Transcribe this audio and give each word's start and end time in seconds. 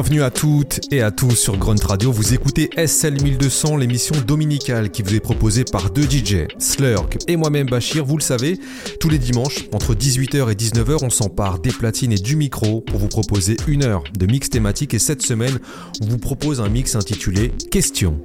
Bienvenue 0.00 0.22
à 0.22 0.30
toutes 0.30 0.80
et 0.90 1.02
à 1.02 1.10
tous 1.10 1.32
sur 1.32 1.58
Grunt 1.58 1.84
Radio. 1.84 2.10
Vous 2.10 2.32
écoutez 2.32 2.70
SL 2.74 3.22
1200, 3.22 3.76
l'émission 3.76 4.14
dominicale 4.26 4.90
qui 4.90 5.02
vous 5.02 5.14
est 5.14 5.20
proposée 5.20 5.62
par 5.70 5.90
deux 5.90 6.04
DJ, 6.04 6.46
Slurk 6.58 7.18
et 7.28 7.36
moi-même 7.36 7.66
Bachir. 7.68 8.06
Vous 8.06 8.16
le 8.16 8.22
savez, 8.22 8.58
tous 8.98 9.10
les 9.10 9.18
dimanches, 9.18 9.68
entre 9.74 9.94
18h 9.94 10.50
et 10.50 10.54
19h, 10.54 11.04
on 11.04 11.10
s'empare 11.10 11.58
des 11.58 11.68
platines 11.68 12.12
et 12.12 12.18
du 12.18 12.34
micro 12.34 12.80
pour 12.80 12.98
vous 12.98 13.08
proposer 13.08 13.58
une 13.68 13.82
heure 13.82 14.02
de 14.18 14.24
mix 14.24 14.48
thématique. 14.48 14.94
Et 14.94 14.98
cette 14.98 15.20
semaine, 15.20 15.58
on 16.00 16.06
vous 16.06 16.16
propose 16.16 16.62
un 16.62 16.70
mix 16.70 16.96
intitulé 16.96 17.52
Question. 17.70 18.22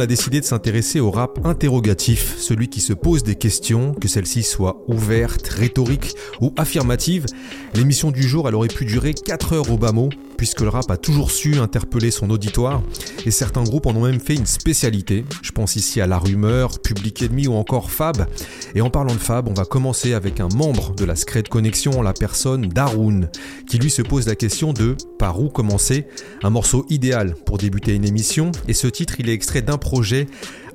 A 0.00 0.06
décidé 0.06 0.40
de 0.40 0.44
s'intéresser 0.44 1.00
au 1.00 1.10
rap 1.10 1.38
interrogatif, 1.44 2.36
celui 2.38 2.68
qui 2.68 2.80
se 2.80 2.92
pose 2.92 3.22
des 3.22 3.34
questions, 3.34 3.94
que 3.94 4.08
celles-ci 4.08 4.42
soient 4.42 4.82
ouvertes, 4.88 5.48
rhétoriques 5.48 6.14
ou 6.40 6.52
affirmatives. 6.56 7.26
L'émission 7.74 8.10
du 8.10 8.22
jour, 8.22 8.48
elle 8.48 8.54
aurait 8.54 8.68
pu 8.68 8.84
durer 8.84 9.14
4 9.14 9.52
heures 9.52 9.70
au 9.70 9.76
bas 9.76 9.92
mot, 9.92 10.10
puisque 10.40 10.62
le 10.62 10.70
rap 10.70 10.90
a 10.90 10.96
toujours 10.96 11.30
su 11.30 11.58
interpeller 11.58 12.10
son 12.10 12.30
auditoire, 12.30 12.80
et 13.26 13.30
certains 13.30 13.62
groupes 13.62 13.84
en 13.84 13.94
ont 13.94 14.06
même 14.06 14.20
fait 14.20 14.34
une 14.34 14.46
spécialité. 14.46 15.26
Je 15.42 15.52
pense 15.52 15.76
ici 15.76 16.00
à 16.00 16.06
La 16.06 16.16
Rumeur, 16.16 16.80
Public 16.80 17.20
Enemy 17.20 17.46
ou 17.46 17.52
encore 17.52 17.90
Fab. 17.90 18.26
Et 18.74 18.80
en 18.80 18.88
parlant 18.88 19.12
de 19.12 19.18
Fab, 19.18 19.48
on 19.48 19.52
va 19.52 19.66
commencer 19.66 20.14
avec 20.14 20.40
un 20.40 20.48
membre 20.48 20.94
de 20.94 21.04
la 21.04 21.14
Scred 21.14 21.48
Connection, 21.48 22.00
la 22.00 22.14
personne 22.14 22.68
d'Arun, 22.68 23.28
qui 23.68 23.76
lui 23.76 23.90
se 23.90 24.00
pose 24.00 24.28
la 24.28 24.34
question 24.34 24.72
de 24.72 24.96
par 25.18 25.42
où 25.42 25.50
commencer 25.50 26.06
Un 26.42 26.48
morceau 26.48 26.86
idéal 26.88 27.34
pour 27.44 27.58
débuter 27.58 27.94
une 27.94 28.06
émission, 28.06 28.50
et 28.66 28.72
ce 28.72 28.86
titre 28.86 29.16
il 29.18 29.28
est 29.28 29.34
extrait 29.34 29.60
d'un 29.60 29.76
projet 29.76 30.26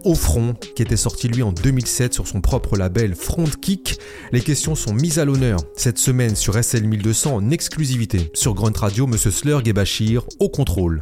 au 0.06 0.16
front, 0.16 0.54
qui 0.76 0.82
était 0.82 0.96
sorti 0.96 1.28
lui 1.28 1.44
en 1.44 1.52
2007 1.52 2.14
sur 2.14 2.28
son 2.28 2.40
propre 2.40 2.78
label 2.78 3.16
Front 3.16 3.50
Kick. 3.62 4.00
Les 4.32 4.42
questions 4.42 4.76
sont 4.76 4.94
mises 4.94 5.20
à 5.20 5.26
l'honneur 5.26 5.60
cette 5.76 5.98
semaine 5.98 6.36
sur 6.36 6.56
SL 6.64 6.86
1200 6.86 7.36
en 7.36 7.50
exclusivité 7.52 8.32
sur 8.34 8.54
Grunt 8.54 8.78
Radio, 8.78 9.08
Monsieur 9.08 9.32
Slurg 9.32 9.68
et 9.68 9.74
Bachir 9.74 10.24
au 10.40 10.50
contrôle. 10.50 11.02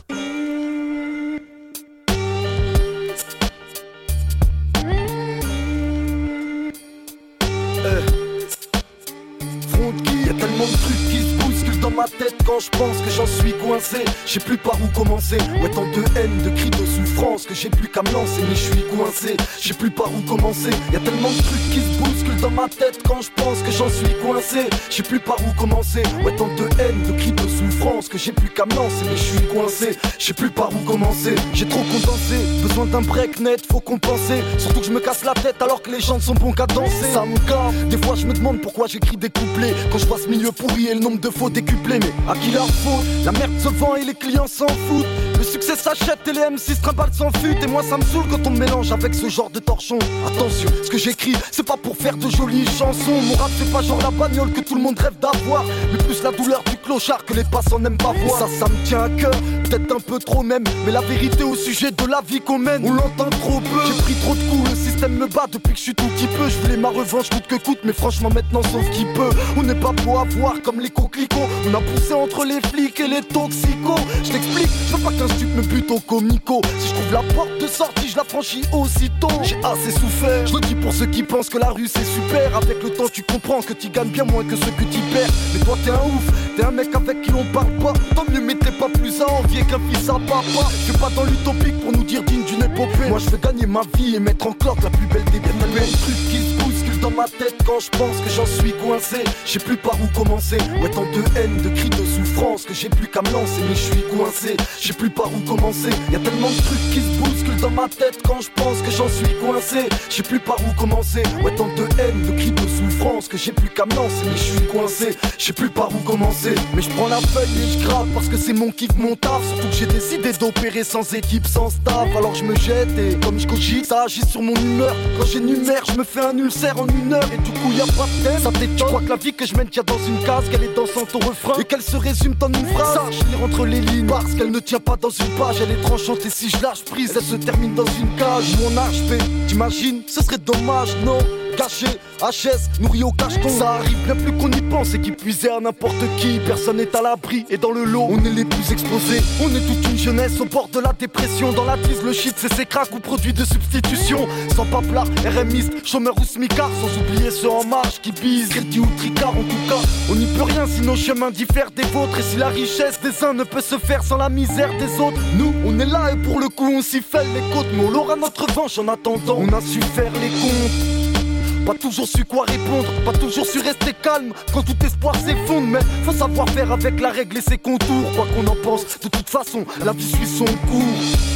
J'ai 14.26 14.40
plus 14.40 14.58
par 14.58 14.76
où 14.82 14.88
commencer. 14.88 15.38
Ouais, 15.62 15.70
tant 15.70 15.86
de 15.86 16.04
haine, 16.18 16.42
de 16.44 16.50
cris 16.50 16.70
de 16.70 16.86
souffrance 16.86 17.46
que 17.46 17.54
j'ai 17.54 17.70
plus 17.70 17.90
qu'à 17.90 18.02
me 18.02 18.12
lancer, 18.12 18.42
mais 18.48 18.56
je 18.56 18.72
suis 18.72 18.84
coincé. 18.96 19.36
J'ai 19.62 19.74
plus 19.74 19.92
par 19.92 20.08
où 20.08 20.22
commencer. 20.22 20.70
Y 20.92 20.96
a 20.96 21.00
tellement 21.00 21.30
de 21.30 21.42
trucs 21.42 21.70
qui 21.70 21.80
se 21.82 22.00
bousculent 22.00 22.42
dans 22.42 22.50
ma 22.52 22.68
tête 22.70 23.02
quand 23.06 23.22
je 23.22 23.30
pense 23.36 23.60
que 23.60 23.72
j'en 23.72 23.90
suis 23.90 24.16
coincé. 24.22 24.70
J'ai 24.90 25.04
plus 25.04 25.20
par 25.20 25.38
où 25.46 25.60
commencer. 25.60 26.04
Ouais, 26.24 26.36
tant 26.36 26.48
de 26.48 26.64
haine, 26.80 27.04
de 27.08 27.12
cris 27.18 27.34
de 27.34 27.48
souffrance 27.48 28.08
que 28.08 28.18
j'ai 28.18 28.32
plus 28.32 28.50
qu'à 28.50 28.66
me 28.66 28.74
lancer, 28.76 29.06
mais 29.10 29.18
je 29.18 29.38
suis 29.38 29.48
coincé. 29.48 29.98
J'ai 30.18 30.34
plus 30.34 30.50
par 30.50 30.70
où 30.74 30.80
commencer. 30.86 31.36
J'ai 31.54 31.68
trop 31.68 31.84
condensé. 31.84 32.38
Besoin 32.62 32.86
d'un 32.86 33.02
break 33.02 33.40
net, 33.42 33.66
faut 33.70 33.82
compenser. 33.82 34.42
Surtout 34.58 34.80
que 34.80 34.86
je 34.86 34.92
me 34.92 35.00
casse 35.02 35.26
la 35.26 35.34
tête 35.34 35.62
alors 35.62 35.82
que 35.82 35.92
les 35.92 36.00
gens 36.00 36.20
sont 36.20 36.36
bons 36.36 36.54
qu'à 36.54 36.68
danser. 36.68 37.12
Ça 37.14 37.26
me 37.26 37.38
gave. 37.48 37.88
Des 37.90 37.98
fois, 37.98 38.16
je 38.16 38.26
me 38.26 38.34
demande 38.34 38.62
pourquoi 38.62 38.88
j'écris 38.88 39.18
des 39.18 39.30
couplets. 39.30 39.74
Quand 39.92 39.98
je 39.98 40.06
vois 40.06 40.20
ce 40.20 40.30
milieu 40.30 40.52
pourri 40.52 40.88
et 40.88 40.94
le 40.94 41.02
nombre 41.02 41.20
de 41.20 41.30
faux 41.30 41.50
décuplés 41.50 42.00
mais 42.00 42.32
à 42.32 42.36
qui 42.36 42.52
leur 42.52 42.68
faute? 42.68 43.04
La 43.26 43.32
merde 43.32 43.52
se 43.60 43.73
et 44.00 44.06
les 44.06 44.14
clients 44.14 44.48
s'en 44.48 44.68
foutent. 44.68 45.33
Succès 45.54 45.76
s'achète 45.76 46.28
et 46.28 46.34
les 46.34 46.40
M6 46.40 46.82
trimballent 46.82 47.14
s'en 47.14 47.30
fut. 47.34 47.56
Et 47.62 47.68
moi 47.68 47.84
ça 47.84 47.96
me 47.96 48.04
saoule 48.04 48.24
quand 48.28 48.48
on 48.48 48.50
me 48.50 48.58
mélange 48.58 48.92
avec 48.92 49.14
ce 49.14 49.30
genre 49.30 49.52
de 49.52 49.60
torchon. 49.60 50.00
Attention, 50.26 50.68
ce 50.84 50.90
que 50.90 50.98
j'écris, 50.98 51.36
c'est 51.52 51.62
pas 51.62 51.78
pour 51.78 51.96
faire 51.96 52.18
de 52.18 52.28
jolies 52.28 52.66
chansons. 52.66 53.22
Mon 53.22 53.36
rap, 53.36 53.52
c'est 53.60 53.72
pas 53.72 53.84
genre 53.84 54.02
la 54.02 54.10
bagnole 54.10 54.52
que 54.52 54.62
tout 54.62 54.74
le 54.74 54.82
monde 54.82 54.98
rêve 54.98 55.14
d'avoir. 55.22 55.64
Mais 55.92 56.00
plus 56.00 56.24
la 56.24 56.32
douleur 56.32 56.64
du 56.64 56.76
clochard 56.78 57.24
que 57.24 57.36
les 57.36 57.44
passants 57.44 57.78
n'aiment 57.78 57.98
pas 57.98 58.14
voir. 58.14 58.40
ça, 58.40 58.48
ça 58.48 58.66
me 58.68 58.84
tient 58.84 59.04
à 59.04 59.10
cœur, 59.10 59.36
peut-être 59.66 59.96
un 59.96 60.00
peu 60.00 60.18
trop 60.18 60.42
même. 60.42 60.64
Mais 60.88 60.92
la 60.92 61.02
vérité 61.02 61.44
au 61.44 61.56
sujet 61.56 61.92
de 61.92 62.06
la 62.08 62.22
vie 62.28 62.42
qu'on 62.42 62.58
mène, 62.58 62.82
on 62.84 62.94
l'entend 62.94 63.30
trop 63.30 63.60
peu. 63.60 63.80
J'ai 63.86 64.02
pris 64.02 64.16
trop 64.24 64.34
de 64.34 64.42
coups, 64.50 64.72
le 64.72 64.76
système 64.76 65.18
me 65.18 65.28
bat 65.28 65.46
depuis 65.52 65.74
que 65.74 65.78
je 65.78 65.84
suis 65.84 65.94
tout 65.94 66.08
petit 66.16 66.28
peu. 66.36 66.50
Je 66.50 66.58
voulais 66.62 66.78
ma 66.78 66.90
revanche 66.90 67.30
coûte 67.30 67.46
que 67.46 67.58
coûte, 67.64 67.80
mais 67.84 67.94
franchement 67.94 68.32
maintenant 68.34 68.64
sauf 68.64 68.90
qui 68.90 69.06
peut. 69.14 69.30
On 69.56 69.62
n'est 69.62 69.76
pas 69.76 69.94
pour 69.94 70.20
avoir 70.20 70.60
comme 70.64 70.80
les 70.80 70.90
coquelicots. 70.90 71.48
On 71.70 71.76
a 71.76 71.80
poussé 71.80 72.16
entre 72.16 72.44
les 72.44 72.60
flics 72.60 73.00
et 73.00 73.08
les 73.08 73.22
toxicos. 73.22 74.02
Je 74.24 74.32
t'explique, 74.32 74.70
je 74.90 74.96
veux 74.96 75.04
pas 75.04 75.12
qu'un 75.12 75.28
me 75.46 75.62
bute 75.62 75.90
au 75.92 76.00
comico. 76.00 76.62
Si 76.80 76.90
je 76.90 76.94
trouve 76.94 77.14
la 77.14 77.34
porte 77.34 77.62
de 77.62 77.68
sortie, 77.68 78.10
je 78.10 78.18
la 78.18 78.24
franchis 78.24 78.64
aussitôt. 78.72 79.28
J'ai 79.44 79.58
assez 79.64 79.92
souffert. 79.92 80.46
Je 80.48 80.54
le 80.56 80.62
dis 80.62 80.76
pour 80.76 80.94
ceux 80.94 81.06
qui 81.08 81.24
pensent 81.24 81.50
que 81.50 81.58
la 81.58 81.70
rue 81.70 81.88
c'est 81.88 82.06
super. 82.06 82.56
Avec 82.56 82.82
le 82.84 82.90
temps, 82.90 83.10
tu 83.12 83.24
comprends 83.24 83.62
que 83.62 83.74
tu 83.74 83.90
gagnes 83.90 84.10
bien 84.10 84.26
moins 84.26 84.44
que 84.44 84.56
ce 84.56 84.66
que 84.66 84.84
tu 84.84 85.00
perds. 85.14 85.30
Mais 85.54 85.60
toi, 85.60 85.78
t'es 85.84 85.92
un 85.92 85.96
ouf, 85.96 86.56
t'es 86.56 86.64
un 86.64 86.72
mec 86.72 86.90
avec 86.96 87.22
qui 87.22 87.32
l'on 87.32 87.46
parle 87.54 87.72
pas. 87.78 87.94
Tant 88.16 88.26
mieux, 88.32 88.42
mais 88.42 88.56
t'es 88.56 88.72
pas 88.72 88.90
plus 88.90 89.22
à 89.22 89.30
envier 89.32 89.64
qu'un 89.64 89.80
fils 89.92 90.10
à 90.10 90.14
papa. 90.14 90.70
Je 90.72 90.92
suis 90.92 91.00
pas 91.00 91.10
dans 91.16 91.24
l'utopique 91.26 91.80
pour 91.82 91.92
nous 91.92 92.04
dire 92.04 92.24
digne 92.24 92.44
d'une 92.44 92.64
épopée. 92.64 93.10
Moi, 93.10 93.20
je 93.20 93.30
veux 93.30 93.38
gagner 93.38 93.66
ma 93.66 93.82
vie 93.98 94.16
et 94.16 94.20
mettre 94.20 94.48
en 94.48 94.54
cloque 94.54 94.84
la 94.84 94.90
plus 94.90 95.08
belle 95.08 95.26
des 95.26 95.40
biens. 95.40 95.54
trucs 96.02 96.30
qui 96.30 96.38
se 96.38 96.58
dans 96.58 96.83
ma 97.14 97.26
tête 97.26 97.56
quand 97.66 97.80
je 97.80 97.90
pense 97.90 98.18
que 98.18 98.30
j'en 98.30 98.46
suis 98.46 98.74
coincé. 98.74 99.24
Je 99.46 99.52
sais 99.52 99.60
plus 99.60 99.78
par 99.78 99.96
où 100.02 100.08
commencer. 100.08 100.58
Ouais, 100.82 100.90
tant 100.90 101.04
de 101.04 101.24
haine, 101.38 101.62
de 101.62 101.70
cris, 101.70 101.90
de 101.90 102.06
souffrance 102.06 102.66
que 102.66 102.74
j'ai 102.74 102.90
plus 102.90 103.08
qu'à 103.08 103.22
me 103.22 103.32
lancer, 103.32 103.62
mais 103.68 103.76
je 103.76 103.94
suis 103.94 104.04
coincé. 104.16 104.58
Je 104.80 104.88
sais 104.88 104.94
plus 104.94 105.10
par 105.10 105.28
où 105.28 105.40
commencer. 105.42 105.90
Y 106.12 106.16
a 106.16 106.20
tellement 106.20 106.50
de 106.50 106.62
trucs 106.62 106.90
qui 106.92 107.02
se 107.02 107.20
bousculent 107.20 107.62
dans 107.62 107.70
ma 107.70 107.88
tête 107.88 108.20
quand 108.26 108.42
je 108.42 108.50
pense 108.56 108.82
que 108.82 108.92
j'en 108.92 109.08
suis 109.08 109.34
coincé. 109.40 109.90
Je 110.10 110.16
sais 110.16 110.24
plus 110.24 110.40
par 110.40 110.58
où 110.62 110.80
commencer. 110.80 111.24
Ouais, 111.44 111.54
tant 111.56 111.68
de 111.76 111.84
haine, 112.00 112.22
de 112.24 112.38
cris, 112.38 112.52
de 112.52 112.68
souffrance 112.68 113.28
que 113.28 113.38
j'ai 113.38 113.52
plus 113.52 113.70
qu'à 113.70 113.86
me 113.86 113.96
lancer, 113.96 114.26
mais 114.26 114.38
je 114.38 114.58
suis 114.58 114.68
coincé. 114.68 115.18
Je 115.38 115.46
sais 115.46 115.54
plus 115.54 115.70
par 115.70 115.90
où 115.94 116.00
commencer. 116.00 116.56
Mais 116.76 116.82
je 116.82 116.90
prends 116.90 117.08
la 117.08 117.22
feuille 117.22 117.50
et 117.64 117.80
je 117.80 117.88
grave 117.88 118.08
parce 118.14 118.28
que 118.28 118.38
c'est 118.38 118.54
mon 118.54 118.72
kiff, 118.72 118.96
mon 118.98 119.16
taf. 119.16 119.44
Surtout 119.48 119.68
que 119.68 119.76
j'ai 119.76 119.86
décidé 119.86 120.34
d'opérer 120.34 120.84
sans 120.84 121.14
équipe, 121.14 121.48
sans 121.48 121.70
staff. 121.70 122.08
Alors 122.16 122.34
je 122.36 122.44
me 122.44 122.56
jette 122.56 122.98
et 122.98 123.18
comme 123.24 123.40
je 123.40 123.48
cogite, 123.48 123.86
ça 123.86 124.04
agit 124.04 124.26
sur 124.26 124.42
mon 124.42 124.56
humeur. 124.56 124.96
Quand 125.18 125.26
j'énumère, 125.26 125.84
je 125.86 125.98
me 125.98 126.04
fais 126.04 126.22
un 126.22 126.38
ulcère 126.38 126.80
en 126.80 126.88
Et 127.34 127.38
du 127.38 127.52
coup, 127.52 127.72
y 127.72 127.82
a 127.82 127.86
pas 127.86 128.06
de 128.06 128.24
thème. 128.24 128.42
Ça 128.42 128.52
t'étonne. 128.52 128.88
Crois 128.88 129.02
que 129.02 129.10
la 129.10 129.16
vie 129.16 129.34
que 129.34 129.46
je 129.46 129.56
mène 129.56 129.68
tient 129.68 129.84
dans 129.86 129.98
une 129.98 130.24
case, 130.24 130.46
qu'elle 130.50 130.64
est 130.64 130.76
dansante 130.76 131.14
au 131.16 131.20
refrain. 131.20 131.54
Et 131.60 131.64
qu'elle 131.64 131.82
se 131.82 131.98
résume 131.98 132.36
en 132.42 132.48
une 132.48 132.66
phrase. 132.68 132.94
Sache 132.94 133.20
lire 133.30 133.44
entre 133.44 133.66
les 133.66 133.82
lignes 133.82 134.08
parce 134.08 134.34
qu'elle 134.34 134.52
ne 134.52 134.60
tient 134.60 134.80
pas 134.80 134.96
dans 134.96 135.10
une 135.10 135.30
page. 135.38 135.58
Elle 135.62 135.72
est 135.72 135.82
tranchante 135.82 136.26
et 136.26 136.30
si 136.30 136.50
je 136.50 136.62
lâche 136.62 136.84
prise, 136.84 137.14
elle 137.16 137.24
se 137.24 137.36
termine 137.36 137.74
dans 137.76 137.86
une 137.86 138.16
cage. 138.18 138.56
Mon 138.62 138.70
HP, 138.70 139.20
t'imagines, 139.48 140.02
ce 140.08 140.24
serait 140.24 140.38
dommage, 140.38 140.96
non? 141.06 141.18
Caché, 141.56 141.86
HS, 142.20 142.82
nourri 142.82 143.04
au 143.04 143.12
cacheton. 143.12 143.48
Ça 143.48 143.74
arrive 143.74 143.98
bien 144.06 144.16
plus 144.16 144.32
qu'on 144.34 144.52
y 144.52 144.62
pense 144.62 144.96
et 144.96 145.00
qui 145.00 145.12
puisait 145.12 145.52
à 145.52 145.60
n'importe 145.60 145.94
qui. 146.18 146.40
Personne 146.46 146.78
n'est 146.78 146.96
à 146.96 147.02
l'abri 147.02 147.46
et 147.50 147.58
dans 147.58 147.72
le 147.72 147.84
lot, 147.84 148.08
on 148.10 148.26
est 148.26 148.32
les 148.32 148.46
plus 148.46 148.72
exposés. 148.72 149.22
On 149.40 149.50
est 149.50 149.62
toute 149.62 149.92
une 149.92 149.98
jeunesse 149.98 150.40
au 150.40 150.46
bord 150.46 150.68
de 150.74 150.80
la 150.80 150.94
dépression. 150.94 151.52
Dans 151.52 151.66
la 151.66 151.78
tise, 151.78 152.02
le 152.04 152.12
shit, 152.12 152.34
c'est 152.38 152.52
ses 152.52 152.66
cracks 152.66 152.94
ou 152.96 153.00
produits 153.00 153.34
de 153.34 153.46
substitution. 153.46 154.28
Sans 154.56 154.66
paplar, 154.66 155.06
RMiste, 155.26 155.86
chômeur 155.86 156.16
ou 156.18 156.24
smicard. 156.24 156.72
Sans 156.82 156.93
oublier 156.98 157.32
ceux 157.32 157.50
en 157.50 157.64
marche 157.64 158.02
qui 158.02 158.12
bise, 158.12 158.50
crédit 158.50 158.80
ou 158.80 158.88
tricard. 158.98 159.32
En 159.32 159.44
tout 159.44 159.68
cas, 159.68 159.82
on 160.10 160.16
n'y 160.16 160.26
peut 160.26 160.44
rien 160.44 160.66
si 160.68 160.82
nos 160.82 160.96
chemins 160.96 161.32
diffèrent 161.32 161.72
des 161.72 161.84
vôtres. 161.84 162.20
Et 162.20 162.24
si 162.24 162.38
la 162.38 162.48
richesse 162.48 163.00
des 163.02 163.24
uns 163.24 163.34
ne 163.34 163.44
peut 163.44 163.62
se 163.62 163.78
faire 163.78 164.04
sans 164.04 164.18
la 164.18 164.30
misère 164.30 164.72
des 164.78 165.00
autres. 165.00 165.20
Nous, 165.38 165.54
on 165.66 165.80
est 165.80 165.86
là 165.86 166.12
et 166.14 166.18
pour 166.18 166.40
le 166.40 166.50
coup, 166.50 166.72
on 166.72 166.82
s'y 166.82 167.02
fait 167.02 167.26
les 167.34 167.42
côtes. 167.54 167.68
Mais 167.74 167.84
on 167.86 167.94
aura 167.94 168.16
notre 168.16 168.46
revanche 168.46 168.78
en 168.78 168.88
attendant. 168.88 169.38
On 169.40 169.54
a 169.54 169.62
su 169.62 169.82
faire 169.82 170.12
les 170.14 170.30
comptes. 170.30 171.66
Pas 171.66 171.76
toujours 171.76 172.08
su 172.08 172.26
quoi 172.26 172.44
répondre, 172.46 172.90
pas 173.06 173.14
toujours 173.14 173.46
su 173.46 173.60
rester 173.60 173.94
calme 173.94 174.34
quand 174.52 174.64
tout 174.64 174.86
espoir 174.86 175.16
s'effondre. 175.16 175.68
Mais 175.68 175.80
faut 176.04 176.12
savoir 176.12 176.50
faire 176.50 176.72
avec 176.72 177.00
la 177.00 177.10
règle 177.10 177.38
et 177.38 177.42
ses 177.42 177.58
contours. 177.58 178.12
Quoi 178.16 178.28
qu'on 178.36 178.46
en 178.48 178.56
pense, 178.62 178.82
de 179.00 179.08
toute 179.08 179.30
façon, 179.30 179.66
la 179.84 179.94
vie 179.94 180.12
suit 180.12 180.28
son 180.28 180.46
cours. 180.46 181.33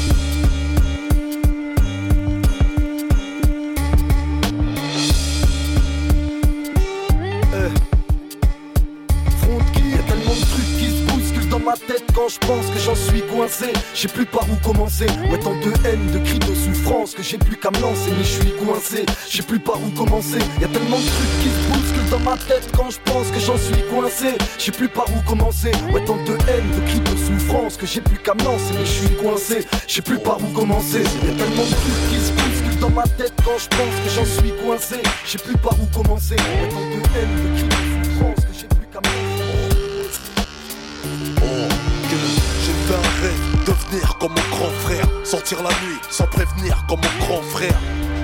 Quand 12.27 12.33
je 12.33 12.47
pense 12.47 12.65
que 12.67 12.79
j'en 12.79 12.95
suis 12.95 13.21
coincé. 13.21 13.67
J'ai 13.93 14.07
plus 14.07 14.25
par 14.25 14.43
où 14.49 14.55
commencer. 14.55 15.05
Ouais, 15.31 15.39
tant 15.39 15.55
de 15.55 15.71
haine, 15.85 16.11
de 16.11 16.19
cris, 16.19 16.39
de 16.39 16.53
souffrance 16.53 17.13
que 17.13 17.23
j'ai 17.23 17.37
plus 17.37 17.55
qu'à 17.55 17.71
me 17.71 17.79
lancer. 17.79 18.11
Mais 18.17 18.23
je 18.23 18.41
suis 18.41 18.51
coincé, 18.51 19.05
j'ai 19.29 19.43
plus 19.43 19.59
par 19.59 19.81
où 19.81 19.89
commencer. 19.91 20.39
Y 20.59 20.65
a 20.65 20.67
tellement 20.67 20.97
de 20.97 21.05
trucs 21.05 21.39
qui 21.41 21.49
se 21.49 21.71
bousculent 21.71 22.09
dans 22.09 22.19
ma 22.19 22.37
tête 22.37 22.67
quand 22.75 22.89
je 22.89 22.99
pense 23.05 23.27
que 23.31 23.39
j'en 23.39 23.57
suis 23.57 23.81
coincé. 23.89 24.37
J'ai 24.57 24.71
plus 24.71 24.89
par 24.89 25.05
où 25.09 25.21
commencer. 25.21 25.71
Ouais, 25.93 26.03
tant 26.05 26.17
de 26.17 26.33
haine, 26.49 26.69
de 26.75 26.81
cris, 26.89 26.99
de 26.99 27.17
souffrance 27.17 27.77
que 27.77 27.85
j'ai 27.85 28.01
plus 28.01 28.17
qu'à 28.17 28.33
me 28.33 28.43
lancer. 28.43 28.73
Mais 28.73 28.85
je 28.85 29.07
suis 29.07 29.15
coincé, 29.15 29.65
j'ai 29.87 30.01
plus 30.01 30.19
par 30.19 30.37
où 30.41 30.47
commencer. 30.53 31.03
Y 31.23 31.29
a 31.29 31.33
tellement 31.33 31.63
de 31.63 31.75
trucs 31.75 32.09
qui 32.09 32.19
se 32.19 32.31
bousculent 32.31 32.79
dans 32.81 32.89
ma 32.89 33.03
tête 33.03 33.33
quand 33.45 33.57
je 33.57 33.67
pense 33.69 33.95
que 34.03 34.09
j'en 34.15 34.25
suis 34.25 34.51
coincé. 34.63 34.97
J'ai 35.25 35.37
plus 35.37 35.57
par 35.57 35.73
où 35.79 35.85
commencer. 35.97 36.35
Ouais, 36.35 36.69
tant 36.69 36.81
de 36.81 36.99
haine, 37.15 37.35
de 37.43 37.49
cris, 37.55 37.67
de 37.67 38.09
souffrance 38.09 38.45
que 38.45 38.53
j'ai 38.59 38.76
Revenir 42.89 44.17
comme 44.17 44.31
mon 44.31 44.55
grand 44.55 44.71
frère, 44.81 45.05
sortir 45.25 45.61
la 45.61 45.69
nuit 45.85 45.99
sans 46.09 46.25
prévenir 46.27 46.85
comme 46.87 47.01
mon 47.01 47.25
grand 47.25 47.41
frère. 47.41 47.77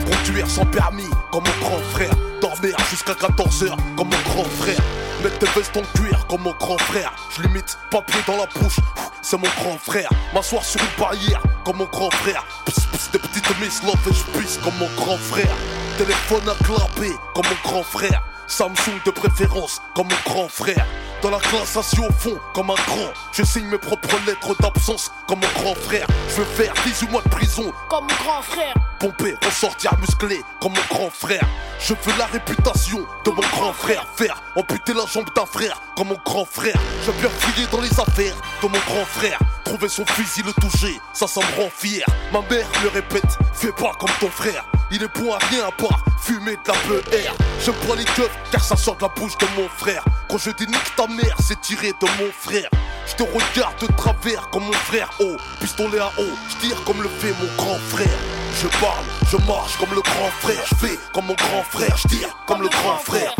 Conduire 0.06 0.50
sans 0.50 0.65
permis 0.65 1.10
comme 1.31 1.44
mon 1.44 1.68
grand 1.68 1.81
frère. 1.92 2.13
Dormir 2.39 2.77
jusqu'à 2.89 3.12
14h 3.12 3.75
comme 3.98 4.10
mon 4.10 4.31
grand 4.31 4.45
frère. 4.45 4.80
Mettre 5.21 5.39
tes 5.39 5.60
vestes 5.60 5.75
en 5.75 6.00
cuir 6.00 6.25
comme 6.27 6.44
mon 6.44 6.54
grand 6.54 6.77
frère. 6.77 7.13
Je 7.36 7.42
limite 7.42 7.77
papier 7.92 8.21
dans 8.25 8.38
la 8.38 8.45
bouche, 8.45 8.80
c'est 9.21 9.38
mon 9.38 9.50
grand 9.60 9.77
frère. 9.77 10.10
M'asseoir 10.33 10.63
sur 10.63 10.80
une 10.80 10.98
barrière 10.98 11.44
comme 11.65 11.77
mon 11.77 11.86
grand 11.86 12.12
frère. 12.12 12.45
Pss, 12.65 12.86
pss, 12.86 13.12
des 13.12 13.19
petites 13.19 13.60
miss 13.60 13.83
love 13.83 13.95
et 14.10 14.13
je 14.13 14.60
comme 14.62 14.77
mon 14.80 14.89
grand 14.95 15.18
frère. 15.18 15.56
Téléphone 15.98 16.48
à 16.48 16.63
clapper 16.63 17.12
comme 17.36 17.45
mon 17.45 17.69
grand 17.69 17.83
frère. 17.83 18.24
Samsung 18.47 18.99
de 19.05 19.11
préférence 19.11 19.81
comme 19.95 20.07
mon 20.07 20.31
grand 20.31 20.47
frère. 20.47 20.85
Dans 21.21 21.29
la 21.29 21.39
classe 21.39 21.77
assis 21.77 21.99
au 21.99 22.11
fond 22.11 22.37
comme 22.53 22.69
un 22.69 22.75
grand. 22.75 23.13
Je 23.31 23.43
signe 23.43 23.67
mes 23.67 23.77
propres 23.77 24.17
lettres 24.27 24.55
d'absence 24.59 25.11
comme 25.27 25.39
mon 25.39 25.61
grand 25.61 25.75
frère. 25.75 26.05
Je 26.29 26.35
veux 26.35 26.45
faire 26.45 26.73
18 26.85 27.09
mois 27.11 27.21
de 27.21 27.29
prison 27.29 27.71
comme 27.89 28.03
mon 28.03 28.23
grand 28.23 28.41
frère. 28.41 28.73
Pomper, 28.99 29.35
ressortir 29.45 29.97
musclé 29.99 30.41
comme 30.59 30.73
mon 30.73 30.95
grand 30.95 31.09
frère. 31.09 31.45
Je 31.79 31.93
veux 31.93 32.17
la 32.17 32.25
réputation 32.25 33.05
de 33.25 33.31
mon 33.31 33.41
grand 33.41 33.73
frère. 33.73 34.05
Faire 34.15 34.41
amputer 34.55 34.93
la 34.93 35.05
jambe 35.05 35.29
d'un 35.33 35.45
frère 35.45 35.81
comme 35.95 36.09
mon 36.09 36.19
grand 36.25 36.45
frère. 36.45 36.77
Je 37.05 37.11
veux 37.11 37.19
bien 37.19 37.29
fouiller 37.29 37.67
dans 37.71 37.81
les 37.81 37.99
affaires 37.99 38.35
de 38.61 38.67
mon 38.67 38.79
grand 38.79 39.05
frère. 39.05 39.39
Trouver 39.63 39.87
son 39.87 40.05
fusil, 40.05 40.43
le 40.45 40.53
toucher, 40.53 40.99
ça, 41.13 41.27
ça 41.27 41.39
me 41.39 41.61
rend 41.61 41.69
fier. 41.73 42.05
Ma 42.33 42.41
mère 42.41 42.67
me 42.83 42.89
répète, 42.89 43.37
fais 43.53 43.71
pas 43.71 43.93
comme 43.97 44.11
ton 44.19 44.29
frère. 44.29 44.65
Il 44.95 45.01
est 45.01 45.05
à 45.05 45.37
rien 45.47 45.67
à 45.67 45.71
part 45.71 46.05
fumer 46.21 46.55
de 46.55 46.67
la 46.67 46.73
BR. 46.73 47.33
J'aime 47.65 47.73
pas 47.87 47.95
les 47.95 48.05
keufs 48.05 48.29
car 48.51 48.63
ça 48.63 48.77
sort 48.77 48.95
de 48.95 49.01
la 49.01 49.07
bouche 49.07 49.35
de 49.39 49.47
mon 49.57 49.67
frère. 49.67 50.05
Quand 50.29 50.37
je 50.37 50.51
dis 50.51 50.67
nique 50.67 50.95
ta 50.95 51.07
mère, 51.07 51.35
c'est 51.41 51.59
tiré 51.61 51.93
de 51.99 52.23
mon 52.23 52.31
frère. 52.31 52.69
Je 53.07 53.15
te 53.15 53.23
regarde 53.23 53.75
de 53.81 53.87
travers 53.87 54.51
comme 54.51 54.65
mon 54.65 54.73
frère 54.73 55.09
Oh, 55.19 55.35
pistolet 55.59 55.97
à 55.97 56.11
eau, 56.19 56.29
je 56.47 56.67
tire 56.67 56.83
comme 56.83 57.01
le 57.01 57.09
fait 57.09 57.33
mon 57.41 57.55
grand 57.57 57.79
frère. 57.89 58.19
Je 58.61 58.67
parle, 58.79 59.05
je 59.31 59.37
marche 59.47 59.77
comme 59.77 59.95
le 59.95 60.01
grand 60.01 60.29
frère, 60.41 60.63
je 60.67 60.75
fais 60.75 60.99
comme 61.11 61.25
mon 61.25 61.33
grand 61.33 61.63
frère, 61.63 61.97
je 61.97 62.07
tire 62.09 62.37
comme 62.45 62.61
le 62.61 62.69
grand 62.69 62.97
frère. 62.97 63.33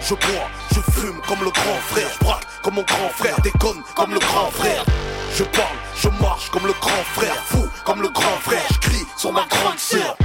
Je 0.00 0.14
bois, 0.14 0.48
je 0.72 0.80
fume 0.92 1.20
comme 1.26 1.40
le 1.42 1.50
grand 1.50 1.80
frère, 1.88 2.08
je 2.20 2.24
braque 2.24 2.46
comme 2.62 2.74
mon 2.74 2.84
grand 2.84 3.08
frère, 3.16 3.40
déconne 3.40 3.82
comme 3.96 4.14
le 4.14 4.20
grand 4.20 4.50
frère. 4.52 4.84
Je 5.34 5.42
parle, 5.42 5.76
je 5.96 6.08
marche 6.22 6.50
comme 6.50 6.66
le 6.68 6.74
grand 6.80 7.04
frère, 7.14 7.34
fou 7.46 7.68
comme 7.84 8.00
le 8.00 8.10
grand 8.10 8.38
frère, 8.42 8.62
je 8.70 8.78
crie 8.78 9.06
sur 9.16 9.32
ma 9.32 9.44
grande 9.46 9.78
sœur. 9.78 10.16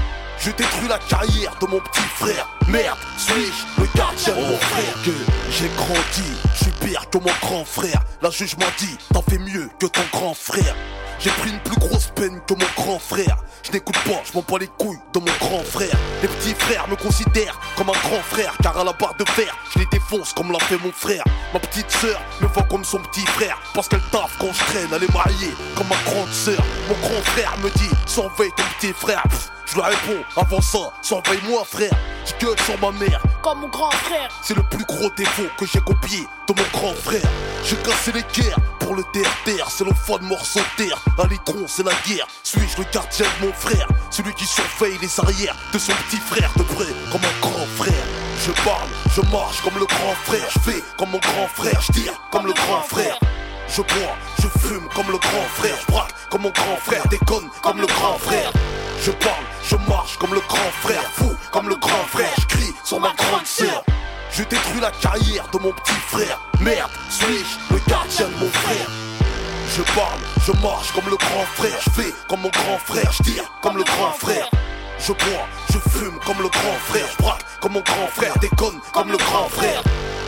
Je 0.46 0.52
détruis 0.52 0.88
la 0.88 1.00
carrière 1.00 1.56
de 1.60 1.66
mon 1.66 1.80
petit 1.80 2.08
frère. 2.18 2.48
Merde, 2.68 3.00
suis-je 3.18 3.82
le 3.82 3.88
gardien 3.96 4.36
de 4.36 4.42
mon 4.42 4.58
frère 4.58 4.94
Que 5.04 5.12
j'ai 5.50 5.70
grandi, 5.70 6.32
je 6.54 6.64
suis 6.66 6.72
pire 6.88 7.10
que 7.10 7.18
mon 7.18 7.32
grand 7.42 7.66
frère. 7.66 8.00
La 8.22 8.30
juge 8.30 8.56
m'a 8.58 8.68
dit, 8.78 8.96
t'en 9.12 9.24
fais 9.24 9.40
mieux 9.40 9.72
que 9.80 9.88
ton 9.88 10.04
grand 10.12 10.36
frère. 10.36 10.76
J'ai 11.20 11.30
pris 11.32 11.50
une 11.50 11.60
plus 11.60 11.78
grosse 11.80 12.08
peine 12.16 12.40
que 12.48 12.54
mon 12.54 12.66
grand 12.76 13.00
frère. 13.00 13.38
Je 13.64 13.72
n'écoute 13.72 13.98
pas, 14.06 14.22
je 14.24 14.34
m'en 14.34 14.44
bats 14.48 14.60
les 14.60 14.68
couilles 14.68 15.00
de 15.14 15.20
mon 15.20 15.26
grand 15.40 15.64
frère. 15.64 15.96
Les 16.22 16.28
petits 16.28 16.54
frères 16.54 16.88
me 16.88 16.96
considèrent 16.96 17.60
comme 17.76 17.90
un 17.90 18.00
grand 18.08 18.22
frère, 18.30 18.54
car 18.62 18.78
à 18.78 18.84
la 18.84 18.94
barre 18.94 19.16
de 19.18 19.26
fer, 19.26 19.56
je 19.74 19.80
les 19.80 19.86
défonce 19.92 20.34
comme 20.34 20.52
l'a 20.52 20.60
fait 20.60 20.78
mon 20.78 20.92
frère. 20.92 21.24
Ma 21.54 21.60
petite 21.60 21.90
sœur 21.90 22.22
me 22.42 22.48
voit 22.48 22.64
comme 22.64 22.84
son 22.84 23.00
petit 23.00 23.26
frère, 23.26 23.58
parce 23.74 23.88
qu'elle 23.88 24.04
taffe 24.12 24.38
quand 24.40 24.54
je 24.54 24.64
traîne, 24.66 24.90
elle 24.94 25.04
est 25.04 25.14
mariée 25.14 25.54
comme 25.76 25.88
ma 25.88 26.12
grande 26.12 26.32
sœur. 26.32 26.62
Mon 26.90 27.08
grand 27.08 27.22
frère 27.24 27.58
me 27.64 27.70
dit, 27.72 27.90
surveille 28.06 28.52
ton 28.56 28.64
petit 28.80 28.94
frère. 28.94 29.24
Pff, 29.24 29.50
je 29.66 29.76
lui 29.76 29.82
réponds, 29.82 30.24
avant 30.38 30.62
ça, 30.62 30.94
surveille-moi 31.02 31.64
frère. 31.66 31.94
Je 32.26 32.46
gueule 32.46 32.60
sur 32.60 32.80
ma 32.80 32.92
mère, 32.92 33.22
Comme 33.42 33.62
mon 33.62 33.68
grand 33.70 33.92
frère. 33.92 34.30
c'est 34.44 34.56
le 34.56 34.64
plus 34.64 34.86
gros 34.86 35.10
défaut 35.18 35.48
que 35.58 35.66
j'ai 35.66 35.80
copié 35.80 36.28
de 36.48 36.54
mon 36.54 36.68
grand 36.80 36.94
frère. 36.94 37.22
J'ai 37.64 37.78
cassé 37.78 38.12
les 38.12 38.24
guerres 38.34 38.58
pour 38.86 38.96
le 38.96 39.04
terre-terre, 39.12 39.68
c'est 39.70 39.84
le 39.84 39.94
fun 39.94 40.20
morceau 40.22 40.60
de 40.60 40.84
terre. 40.86 41.00
Un 41.18 41.28
litron, 41.28 41.66
c'est 41.68 41.84
la 41.84 41.94
guerre. 42.06 42.28
Suis-je 42.44 42.78
le 42.78 42.86
gardien 42.94 43.26
de 43.40 43.48
mon 43.48 43.54
frère? 43.54 43.88
Celui 44.12 44.34
qui 44.36 44.46
surveille 44.46 44.98
les 45.02 45.20
arrières 45.20 45.56
de 45.74 45.80
son 45.80 45.92
petit 46.08 46.18
frère 46.18 46.52
de 46.56 46.62
près, 46.62 46.94
comme 47.12 47.22
un 47.22 47.40
grand 47.42 47.66
frère. 47.78 48.06
Je 48.46 48.52
parle, 48.64 48.90
je 49.16 49.22
marche 49.32 49.62
comme 49.62 49.80
le 49.80 49.86
grand 49.88 50.16
frère, 50.26 50.48
je 50.52 50.60
fais 50.60 50.84
comme 50.98 51.10
mon 51.10 51.18
grand 51.18 51.48
frère, 51.48 51.82
je 51.82 51.92
tire 51.94 52.14
comme 52.32 52.46
le 52.46 52.54
grand 52.54 52.82
frère. 52.84 53.18
Je 53.68 53.82
bois, 53.82 54.16
je 54.40 54.48
fume 54.60 54.88
comme 54.94 55.12
le 55.12 55.18
grand 55.18 55.50
frère, 55.56 55.78
je 55.82 55.92
braque 55.92 56.14
comme 56.30 56.44
mon 56.44 56.52
grand 56.52 56.78
frère, 56.78 57.08
déconne 57.10 57.50
comme 57.64 57.82
le 57.82 57.88
grand 57.88 58.20
frère. 58.20 58.52
Je 59.02 59.12
parle, 59.12 59.46
je 59.64 59.76
marche 59.90 60.18
comme 60.18 60.34
le 60.34 60.42
grand 60.42 60.72
frère, 60.82 61.04
fou 61.14 61.34
comme 61.52 61.70
le 61.70 61.76
grand 61.76 62.06
frère, 62.10 62.34
je 62.40 62.46
crie 62.46 62.74
sur 62.84 63.00
ma 63.00 63.14
grande 63.14 63.46
sœur. 63.46 63.84
Je 64.38 64.44
détruis 64.44 64.82
la 64.82 64.92
carrière 64.92 65.48
de 65.54 65.58
mon 65.60 65.72
petit 65.72 65.94
frère. 65.94 66.42
Merde, 66.60 66.92
suis-je 67.10 67.74
le 67.74 67.80
gardien 67.88 68.28
de 68.28 68.36
mon 68.44 68.50
frère? 68.50 68.90
Je 69.78 69.82
parle, 69.94 70.20
je 70.46 70.52
marche 70.62 70.92
comme 70.92 71.10
le 71.10 71.16
grand 71.16 71.46
frère, 71.54 71.80
je 71.82 71.90
fais 71.92 72.14
comme 72.28 72.42
mon 72.42 72.50
grand 72.50 72.78
frère, 72.80 73.10
je 73.14 73.24
tire 73.24 73.50
comme 73.62 73.78
le 73.78 73.84
grand 73.86 74.12
frère. 74.12 74.50
Je 75.00 75.14
bois, 75.14 75.48
je 75.72 75.78
fume 75.90 76.20
comme 76.26 76.42
le 76.42 76.50
grand 76.50 76.78
frère, 76.86 77.08
je 77.18 77.24
braque 77.24 77.46
comme 77.62 77.74
mon 77.74 77.80
grand 77.80 78.08
frère, 78.08 78.38
déconne 78.42 78.78
comme 78.92 79.10
le 79.10 79.18
grand 79.18 79.48
frère. 79.48 79.82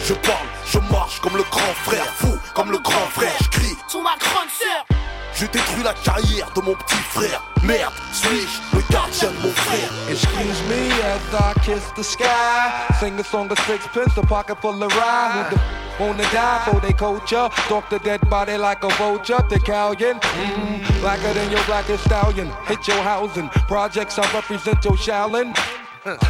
Je 0.06 0.14
parle, 0.14 0.48
je 0.66 0.80
marche 0.90 1.20
comme 1.20 1.36
le 1.36 1.44
grand 1.44 1.74
frère, 1.84 2.06
fou 2.16 2.38
comme 2.54 2.72
le 2.72 2.78
grand 2.78 3.08
frère, 3.12 3.36
je 3.42 3.50
crie 3.50 3.76
Sur 3.90 4.02
ma 4.02 4.16
grande 4.18 4.50
sœur. 4.58 5.07
Je 5.40 5.46
détruis 5.46 5.84
la 5.84 5.94
carrière 5.94 6.50
de 6.56 6.62
mon 6.62 6.74
petit 6.74 6.96
frère. 6.96 7.42
Merde, 7.64 7.94
suis-je 8.12 8.76
le 8.76 8.84
gardien 8.92 9.30
de 9.30 9.48
mon 9.48 9.54
frère 9.54 9.90
Excuse 10.10 10.62
me 10.68 10.92
as 11.04 11.22
I 11.34 11.54
kiss 11.64 11.92
the 11.96 12.04
sky. 12.04 12.72
Sing 13.00 13.20
a 13.20 13.24
song 13.24 13.52
of 13.52 13.60
sixpence, 13.60 14.18
a 14.18 14.26
pocket 14.26 14.60
full 14.62 14.82
of 14.82 14.92
rye. 14.94 15.50
Who 15.50 15.56
the 15.56 16.04
wanna 16.04 16.24
die 16.32 16.62
for 16.66 16.80
they 16.80 16.94
culture? 16.94 17.50
Stalk 17.66 17.90
the 17.90 18.00
dead 18.00 18.22
body 18.30 18.58
like 18.58 18.84
a 18.84 18.90
vulture. 18.96 19.44
The 19.50 19.60
Callion, 19.60 20.20
mm, 20.20 21.02
blacker 21.02 21.34
than 21.34 21.52
your 21.52 21.64
blackest 21.66 22.06
stallion. 22.06 22.52
Hit 22.66 22.88
your 22.88 23.02
housing. 23.04 23.50
Projects 23.68 24.18
I 24.18 24.24
represent 24.34 24.84
your 24.84 24.98
Shaolin. 24.98 25.54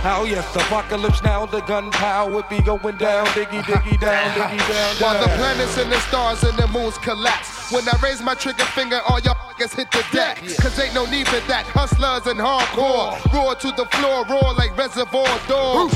Oh 0.03 0.25
yes, 0.27 0.55
apocalypse 0.55 1.21
now, 1.23 1.45
the 1.45 1.61
gunpowder 1.61 2.43
be 2.49 2.59
going 2.61 2.97
down, 2.97 3.27
diggy 3.27 3.61
diggy 3.61 3.99
down, 4.01 4.31
diggy 4.31 4.57
down, 4.57 4.95
While 4.99 5.21
the 5.21 5.29
planets 5.37 5.77
and 5.77 5.91
the 5.91 5.99
stars 6.01 6.43
and 6.43 6.57
the 6.57 6.67
moons 6.67 6.97
collapse. 6.97 7.56
When 7.69 7.83
I 7.83 7.99
raise 8.01 8.21
my 8.21 8.33
trigger 8.33 8.63
finger, 8.71 9.01
all 9.09 9.19
y'all 9.19 9.35
niggas 9.51 9.75
hit 9.75 9.91
the 9.91 10.03
deck. 10.13 10.37
Cause 10.61 10.79
ain't 10.79 10.95
no 10.95 11.05
need 11.05 11.27
for 11.27 11.41
that. 11.51 11.65
Hustlers 11.67 12.25
and 12.25 12.39
hardcore. 12.39 13.19
Roar 13.33 13.55
to 13.55 13.71
the 13.75 13.85
floor, 13.91 14.23
roar 14.23 14.53
like 14.55 14.71
reservoir 14.77 15.27
dogs. 15.51 15.91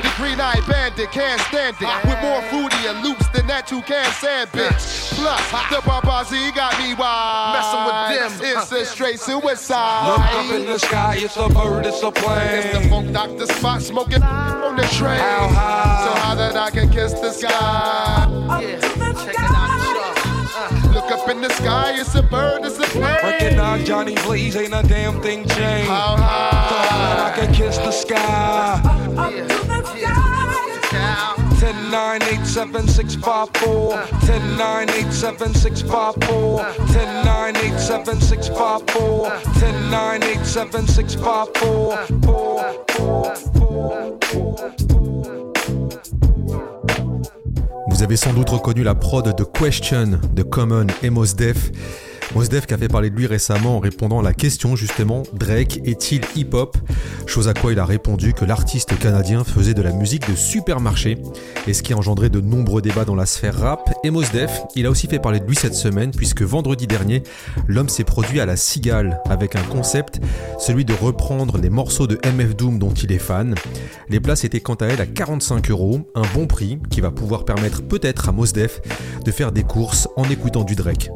The 0.00 0.10
green 0.16 0.40
eyed 0.40 0.64
bandit 0.66 1.12
can't 1.12 1.40
stand 1.52 1.76
it. 1.80 2.04
With 2.08 2.16
more 2.24 2.40
fruity 2.48 2.88
and 2.88 3.04
loops 3.04 3.28
than 3.28 3.46
that, 3.48 3.70
you 3.70 3.82
can't 3.82 4.08
stand 4.14 4.48
bitch. 4.52 5.12
Plus, 5.12 5.44
the 5.68 5.84
paparazzi 5.84 6.54
got 6.54 6.78
me 6.80 6.94
wild. 6.94 7.60
Messing 7.60 7.84
with 7.84 8.40
them. 8.40 8.56
It's 8.56 8.72
a 8.72 8.84
straight 8.86 9.20
suicide. 9.20 10.08
Look 10.08 10.18
up 10.18 10.60
in 10.60 10.64
the 10.64 10.78
sky, 10.78 11.16
it's 11.18 11.36
a 11.36 11.48
bird, 11.50 11.84
it's 11.84 12.02
a 12.02 12.10
plane. 12.10 12.72
It's 12.72 12.78
the 12.78 12.88
funk 12.88 13.12
doctor 13.12 13.46
spot 13.46 13.82
smoking 13.82 14.22
on 14.22 14.76
the 14.76 14.86
train. 14.96 15.20
How 15.20 15.48
high? 15.48 16.06
So 16.06 16.20
high 16.20 16.34
that 16.36 16.56
I 16.56 16.70
can 16.70 16.88
kiss 16.88 17.12
the 17.12 17.32
sky. 17.32 19.01
Look 21.02 21.10
up 21.20 21.28
in 21.28 21.40
the 21.40 21.48
sky, 21.50 21.94
it's 22.00 22.14
a 22.14 22.22
bird, 22.22 22.64
it's 22.64 22.78
a 22.78 22.82
plane. 22.82 23.02
Recognize 23.02 23.84
Johnny 23.86 24.14
Blaze, 24.14 24.54
ain't 24.56 24.72
a 24.72 24.82
damn 24.86 25.20
thing 25.20 25.46
changed. 25.48 25.88
How 25.90 26.16
So 26.16 26.22
high? 26.22 26.88
high 26.90 27.32
I 27.32 27.36
can 27.36 27.52
kiss 27.54 27.76
the 27.78 27.90
sky. 27.90 28.80
10 31.58 31.90
9 31.90 32.22
8 32.22 32.46
7 32.46 32.88
6 32.88 33.14
5 33.16 33.48
4 33.56 34.02
10 34.26 34.56
9 34.56 34.90
8 34.90 35.12
7 35.12 35.54
6 35.54 35.82
5 35.82 36.14
4 36.24 36.64
10 36.92 37.24
9 37.24 37.56
8 37.56 37.78
7 37.78 38.20
6 38.20 38.48
5 38.48 38.90
4 38.90 39.30
10 39.60 39.90
9 39.90 40.22
8 40.22 40.44
7 40.44 40.86
6 40.86 41.14
5 41.14 41.48
4 41.56 41.96
4 42.22 42.84
4 42.88 43.34
Vous 48.02 48.06
avez 48.06 48.16
sans 48.16 48.32
doute 48.32 48.50
reconnu 48.50 48.82
la 48.82 48.96
prod 48.96 49.32
de 49.32 49.44
Question 49.44 50.18
de 50.34 50.42
Common 50.42 50.88
et 51.04 51.10
Mos 51.10 51.36
Def. 51.36 51.70
Mos 52.34 52.48
Def 52.48 52.66
qui 52.66 52.72
a 52.72 52.78
fait 52.78 52.88
parler 52.88 53.10
de 53.10 53.16
lui 53.16 53.26
récemment 53.26 53.76
en 53.76 53.80
répondant 53.80 54.20
à 54.20 54.22
la 54.22 54.32
question 54.32 54.74
justement 54.74 55.22
Drake 55.34 55.80
est-il 55.84 56.22
hip-hop? 56.34 56.76
Chose 57.26 57.48
à 57.48 57.54
quoi 57.54 57.72
il 57.72 57.78
a 57.78 57.84
répondu 57.84 58.32
que 58.32 58.44
l'artiste 58.44 58.98
canadien 58.98 59.44
faisait 59.44 59.74
de 59.74 59.82
la 59.82 59.92
musique 59.92 60.30
de 60.30 60.34
supermarché 60.34 61.18
et 61.66 61.74
ce 61.74 61.82
qui 61.82 61.92
a 61.92 61.96
engendré 61.96 62.30
de 62.30 62.40
nombreux 62.40 62.80
débats 62.80 63.04
dans 63.04 63.14
la 63.14 63.26
sphère 63.26 63.58
rap. 63.58 63.92
Et 64.02 64.10
Mos 64.10 64.24
Def, 64.32 64.62
il 64.74 64.86
a 64.86 64.90
aussi 64.90 65.08
fait 65.08 65.18
parler 65.18 65.40
de 65.40 65.46
lui 65.46 65.56
cette 65.56 65.74
semaine 65.74 66.10
puisque 66.10 66.42
vendredi 66.42 66.86
dernier, 66.86 67.22
l'homme 67.66 67.90
s'est 67.90 68.04
produit 68.04 68.40
à 68.40 68.46
la 68.46 68.56
Cigale 68.56 69.20
avec 69.28 69.54
un 69.54 69.62
concept, 69.62 70.20
celui 70.58 70.84
de 70.84 70.94
reprendre 70.94 71.58
les 71.58 71.70
morceaux 71.70 72.06
de 72.06 72.18
MF 72.24 72.56
Doom 72.56 72.78
dont 72.78 72.94
il 72.94 73.12
est 73.12 73.18
fan. 73.18 73.54
Les 74.08 74.20
places 74.20 74.44
étaient 74.44 74.60
quant 74.60 74.74
à 74.74 74.86
elles 74.86 75.00
à 75.00 75.06
45 75.06 75.70
euros, 75.70 76.10
un 76.14 76.24
bon 76.34 76.46
prix 76.46 76.78
qui 76.90 77.00
va 77.02 77.10
pouvoir 77.10 77.44
permettre 77.44 77.82
peut-être 77.82 78.28
à 78.28 78.32
Mos 78.32 78.52
Def 78.52 78.80
de 79.24 79.30
faire 79.30 79.52
des 79.52 79.64
courses 79.64 80.08
en 80.16 80.24
écoutant 80.24 80.64
du 80.64 80.74
Drake. 80.74 81.10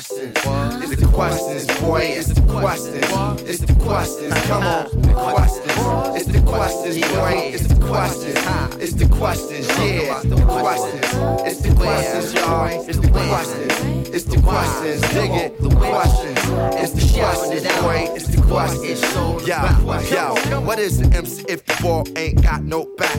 Questions. 0.00 0.82
It's 0.82 1.00
the 1.00 1.08
questions, 1.08 1.80
boy. 1.80 2.00
It's 2.00 2.28
the 2.28 2.40
questions. 2.42 3.42
It's 3.42 3.58
the 3.60 3.74
questions. 3.84 4.34
Come 4.46 4.62
on, 4.62 4.84
the 5.02 5.12
questions. 5.12 6.16
It's 6.16 6.26
the 6.26 6.42
questions, 6.42 7.00
boy. 7.12 7.50
It's 7.54 7.66
the 7.66 7.86
questions. 7.86 8.36
It's 8.80 8.94
the 8.94 9.08
questions, 9.08 9.68
yeah. 9.78 10.20
The 10.24 10.36
questions. 10.46 11.04
It's 11.46 11.60
the 11.60 11.74
questions, 11.74 12.34
y'all. 12.34 12.88
It's 12.88 12.98
the 12.98 13.08
questions. 13.10 14.08
It's 14.08 14.24
the 14.24 14.40
questions. 14.40 15.00
Dig 15.12 15.30
it. 15.32 15.60
The 15.60 15.68
questions. 15.68 16.38
It's 16.80 16.92
the 16.92 17.20
questions, 17.20 17.64
boy. 17.82 18.08
It's 18.16 18.28
the 18.28 18.42
questions. 18.42 19.02
Yo, 19.46 20.50
yo. 20.50 20.60
What 20.60 20.78
is 20.78 20.98
the 20.98 21.16
MC 21.16 21.44
if 21.48 21.64
the 21.66 21.76
ball 21.82 22.06
ain't 22.16 22.42
got 22.42 22.62
no 22.62 22.84
back? 22.96 23.16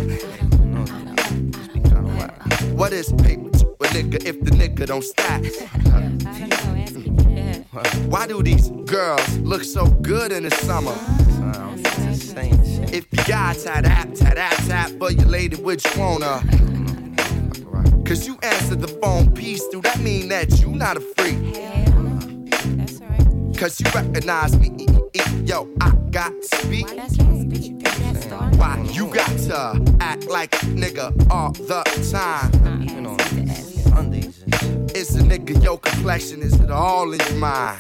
What 2.73 2.93
is 2.93 3.11
paper 3.11 3.50
nigga 3.87 4.23
if 4.25 4.39
the 4.41 4.51
nigga 4.51 4.87
don't 4.87 5.03
stack? 5.03 5.43
Why 8.09 8.27
do 8.27 8.43
these 8.43 8.69
girls 8.85 9.37
look 9.39 9.63
so 9.63 9.85
good 9.85 10.31
in 10.31 10.43
the 10.43 10.51
summer? 10.51 10.95
If 12.93 13.05
you 13.11 13.23
got 13.25 13.57
tap 13.57 13.83
tap 13.83 14.13
tap 14.13 14.55
tap 14.67 14.91
for 14.99 15.11
your 15.11 15.27
lady, 15.27 15.55
which 15.55 15.85
wanna? 15.97 16.41
Cause 18.05 18.27
you 18.27 18.37
answered 18.43 18.81
the 18.81 18.89
phone 19.01 19.31
piece, 19.33 19.65
do 19.69 19.79
that 19.81 19.99
mean 19.99 20.27
that 20.29 20.59
you 20.59 20.71
not 20.71 20.97
a 20.97 20.99
freak? 20.99 21.37
Cause 23.57 23.79
you 23.79 23.85
recognize 23.95 24.57
me, 24.59 24.85
yo, 25.45 25.69
I 25.79 25.91
got 26.09 26.33
to 26.41 26.57
speak. 26.57 26.89
Why 28.59 28.85
you 28.91 29.07
got 29.13 29.29
to 29.47 29.95
act 30.01 30.27
like 30.27 30.53
a 30.55 30.65
nigga 30.65 31.31
all 31.31 31.51
the 31.53 31.83
time? 32.11 33.30
You 33.91 33.97
know, 34.47 34.87
it's 34.95 35.15
a 35.15 35.19
nigga, 35.19 35.61
your 35.63 35.77
complexion, 35.77 36.41
is 36.41 36.53
it 36.59 36.71
all 36.71 37.11
in 37.11 37.19
your 37.19 37.37
mind? 37.37 37.79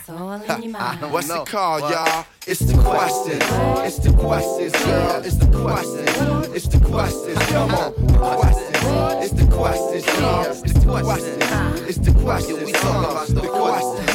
What's 1.09 1.29
it 1.29 1.45
called, 1.45 1.89
y'all? 1.89 2.25
It's 2.47 2.59
the 2.59 2.73
question. 2.81 3.39
It's 3.85 3.99
the 3.99 4.11
questions, 4.13 4.73
girl. 4.83 5.21
It's 5.23 5.35
the 5.37 5.47
question. 5.47 6.53
It's 6.53 6.67
the 6.67 6.79
questions. 6.79 7.37
Come 7.47 7.71
on, 7.71 7.93
the 8.07 8.17
questions. 8.17 8.77
It's 9.23 9.33
the 9.33 9.47
questions, 9.55 10.05
y'all. 10.19 10.45
It's 10.45 10.61
the 10.73 10.79
questions. 11.01 11.89
It's 11.89 11.97
the 11.99 12.11
questions. 12.21 12.63
We 12.65 12.71
talking 12.73 13.11
about 13.11 13.27
the 13.27 13.41
questions. 13.41 13.60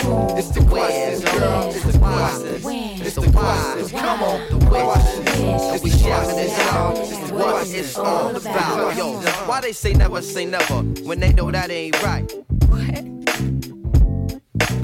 It's 0.08 0.50
the 0.50 0.64
questions, 0.64 1.24
girl. 1.24 1.68
It's 1.68 1.84
the 1.84 1.98
questions. 1.98 2.66
It's 3.00 3.16
the 3.16 3.32
questions. 3.32 3.90
Come 3.90 4.22
on, 4.22 4.58
the 4.58 4.66
questions. 4.66 5.26
It's 5.28 5.82
the 5.82 6.08
questions, 6.08 6.58
y'all. 6.58 6.96
It's 6.96 7.18
the 7.18 7.34
questions. 7.34 7.74
It's 7.74 7.98
all 7.98 8.36
about. 8.36 8.96
Yo, 8.96 9.20
why 9.48 9.60
they 9.60 9.72
say 9.72 9.94
never 9.94 10.22
say 10.22 10.44
never 10.46 10.82
when 11.02 11.18
they 11.18 11.32
know 11.32 11.50
that 11.50 11.70
ain't 11.72 12.00
right? 12.04 12.32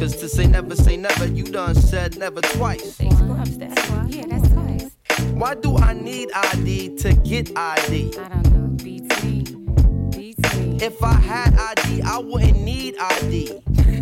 Cause 0.00 0.16
to 0.16 0.28
say 0.28 0.48
never 0.48 0.74
say 0.74 0.96
never, 0.96 1.26
you 1.28 1.44
done 1.44 1.76
said 1.76 2.18
never 2.18 2.40
twice. 2.40 2.98
Yeah, 3.00 4.26
that's 4.26 4.48
twice. 4.48 4.90
Why 5.34 5.54
do 5.54 5.76
I 5.76 5.92
need 5.92 6.32
ID 6.32 6.96
to 6.96 7.14
get 7.14 7.56
ID? 7.56 8.18
I 8.18 8.28
don't 8.28 8.50
know. 8.50 8.68
Beats 8.82 9.22
me. 9.22 9.44
If 10.82 11.00
I 11.00 11.12
had 11.12 11.56
ID, 11.56 12.02
I 12.02 12.18
wouldn't 12.18 12.60
need 12.60 12.96
ID. 12.98 13.62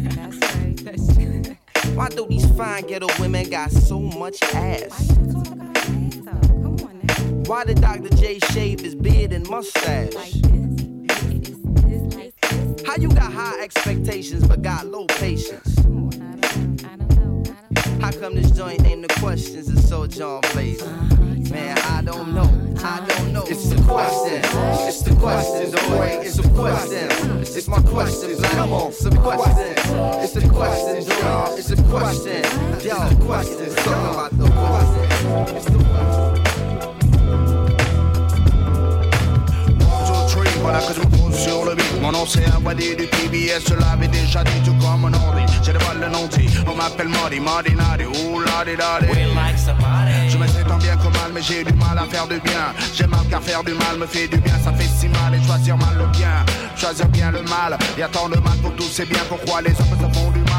Why 2.00 2.08
do 2.08 2.26
these 2.26 2.50
fine 2.52 2.86
ghetto 2.86 3.08
women 3.20 3.50
got 3.50 3.70
so 3.70 4.00
much 4.00 4.42
ass? 4.54 5.10
Why 7.44 7.64
did 7.66 7.82
Dr. 7.82 8.08
J 8.16 8.38
shave 8.38 8.80
his 8.80 8.94
beard 8.94 9.34
and 9.34 9.46
mustache? 9.50 10.40
How 12.86 12.96
you 12.96 13.10
got 13.10 13.30
high 13.30 13.60
expectations 13.60 14.48
but 14.48 14.62
got 14.62 14.86
low 14.86 15.04
patience? 15.08 15.76
How 18.00 18.12
come 18.12 18.34
this 18.34 18.50
joint 18.52 18.82
ain't 18.86 19.06
the 19.06 19.14
questions 19.20 19.68
and 19.68 19.78
so 19.78 20.06
John 20.06 20.40
Blazer? 20.54 20.86
Man, 21.50 21.76
I 21.78 22.02
don't 22.02 22.32
know. 22.32 22.48
I 22.84 23.04
don't 23.06 23.32
know. 23.32 23.42
It's 23.48 23.68
the 23.68 23.82
question. 23.82 24.40
It's 24.86 25.02
the 25.02 25.14
questions. 25.16 25.72
Don't 25.72 25.98
wait. 25.98 26.20
It's 26.24 26.36
the 26.36 26.48
question. 26.50 27.10
It's 27.40 27.66
my 27.66 27.82
question. 27.82 28.40
Come 28.42 28.72
on, 28.72 28.92
some 28.92 29.16
questions. 29.16 29.78
It's 30.22 30.32
the 30.32 30.48
questions, 30.48 31.08
y'all. 31.08 31.56
It's 31.56 31.68
the 31.68 31.76
question. 31.90 32.44
Yo, 32.86 32.94
questions. 33.26 33.74
Talking 33.74 34.10
about 34.14 34.30
the 34.30 34.48
questions. 34.48 35.50
It's 35.56 35.64
the 35.66 35.78
questions. 35.90 36.40
One, 39.84 40.06
two, 40.06 40.20
three, 40.32 40.50
voilà 40.62 40.80
que 40.80 41.19
sur 41.32 41.64
le 41.64 41.74
beat. 41.74 42.00
Mon 42.00 42.12
nom 42.12 42.26
c'est 42.26 42.44
Awadi 42.54 42.96
du 42.96 43.06
TBS, 43.06 43.62
je 43.68 43.74
l'avais 43.74 44.08
déjà 44.08 44.42
dit 44.44 44.60
tout 44.64 44.74
comme 44.74 45.00
mon 45.00 45.12
ordi. 45.12 45.42
J'ai 45.62 45.72
des 45.72 45.78
balles 45.78 46.00
de 46.00 46.12
non-dit, 46.12 46.48
on 46.66 46.74
m'appelle 46.74 47.08
Mardi, 47.08 47.40
Mardi 47.40 47.74
Nadi, 47.74 48.04
ouh 48.04 48.40
la 48.40 48.64
di 48.64 48.76
da 48.76 48.98
di. 49.00 49.06
Je 50.28 50.36
me 50.38 50.46
sais 50.46 50.64
tant 50.66 50.78
bien 50.78 50.96
que 50.96 51.08
mal, 51.18 51.30
mais 51.34 51.42
j'ai 51.42 51.64
du 51.64 51.72
mal 51.74 51.98
à 51.98 52.04
faire 52.04 52.26
du 52.26 52.40
bien. 52.40 52.72
J'ai 52.94 53.06
mal 53.06 53.26
qu'à 53.28 53.40
faire 53.40 53.62
du 53.64 53.72
mal, 53.72 53.98
me 53.98 54.06
fait 54.06 54.28
du 54.28 54.38
bien, 54.38 54.54
ça 54.64 54.72
fait 54.72 54.88
si 54.98 55.08
mal. 55.08 55.34
Et 55.34 55.46
choisir 55.46 55.76
mal 55.76 55.96
le 55.98 56.06
bien, 56.16 56.44
choisir 56.76 57.06
bien 57.08 57.30
le 57.30 57.42
mal. 57.42 57.78
Y 57.98 58.02
a 58.02 58.08
tant 58.08 58.28
de 58.28 58.38
mal 58.38 58.56
pour 58.62 58.74
tous, 58.76 58.90
c'est 58.90 59.06
bien 59.06 59.22
pourquoi 59.28 59.60
les 59.62 59.72
hommes 59.72 59.98
se 59.98 60.18
font 60.18 60.30
du 60.30 60.40
mal. 60.40 60.49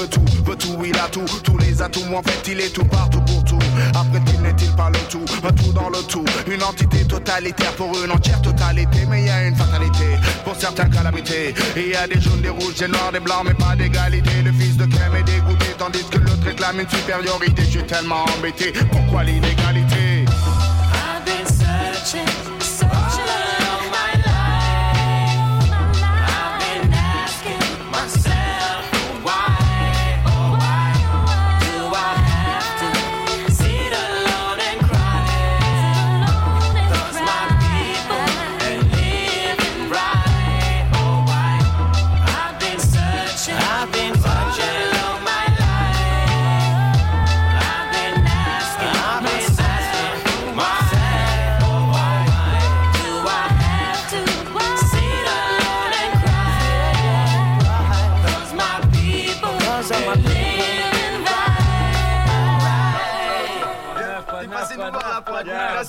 Sait 0.00 0.08
tout, 0.08 0.24
fait 0.26 0.56
tout, 0.56 0.56
tout, 0.56 0.76
tout, 0.76 0.84
il 0.86 0.96
a 0.96 1.08
tout, 1.08 1.26
tous 1.44 1.58
les 1.58 1.82
atouts. 1.82 2.14
En 2.14 2.22
fait, 2.22 2.50
il 2.50 2.60
est 2.60 2.72
tout 2.72 2.84
partout 2.86 3.20
pour 3.20 3.44
tout. 3.44 3.58
Après, 3.90 4.20
il 4.32 4.40
n'est-il 4.40 4.74
pas 4.74 4.88
le 4.88 4.98
tout, 5.10 5.24
un 5.44 5.52
tout 5.52 5.72
dans 5.72 5.90
le 5.90 6.02
tout. 6.08 6.24
Une 6.50 6.62
entité 6.62 7.04
totalitaire 7.04 7.72
pour 7.72 7.92
une 8.02 8.10
entière 8.10 8.40
totalité. 8.40 9.04
Mais 9.10 9.20
il 9.22 9.26
y 9.26 9.30
a 9.30 9.46
une 9.46 9.56
fatalité 9.56 10.04
pour 10.44 10.56
certaines 10.56 10.88
calamités. 10.90 11.54
Il 11.76 11.88
y 11.88 11.94
a 11.94 12.06
des 12.06 12.18
jaunes, 12.18 12.40
des 12.40 12.48
rouges, 12.48 12.76
des 12.76 12.88
noirs, 12.88 13.12
des 13.12 13.20
blancs, 13.20 13.42
mais 13.44 13.54
pas 13.54 13.76
d'égalité. 13.76 14.42
Le 14.42 14.52
fils 14.52 14.76
de 14.78 14.86
Clem 14.86 15.16
est 15.18 15.22
dégoûté, 15.22 15.66
tandis 15.76 16.04
que 16.10 16.18
l'autre 16.18 16.44
réclame 16.44 16.80
une 16.80 16.88
supériorité. 16.88 17.62
Je 17.64 17.70
suis 17.70 17.84
tellement 17.84 18.24
embêté. 18.38 18.72
Pourquoi 18.90 19.24
l'inégalité? 19.24 19.89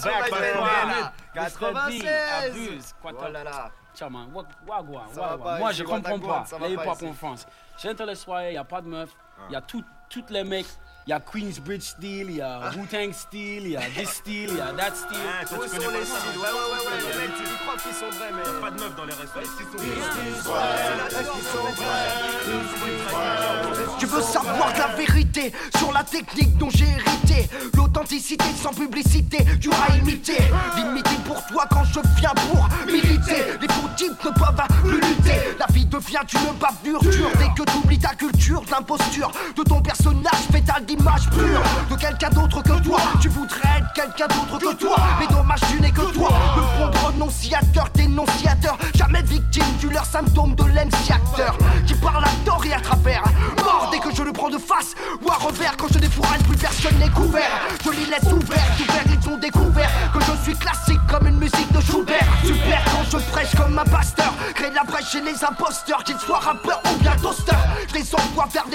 Back, 0.03 0.31
and 0.31 0.61
back. 0.61 1.13
96 1.33 2.05
Abuse. 2.49 2.93
Quoi 3.01 3.11
Oh 3.17 3.27
là 3.31 3.43
là 3.43 3.71
Tiens, 3.93 4.09
wagwan, 4.67 5.05
wagwan. 5.15 5.59
Moi, 5.59 5.71
je 5.73 5.83
comprends 5.83 6.19
pas. 6.19 6.45
ça 6.45 6.57
va 6.57 6.65
N'ayez 6.65 6.77
pas 6.77 6.85
pas 6.85 6.93
ici. 6.93 7.05
confiance. 7.05 7.45
Je 7.77 7.81
viens 7.89 8.05
les 8.05 8.15
soirées, 8.15 8.49
il 8.49 8.53
n'y 8.53 8.57
a 8.57 8.63
pas 8.63 8.81
de 8.81 8.87
meuf. 8.87 9.09
Il 9.49 9.53
y 9.53 9.55
a 9.55 9.61
tout- 9.61 9.83
toutes 10.09 10.29
les 10.29 10.43
mecs. 10.43 10.65
Il 11.07 11.09
y 11.09 11.13
a 11.13 11.19
Queensbridge 11.19 11.81
style, 11.81 12.27
il 12.29 12.35
y 12.35 12.41
a 12.41 12.69
Wu-Tang 12.77 13.11
style, 13.11 13.63
il 13.65 13.71
y 13.71 13.75
a 13.75 13.81
this 13.81 14.07
style, 14.07 14.49
il 14.51 14.57
y 14.57 14.61
a 14.61 14.71
that 14.71 14.93
style. 14.93 15.17
Ah, 15.41 15.45
toi, 15.45 15.57
tu 15.63 15.69
sont 15.75 15.81
connais 15.83 15.99
les 15.99 16.05
styles? 16.05 16.37
Ouais, 16.37 16.43
ouais, 16.43 16.51
ouais, 16.51 16.85
ouais, 16.85 17.11
les 17.11 17.17
mecs, 17.19 17.37
ils 17.39 17.57
croient 17.57 17.77
qu'ils 17.81 17.93
sont 17.93 18.17
vrais, 18.17 18.31
mais. 18.31 18.61
Pas 18.61 18.69
de 18.69 18.79
meuf 18.79 18.95
dans 18.95 19.05
les 19.05 19.13
restos. 19.13 19.39
Tu 23.97 24.05
veux 24.05 24.21
savoir 24.21 24.73
de 24.73 24.77
la 24.77 24.87
vérité 24.89 25.51
sur 25.77 25.91
la 25.91 26.03
technique 26.03 26.55
dont 26.57 26.69
j'ai 26.69 26.85
hérité. 26.85 27.49
L'authenticité 27.75 28.45
sans 28.61 28.73
publicité, 28.73 29.43
tu 29.59 29.69
à 29.71 29.95
imiter 29.97 30.37
Limité 30.75 31.15
pour 31.25 31.43
toi 31.47 31.65
quand 31.69 31.83
je 31.85 31.99
viens 32.19 32.33
pour 32.35 32.67
militer. 32.85 33.57
Les 33.59 33.67
faux 33.67 33.89
types 33.95 34.23
ne 34.23 34.29
peuvent 34.29 34.81
plus 34.83 35.01
lutter. 35.01 35.57
La 35.59 35.65
vie 35.73 35.85
devient 35.85 36.19
une 36.33 36.57
bavure 36.57 37.01
dure. 37.01 37.31
Dès 37.39 37.49
que 37.57 37.69
t'oublies 37.71 37.99
ta 37.99 38.13
culture, 38.15 38.63
l'imposture 38.69 39.31
De 39.57 39.63
ton 39.63 39.81
personnage 39.81 40.47
fétal 40.51 40.85
d'image 40.95 41.29
pure 41.29 41.61
De 41.89 41.95
quelqu'un 41.95 42.29
d'autre 42.29 42.61
que 42.61 42.83
toi. 42.83 42.99
Tu 43.21 43.29
voudrais 43.29 43.79
être 43.79 43.93
quelqu'un 43.93 44.27
d'autre 44.27 44.57
que 44.59 44.75
toi 44.75 44.95
Mais 45.19 45.27
dommage 45.27 45.59
tu 45.69 45.81
n'es 45.81 45.91
que 45.91 46.13
toi. 46.13 46.29
Le 46.55 46.61
bon 46.79 46.91
prononciateur, 46.91 47.87
dénonciateur 47.93 48.77
Jamais 48.95 49.21
victime 49.23 49.65
du 49.79 49.89
leur 49.89 50.05
symptôme 50.05 50.55
de 50.55 50.63
l'enciacteur 50.63 51.57
Qui 51.85 51.93
parle 51.95 52.23
à 52.23 52.45
tort 52.45 52.63
et 52.65 52.73
à 52.73 52.79
travers 52.79 53.23
Mort 53.63 53.89
dès 53.91 53.99
que 53.99 54.13
je 54.13 54.23
le 54.23 54.31
prends 54.31 54.49
de 54.49 54.57
face 54.57 54.95
Ou 55.23 55.29
à 55.29 55.35
revers 55.35 55.75
quand 55.77 55.87
je 55.91 55.99
défouraille 55.99 56.43
plus 56.43 56.57
personne 56.57 56.97
n'est 56.99 57.09
couvert. 57.09 57.51
Je 57.83 57.89
les 57.91 58.05
laisse 58.05 58.31
ouverts, 58.31 58.59
ouverts 58.79 59.03
ils 59.09 59.29
ont 59.29 59.37
découvert 59.37 59.89
Que 60.13 60.19
je 60.19 60.43
suis 60.43 60.55
classique 60.57 60.99
comme 61.09 61.27
une 61.27 61.37
musique 61.37 61.71
de 61.71 61.81
Schubert. 61.81 62.27
Super 62.43 62.83
quand 62.85 63.17
Je 63.17 63.23
prêche 63.31 63.55
comme 63.55 63.77
un 63.77 63.83
pasteur, 63.83 64.33
crée 64.55 64.71
la 64.71 64.83
brèche 64.83 65.11
chez 65.11 65.21
les 65.21 65.43
imposteurs, 65.43 66.03
qu'ils 66.03 66.19
soient 66.19 66.39
rappeurs 66.39 66.81
ou 66.85 67.01
bien 67.01 67.15
toasters. 67.17 67.60
Les 67.93 68.15
envoie 68.15 68.47
vers. 68.53 68.65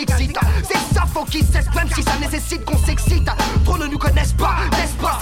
C'est 0.62 0.94
ça, 0.94 1.04
faut 1.12 1.24
qu'ils 1.24 1.44
cessent, 1.44 1.74
même 1.74 1.88
si 1.94 2.02
ça 2.02 2.18
nécessite 2.20 2.64
qu'on 2.64 2.76
s'excite. 2.78 3.28
Trop 3.64 3.78
ne 3.78 3.86
nous 3.86 3.98
connaissent 3.98 4.34
pas, 4.34 4.56
n'est-ce 4.72 4.94
pas? 5.02 5.18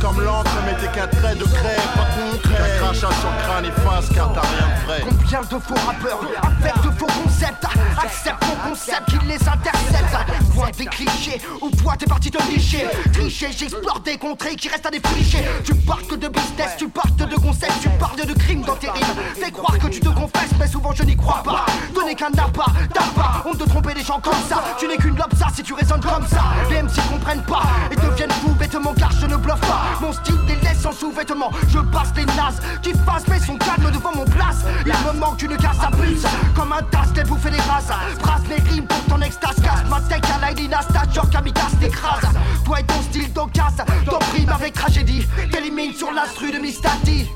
Comme 0.00 0.20
l'encre, 0.20 0.50
mais 0.64 0.74
t'es 0.74 0.88
qu'un 0.92 1.06
trait 1.06 1.34
de 1.34 1.44
craie, 1.44 1.76
pas 1.94 2.06
concret. 2.16 2.47
Crachat 2.88 3.10
sur 3.20 3.36
crâne 3.44 3.66
et 3.66 4.14
car 4.14 4.32
t'as 4.32 4.40
rien 4.40 4.66
de 4.66 4.86
prêt. 4.86 5.04
Combien 5.06 5.40
de 5.42 5.62
faux 5.62 5.86
rappeurs 5.86 6.20
avec 6.42 6.74
de 6.76 6.98
faux 6.98 7.06
concepts 7.22 7.66
Accepte 8.02 8.42
mon 8.46 8.70
concept 8.70 9.04
qui 9.10 9.18
les 9.26 9.34
intercepte 9.34 10.54
Point 10.54 10.70
des 10.78 10.86
clichés 10.86 11.38
ou 11.60 11.68
toi 11.70 11.96
t'es 11.98 12.06
parti 12.06 12.30
te 12.30 12.42
nicher 12.50 12.86
Tricher, 13.12 13.48
j'explore 13.54 14.00
des 14.00 14.16
contrées 14.16 14.56
qui 14.56 14.70
restent 14.70 14.86
à 14.86 14.90
défricher 14.90 15.44
Tu 15.64 15.74
parles 15.74 16.06
de 16.06 16.28
business, 16.28 16.76
tu 16.78 16.88
parles 16.88 17.14
de 17.14 17.36
concepts 17.36 17.78
Tu 17.82 17.90
parles 17.90 18.16
de 18.16 18.32
crimes 18.32 18.62
dans 18.62 18.76
tes 18.76 18.88
rimes 18.88 19.04
Fais 19.34 19.50
croire 19.50 19.78
que 19.78 19.88
tu 19.88 20.00
te 20.00 20.08
confesses 20.08 20.48
mais 20.58 20.66
souvent 20.66 20.92
je 20.94 21.02
n'y 21.02 21.16
crois 21.16 21.42
pas. 21.44 21.66
N'est 22.06 22.14
qu'un 22.14 22.28
appât, 22.28 22.72
d'appât 22.94 23.44
On 23.44 23.54
te 23.54 23.68
tromper 23.68 23.92
des 23.92 24.02
gens 24.02 24.18
comme 24.18 24.40
ça. 24.48 24.64
Tu 24.78 24.88
n'es 24.88 24.96
qu'une 24.96 25.14
lobsa 25.14 25.48
si 25.54 25.62
tu 25.62 25.74
raisonnes 25.74 26.00
comme 26.00 26.26
ça. 26.26 26.42
Les 26.70 26.82
MC 26.82 26.96
comprennent 27.10 27.44
pas 27.44 27.64
et 27.90 27.96
deviennent 27.96 28.30
fous 28.30 28.54
bêtement 28.54 28.94
car 28.94 29.12
je 29.12 29.26
ne 29.26 29.36
bluffe 29.36 29.60
pas. 29.60 29.82
Mon 30.00 30.10
style 30.12 30.38
les 30.46 30.56
laisse 30.66 30.86
en 30.86 30.92
sous-vêtements. 30.92 31.50
Je 31.68 31.80
passe 31.80 32.12
les 32.16 32.24
nazes 32.24 32.62
qui 32.82 32.92
fassent 32.92 33.26
mais 33.28 33.40
son 33.40 33.56
calme 33.56 33.90
devant 33.92 34.14
mon 34.14 34.24
place. 34.24 34.64
Il 34.84 34.92
me 34.92 35.18
manque 35.18 35.42
une 35.42 35.56
casse 35.56 35.80
à 35.82 35.90
puce 35.90 36.24
Comme 36.54 36.72
un 36.72 36.82
tas 36.82 37.06
qu'elle 37.14 37.26
bouffe 37.26 37.44
les 37.44 37.60
races 37.60 37.90
Brasse 38.20 38.42
les 38.48 38.70
rimes 38.70 38.86
pour 38.86 39.00
ton 39.04 39.20
extase. 39.22 39.56
Casse 39.62 39.88
ma 39.88 40.00
tech 40.00 40.22
à 40.34 40.40
la 40.40 40.52
Elina 40.52 40.82
Stature 40.82 41.28
Kamikaze 41.30 41.78
t'écrase. 41.80 42.28
Toi 42.64 42.80
et 42.80 42.84
ton 42.84 43.02
style 43.02 43.32
d'ocasse 43.32 43.76
Ton 44.06 44.18
prime 44.18 44.48
avec 44.48 44.74
tragédie. 44.74 45.26
T'élimines 45.50 45.94
sur 45.94 46.12
l'instru 46.12 46.52
de 46.52 46.58
Mistati 46.58 47.28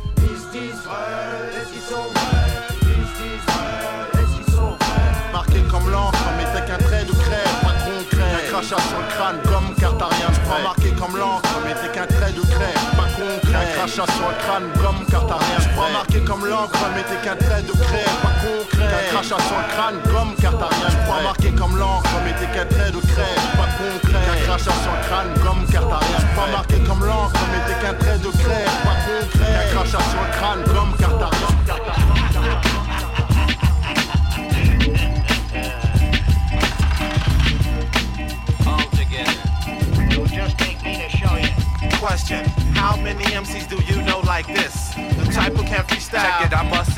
Marqué 5.32 5.60
comme 5.70 5.90
l'encre, 5.90 6.18
mais 6.36 6.44
t'es 6.44 6.66
qu'un 6.66 6.78
trait 6.78 7.04
de 7.04 7.12
craie, 7.12 7.44
pas 7.62 7.72
concret. 7.84 8.32
Un 8.34 8.50
crachat 8.50 8.76
sur 8.76 8.98
le 8.98 9.14
crâne, 9.14 9.36
gomme 9.44 9.74
car 9.78 9.96
t'as 9.96 10.08
rien 10.08 10.28
de 10.28 10.48
prêt. 10.48 10.62
Marqué 10.62 10.90
comme 10.90 11.16
l'encre, 11.16 11.48
mais 11.64 11.74
t'es 11.74 11.88
qu'un 11.88 12.06
trait 12.06 12.32
de 12.32 12.40
craie, 12.40 12.74
pas 13.82 13.88
crachat 13.88 14.12
sur 14.12 14.28
le 14.28 14.34
crâne, 14.42 14.68
gomme 14.80 15.04
car 15.10 15.26
t'as 15.26 15.38
rien 15.38 15.58
de 15.58 15.74
prêt. 15.74 15.92
Marqué 15.92 16.20
comme 16.20 16.46
l'encre, 16.46 16.78
mais 16.94 17.02
t'es 17.02 17.16
qu'un 17.26 17.36
trait 17.36 17.62
de 17.62 17.72
craie, 17.72 18.04
pas 18.22 18.34
concret. 18.42 18.86
Un 18.86 19.12
crachat 19.12 19.42
sur 19.42 19.58
le 19.58 19.74
crâne, 19.74 19.98
gomme 20.06 20.34
car 20.40 20.52
t'as 20.58 20.68
rien 20.68 20.88
de 20.88 21.10
prêt. 21.10 21.22
Marqué 21.22 21.50
comme 21.50 21.76
l'encre, 21.76 22.10
mais 22.24 22.32
t'es 22.32 22.46
qu'un 22.54 22.66
trait 22.66 22.90
de 22.90 23.00
craie, 23.00 23.36
pas 23.58 23.70
concret. 23.78 24.22
Un 24.32 24.46
crachat 24.46 24.76
sur 24.82 24.92
le 24.92 25.02
crâne, 25.08 25.30
gomme 25.42 25.66
car 25.70 25.82
t'as 25.88 25.98
rien 25.98 26.18
de 26.18 26.30
prêt. 26.34 26.52
Marqué 26.52 26.78
comme 26.86 27.04
l'encre, 27.04 27.40
mais 27.50 27.60
t'es 27.66 27.78
qu'un 27.82 27.94
trait 27.94 28.18
de 28.18 28.30
craie, 28.42 28.66
pas 28.86 28.96
concret. 29.06 29.52
Un 29.52 29.74
crachat 29.74 30.04
sur 30.10 30.22
le 30.22 30.30
crâne, 30.36 30.62
gomme 30.66 30.94
car 30.98 31.18
t'as 31.18 32.21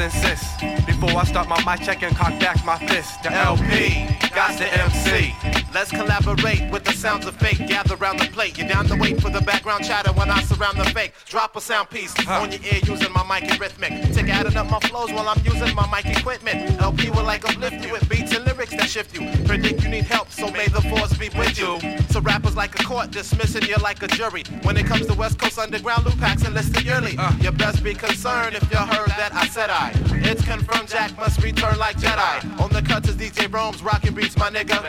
insist. 0.04 0.60
Before 0.86 1.10
I 1.10 1.24
start 1.24 1.48
my 1.48 1.58
mic 1.64 1.84
check 1.84 2.02
and 2.02 2.14
cock 2.14 2.38
back 2.38 2.62
my 2.64 2.78
fist. 2.86 3.22
The 3.22 3.32
LP, 3.32 4.06
got 4.34 4.56
the 4.58 4.68
MC. 4.84 5.34
Let's 5.72 5.90
collaborate 5.90 6.70
with 6.70 6.83
sounds 7.04 7.26
of 7.26 7.36
fate. 7.36 7.58
Gather 7.68 7.96
round 7.96 8.18
the 8.18 8.24
plate. 8.28 8.56
You're 8.56 8.66
down 8.66 8.86
to 8.86 8.96
wait 8.96 9.20
for 9.20 9.28
the 9.28 9.42
background 9.42 9.84
chatter 9.84 10.10
when 10.14 10.30
I 10.30 10.40
surround 10.44 10.78
the 10.78 10.86
fake. 10.96 11.12
Drop 11.26 11.54
a 11.54 11.60
sound 11.60 11.90
piece 11.90 12.14
on 12.26 12.50
your 12.50 12.62
ear 12.62 12.80
using 12.82 13.12
my 13.12 13.22
mic 13.28 13.50
and 13.50 13.60
rhythmic. 13.60 13.92
Take 14.14 14.30
adding 14.30 14.56
up 14.56 14.70
my 14.70 14.80
flows 14.88 15.12
while 15.12 15.28
I'm 15.28 15.38
using 15.44 15.74
my 15.74 15.86
mic 15.94 16.06
equipment. 16.16 16.80
LP 16.80 17.10
will 17.10 17.24
like 17.24 17.46
uplift 17.46 17.84
you 17.84 17.92
with 17.92 18.08
beats 18.08 18.34
and 18.34 18.42
lyrics 18.46 18.70
that 18.70 18.88
shift 18.88 19.14
you. 19.14 19.20
Predict 19.44 19.82
you 19.82 19.90
need 19.90 20.04
help, 20.04 20.30
so 20.30 20.50
may 20.52 20.66
the 20.68 20.80
force 20.80 21.12
be 21.18 21.28
with 21.36 21.58
you. 21.58 21.78
So 22.08 22.22
rappers 22.22 22.56
like 22.56 22.72
a 22.80 22.82
court 22.84 23.10
dismissing 23.10 23.64
you 23.64 23.76
like 23.82 24.02
a 24.02 24.08
jury. 24.08 24.44
When 24.62 24.78
it 24.78 24.86
comes 24.86 25.06
to 25.08 25.12
West 25.12 25.38
Coast 25.38 25.58
Underground, 25.58 26.06
loop 26.06 26.16
packs 26.16 26.42
enlisted 26.46 26.86
yearly. 26.86 27.18
Uh. 27.18 27.36
You 27.38 27.52
best 27.52 27.84
be 27.84 27.92
concerned 27.92 28.56
if 28.56 28.62
you 28.72 28.78
heard 28.78 29.10
that 29.20 29.30
I 29.34 29.46
said 29.48 29.68
I. 29.68 29.92
It's 30.30 30.42
confirmed 30.42 30.88
Jack 30.88 31.14
must 31.18 31.42
return 31.42 31.76
like 31.76 31.98
Jedi. 31.98 32.60
On 32.62 32.70
the 32.70 32.80
cuts 32.80 33.10
is 33.10 33.16
DJ 33.16 33.52
Rome's 33.52 33.82
rockin' 33.82 34.14
beats, 34.14 34.38
my 34.38 34.48
nigga. 34.48 34.88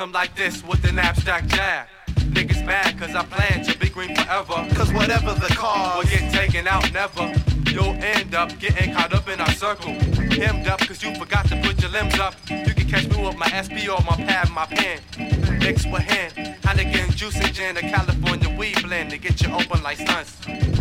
Come 0.00 0.12
like 0.12 0.34
this 0.34 0.64
with 0.64 0.82
an 0.88 0.98
abstract 0.98 1.48
jab. 1.48 1.86
Niggas 2.32 2.64
mad 2.64 2.98
cause 2.98 3.14
I 3.14 3.22
plan 3.22 3.62
to 3.66 3.78
be 3.78 3.90
green 3.90 4.16
forever. 4.16 4.66
Cause 4.74 4.90
whatever 4.94 5.34
the 5.34 5.54
cause, 5.54 6.02
will 6.02 6.10
get 6.10 6.32
taken 6.32 6.66
out 6.66 6.90
never. 6.94 7.49
You'll 7.70 7.94
end 8.02 8.34
up 8.34 8.58
getting 8.58 8.92
caught 8.92 9.12
up 9.14 9.28
in 9.28 9.40
our 9.40 9.52
circle. 9.52 9.92
Hemmed 9.92 10.66
up 10.66 10.80
cause 10.80 11.02
you 11.02 11.14
forgot 11.14 11.46
to 11.48 11.56
put 11.62 11.80
your 11.80 11.90
limbs 11.90 12.18
up. 12.18 12.34
You 12.48 12.74
can 12.74 12.88
catch 12.88 13.06
me 13.08 13.24
with 13.24 13.36
my 13.36 13.46
SP 13.46 13.86
or 13.86 14.02
my 14.02 14.16
pad, 14.16 14.50
my 14.50 14.66
pen. 14.66 14.98
Mix 15.60 15.86
with 15.86 16.02
hand. 16.02 16.56
Heineken 16.62 17.14
juice 17.14 17.36
and 17.36 17.54
gin, 17.54 17.76
a 17.76 17.80
California 17.80 18.48
weed 18.58 18.82
blend 18.82 19.10
to 19.10 19.18
get 19.18 19.40
you 19.40 19.52
open 19.52 19.82
like 19.84 19.98
stunts. 19.98 20.36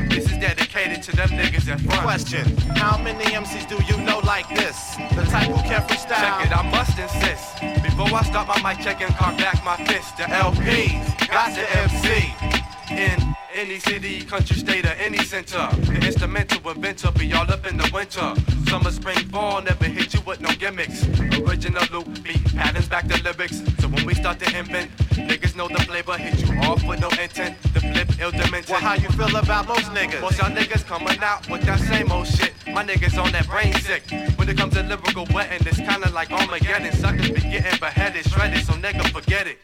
This 0.10 0.32
is 0.32 0.38
dedicated 0.40 1.04
to 1.04 1.16
them 1.16 1.30
niggas 1.30 1.66
that 1.66 1.80
front. 1.82 2.02
Question 2.02 2.58
How 2.76 2.98
many 2.98 3.24
MCs 3.26 3.70
do 3.70 3.78
you 3.86 4.02
know 4.04 4.20
like 4.20 4.50
this? 4.50 4.96
The 5.14 5.24
type 5.30 5.48
who 5.48 5.62
can 5.70 5.82
freestyle. 5.88 6.18
Check 6.18 6.48
it, 6.48 6.58
I 6.58 6.64
must 6.72 6.98
insist. 6.98 7.84
Before 7.84 8.18
I 8.18 8.24
start 8.24 8.48
my 8.48 8.58
mic 8.64 8.84
check 8.84 9.00
and 9.02 9.14
cock 9.16 9.38
back 9.38 9.64
my 9.64 9.78
fist. 9.86 10.18
The 10.18 10.24
LPs 10.24 11.28
got 11.28 11.54
the 11.54 11.66
MC. 11.78 12.69
In 12.92 13.36
any 13.54 13.78
city, 13.80 14.22
country, 14.22 14.56
state, 14.56 14.86
or 14.86 14.94
any 14.94 15.20
center. 15.20 15.70
The 15.86 16.08
instrumental 16.08 16.68
inventor 16.72 17.12
be 17.12 17.32
all 17.34 17.50
up 17.52 17.66
in 17.68 17.78
the 17.78 17.90
winter. 17.94 18.34
Summer, 18.68 18.92
spring, 18.92 19.18
fall, 19.30 19.62
never 19.62 19.86
hit 19.86 20.14
you 20.14 20.22
with 20.22 20.42
no 20.42 20.50
gimmicks. 20.54 21.06
Original 21.40 21.84
loop 21.92 22.24
beat 22.24 22.44
patterns 22.56 22.88
back 22.88 23.08
to 23.08 23.22
lyrics. 23.24 23.62
So 23.80 23.88
when 23.90 24.06
we 24.06 24.16
start 24.16 24.40
to 24.40 24.58
invent, 24.58 24.90
niggas 25.12 25.56
know 25.56 25.68
the 25.68 25.82
flavor 25.84 26.18
hit 26.18 26.40
you 26.48 26.58
off 26.62 26.84
with 26.88 27.00
no 27.00 27.10
intent. 27.10 27.62
The 27.74 27.80
flip 27.80 28.10
ill 28.20 28.32
dimension. 28.32 28.74
Well, 28.74 28.82
how 28.82 28.96
you 28.96 29.10
feel 29.10 29.36
about 29.36 29.68
most 29.68 29.92
niggas? 29.92 30.22
Most 30.22 30.40
y'all 30.40 30.50
niggas 30.50 30.86
coming 30.86 31.20
out 31.22 31.48
with 31.50 31.62
that 31.62 31.80
same 31.82 32.12
old 32.12 32.28
shit. 32.28 32.54
My 32.68 32.84
niggas 32.84 33.22
on 33.24 33.32
that 33.34 33.48
brain 33.48 33.74
sick. 33.76 34.04
When 34.36 34.50
it 34.50 34.58
comes 34.58 34.74
to 34.74 34.84
lyrical 34.84 35.28
wetting, 35.32 35.66
it's 35.68 35.78
kinda 35.78 36.10
like 36.12 36.32
Armageddon. 36.32 36.94
Suckers 36.94 37.30
be 37.30 37.42
getting 37.42 37.80
beheaded, 37.80 38.26
shredded, 38.30 38.66
so 38.66 38.74
nigga 38.74 39.08
forget 39.12 39.48
it. 39.48 39.60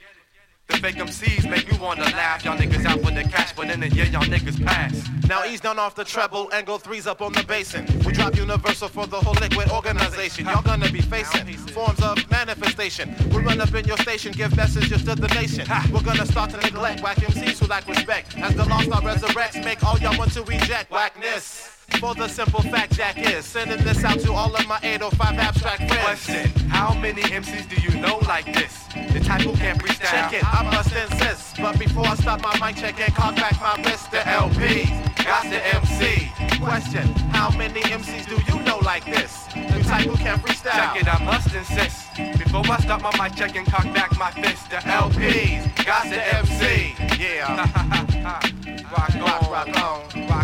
The 0.67 0.77
fake 0.77 0.95
MCs 0.95 1.49
make 1.49 1.71
me 1.71 1.77
wanna 1.77 2.03
laugh. 2.03 2.43
Y'all 2.43 2.57
niggas 2.57 2.85
out 2.85 2.99
for 3.01 3.11
the 3.11 3.23
cash, 3.23 3.53
but 3.53 3.69
in 3.69 3.79
the 3.79 3.89
year 3.89 4.05
y'all 4.05 4.23
niggas 4.23 4.63
pass. 4.65 5.07
Now 5.29 5.45
ease 5.45 5.61
down 5.61 5.77
off 5.77 5.93
the 5.93 6.03
treble 6.03 6.49
and 6.51 6.65
go 6.65 6.79
threes 6.79 7.05
up 7.05 7.21
on 7.21 7.33
the 7.33 7.43
basin. 7.43 7.85
We 8.03 8.13
drop 8.13 8.35
universal 8.35 8.87
for 8.87 9.05
the 9.05 9.17
whole 9.17 9.35
liquid 9.35 9.69
organization. 9.69 10.45
Y'all 10.45 10.63
gonna 10.63 10.91
be 10.91 11.01
facing 11.01 11.45
forms 11.69 12.01
of 12.01 12.17
manifestation. 12.31 13.15
We 13.29 13.37
run 13.43 13.61
up 13.61 13.73
in 13.75 13.85
your 13.85 13.97
station, 13.97 14.31
give 14.31 14.55
messages 14.57 15.03
to 15.03 15.13
the 15.13 15.27
nation. 15.29 15.67
We're 15.93 16.01
gonna 16.01 16.25
start 16.25 16.49
to 16.51 16.57
neglect 16.57 17.03
whack 17.03 17.17
MCs 17.17 17.59
who 17.59 17.67
lack 17.67 17.87
respect. 17.87 18.35
As 18.37 18.55
the 18.55 18.65
lost 18.65 18.85
star 18.85 19.01
resurrects, 19.01 19.63
make 19.63 19.83
all 19.83 19.99
y'all 19.99 20.17
want 20.17 20.33
to 20.33 20.43
reject 20.43 20.89
whackness. 20.89 21.74
For 21.99 22.13
the 22.13 22.27
simple 22.27 22.61
fact 22.61 22.93
Jack 22.93 23.17
is 23.17 23.45
sending 23.45 23.83
this 23.83 24.03
out 24.03 24.19
to 24.19 24.33
all 24.33 24.53
of 24.55 24.67
my 24.67 24.79
805 24.83 25.39
abstract 25.39 25.77
friends. 25.89 26.03
Question, 26.03 26.49
how 26.69 26.93
many 26.93 27.21
MCs 27.21 27.69
do 27.69 27.81
you 27.81 27.99
know 28.01 28.19
like 28.27 28.45
this? 28.45 28.85
The 29.13 29.19
type 29.19 29.41
who 29.41 29.53
can't 29.53 29.79
freestyle. 29.81 30.09
Check 30.09 30.33
it, 30.33 30.45
I 30.45 30.63
must 30.63 30.93
insist. 30.93 31.57
But 31.57 31.79
before 31.79 32.05
I 32.05 32.15
stop 32.15 32.41
my 32.41 32.53
mic 32.59 32.77
check 32.77 32.99
and 32.99 33.13
cock 33.15 33.35
back 33.35 33.59
my 33.61 33.81
wrist, 33.83 34.11
the 34.11 34.27
LP 34.27 34.85
got 35.23 35.43
the 35.43 35.65
MC. 35.75 36.29
Question, 36.61 37.07
how 37.31 37.49
many 37.57 37.81
MCs 37.81 38.27
do 38.27 38.35
you 38.51 38.61
know 38.63 38.77
like 38.79 39.05
this? 39.05 39.45
The 39.53 39.83
type 39.87 40.05
who 40.05 40.17
can 40.17 40.37
freestyle. 40.39 40.73
Check 40.73 41.01
it, 41.01 41.07
I 41.07 41.23
must 41.23 41.53
insist. 41.55 42.07
Before 42.37 42.63
I 42.69 42.79
stop 42.81 43.01
my 43.01 43.11
mic 43.17 43.37
check 43.37 43.55
and 43.55 43.65
cock 43.67 43.85
back 43.93 44.17
my 44.17 44.31
fist, 44.31 44.69
the 44.69 44.77
LPs 44.77 45.85
got 45.85 46.03
the 46.09 46.21
MC. 46.37 46.95
Yeah. 47.19 48.11
rock 48.91 49.15
on, 49.15 49.21
rock, 49.21 49.41
rock 49.51 49.67
on, 49.67 50.27
rock 50.27 50.31
on, 50.31 50.34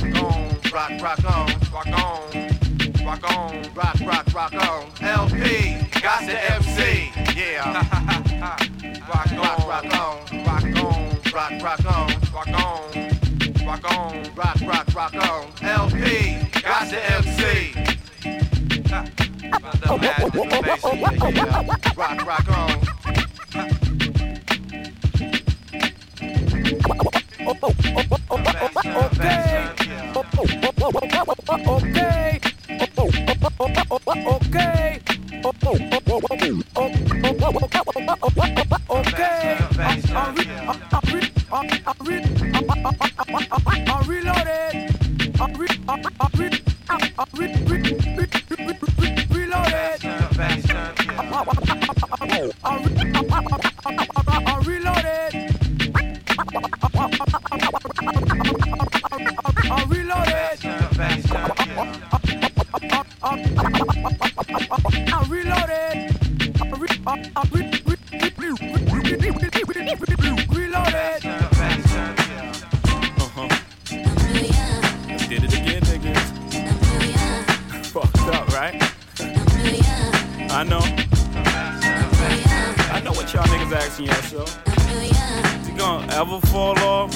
rock, 0.71 0.91
rock 1.01 1.23
on, 1.25 1.47
rock 1.73 1.87
on, 1.87 2.47
rock 3.05 3.31
on, 3.31 3.63
rock, 3.73 3.99
rock, 4.01 4.33
rock 4.33 4.53
on. 4.53 4.91
LP 5.01 5.77
got 6.01 6.25
the 6.25 6.37
MC. 6.53 7.11
Yeah. 7.35 7.73
rock 9.09 9.31
on, 9.31 9.37
rock, 9.37 9.67
rock 9.67 9.85
on, 9.93 10.45
rock 10.45 10.63
on, 10.63 11.19
rock, 11.33 11.51
rock 11.61 11.85
on, 11.85 12.07
rock 12.33 12.47
on, 12.47 12.81
rock 13.65 13.91
on, 13.91 14.23
rock, 14.35 14.61
rock, 14.61 14.87
rock 14.95 15.15
on. 15.15 15.51
LP 15.61 16.37
got 16.61 16.89
the 16.89 16.99
MC. 17.15 17.73
The 28.31 28.37
madness, 28.37 29.77
the 29.77 29.80
Okay. 30.81 30.89
Okay. 30.89 31.41
Okay. 31.69 32.61
I'm 43.77 44.07
reloaded. 44.07 44.73
Reloaded. 49.29 50.01
Asking 83.91 84.07
yourself. 84.07 84.59
You 85.67 85.77
gonna 85.77 86.13
ever 86.13 86.39
fall 86.47 86.77
off? 86.79 87.13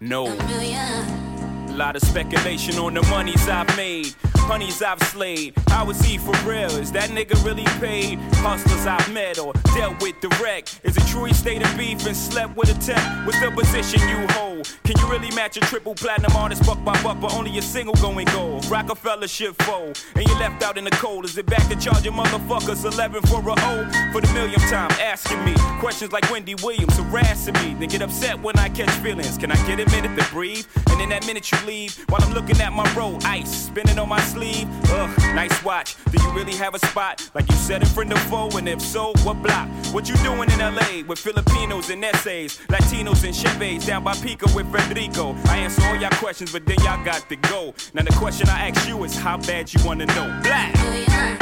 No. 0.00 0.26
A 0.26 1.72
lot 1.72 1.96
of 1.96 2.02
speculation 2.02 2.78
on 2.78 2.94
the 2.94 3.02
monies 3.02 3.48
I've 3.48 3.74
made. 3.76 4.14
Honeys 4.50 4.82
I've 4.82 5.00
slayed. 5.04 5.54
How 5.68 5.88
is 5.90 6.00
he 6.00 6.18
for 6.18 6.34
real? 6.38 6.70
Is 6.70 6.90
that 6.90 7.10
nigga 7.10 7.40
really 7.44 7.62
paid? 7.78 8.18
Hustlers 8.42 8.84
I've 8.84 9.12
met 9.12 9.38
or 9.38 9.52
dealt 9.76 10.02
with 10.02 10.20
direct. 10.20 10.80
Is 10.82 10.96
it 10.96 11.06
true 11.06 11.26
he 11.26 11.32
stayed 11.32 11.62
in 11.62 11.76
beef 11.76 12.04
and 12.04 12.16
slept 12.16 12.56
with 12.56 12.68
a 12.68 12.74
tech? 12.80 12.98
What's 13.24 13.38
the 13.38 13.52
position 13.52 14.00
you 14.08 14.26
hold? 14.30 14.76
Can 14.82 14.98
you 14.98 15.06
really 15.08 15.30
match 15.36 15.56
a 15.56 15.60
triple 15.60 15.94
platinum 15.94 16.32
artist 16.34 16.66
buck 16.66 16.84
by 16.84 17.00
buck, 17.00 17.20
but 17.20 17.32
only 17.34 17.56
a 17.58 17.62
single 17.62 17.94
going 18.02 18.26
gold? 18.32 18.66
Rockefeller 18.66 19.28
shit 19.28 19.54
fold, 19.62 20.02
and 20.16 20.28
you 20.28 20.34
left 20.40 20.64
out 20.64 20.76
in 20.76 20.82
the 20.82 20.90
cold. 20.90 21.26
Is 21.26 21.38
it 21.38 21.46
back 21.46 21.68
to 21.68 21.76
charging 21.76 22.14
motherfuckers 22.14 22.84
11 22.84 23.22
for 23.22 23.38
a 23.48 23.52
O? 23.52 24.10
For 24.10 24.20
the 24.20 24.32
millionth 24.34 24.68
time, 24.68 24.90
asking 25.00 25.44
me 25.44 25.54
questions 25.78 26.10
like 26.10 26.28
Wendy 26.28 26.56
Williams 26.56 26.96
harassing 26.96 27.54
me. 27.54 27.76
Then 27.78 27.88
get 27.88 28.02
upset 28.02 28.42
when 28.42 28.58
I 28.58 28.68
catch 28.68 28.90
feelings. 28.98 29.38
Can 29.38 29.52
I 29.52 29.66
get 29.68 29.78
a 29.78 29.88
minute 29.92 30.18
to 30.20 30.28
breathe? 30.32 30.66
And 30.90 31.00
in 31.00 31.10
that 31.10 31.24
minute 31.24 31.52
you 31.52 31.58
leave, 31.64 31.96
while 32.08 32.20
I'm 32.24 32.34
looking 32.34 32.60
at 32.60 32.72
my 32.72 32.92
roll, 32.94 33.16
ice 33.24 33.66
spinning 33.66 33.96
on 33.96 34.08
my 34.08 34.20
sleeve. 34.22 34.39
Ugh, 34.40 35.18
nice 35.34 35.62
watch. 35.62 35.96
Do 36.10 36.22
you 36.22 36.30
really 36.32 36.54
have 36.54 36.74
a 36.74 36.78
spot 36.78 37.30
like 37.34 37.48
you 37.50 37.56
said 37.56 37.82
in 37.82 37.88
front 37.88 38.12
of 38.12 38.18
foe? 38.22 38.48
And 38.56 38.68
if 38.68 38.80
so, 38.80 39.12
what 39.22 39.42
block? 39.42 39.68
What 39.92 40.08
you 40.08 40.16
doing 40.16 40.50
in 40.50 40.58
LA 40.58 41.02
with 41.06 41.18
Filipinos 41.18 41.90
and 41.90 42.04
essays, 42.04 42.58
Latinos 42.68 43.24
and 43.24 43.34
Chevys 43.34 43.86
down 43.86 44.04
by 44.04 44.14
Pico 44.14 44.46
with 44.54 44.70
Federico? 44.72 45.34
I 45.46 45.58
answer 45.58 45.82
all 45.86 45.96
y'all 45.96 46.10
questions, 46.12 46.52
but 46.52 46.64
then 46.66 46.78
y'all 46.80 47.04
got 47.04 47.28
to 47.28 47.36
go. 47.36 47.74
Now 47.94 48.02
the 48.02 48.14
question 48.14 48.48
I 48.48 48.68
ask 48.68 48.88
you 48.88 49.02
is 49.04 49.14
how 49.14 49.36
bad 49.36 49.72
you 49.72 49.84
wanna 49.84 50.06
know. 50.06 50.40
Blah! 50.42 51.40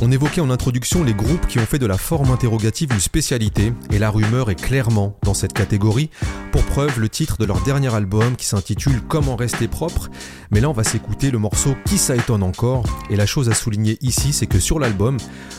On 0.00 0.12
évoquait 0.12 0.40
en 0.40 0.50
introduction 0.50 1.02
les 1.02 1.12
groupes 1.12 1.48
qui 1.48 1.58
ont 1.58 1.66
fait 1.66 1.80
de 1.80 1.86
la 1.86 1.98
forme 1.98 2.30
interrogative 2.30 2.92
une 2.92 3.00
spécialité, 3.00 3.72
et 3.90 3.98
la 3.98 4.10
rumeur 4.10 4.48
est 4.48 4.54
clairement 4.54 5.18
dans 5.24 5.34
cette 5.34 5.52
catégorie. 5.52 6.08
Pour 6.52 6.62
preuve, 6.62 7.00
le 7.00 7.08
titre 7.08 7.36
de 7.36 7.44
leur 7.44 7.60
dernier 7.62 7.92
album 7.92 8.36
qui 8.36 8.46
s'intitule 8.46 9.02
Comment 9.08 9.34
rester 9.34 9.66
propre. 9.66 10.08
Mais 10.52 10.60
là, 10.60 10.70
on 10.70 10.72
va 10.72 10.84
s'écouter 10.84 11.32
le 11.32 11.38
morceau 11.38 11.74
Qui 11.84 11.98
ça 11.98 12.14
étonne 12.14 12.44
encore? 12.44 12.84
Et 13.10 13.16
la 13.16 13.26
chose 13.26 13.48
à 13.48 13.54
souligner 13.54 13.98
ici, 14.00 14.32
c'est 14.32 14.46
que 14.46 14.60
sur 14.60 14.78
l'album, 14.78 15.16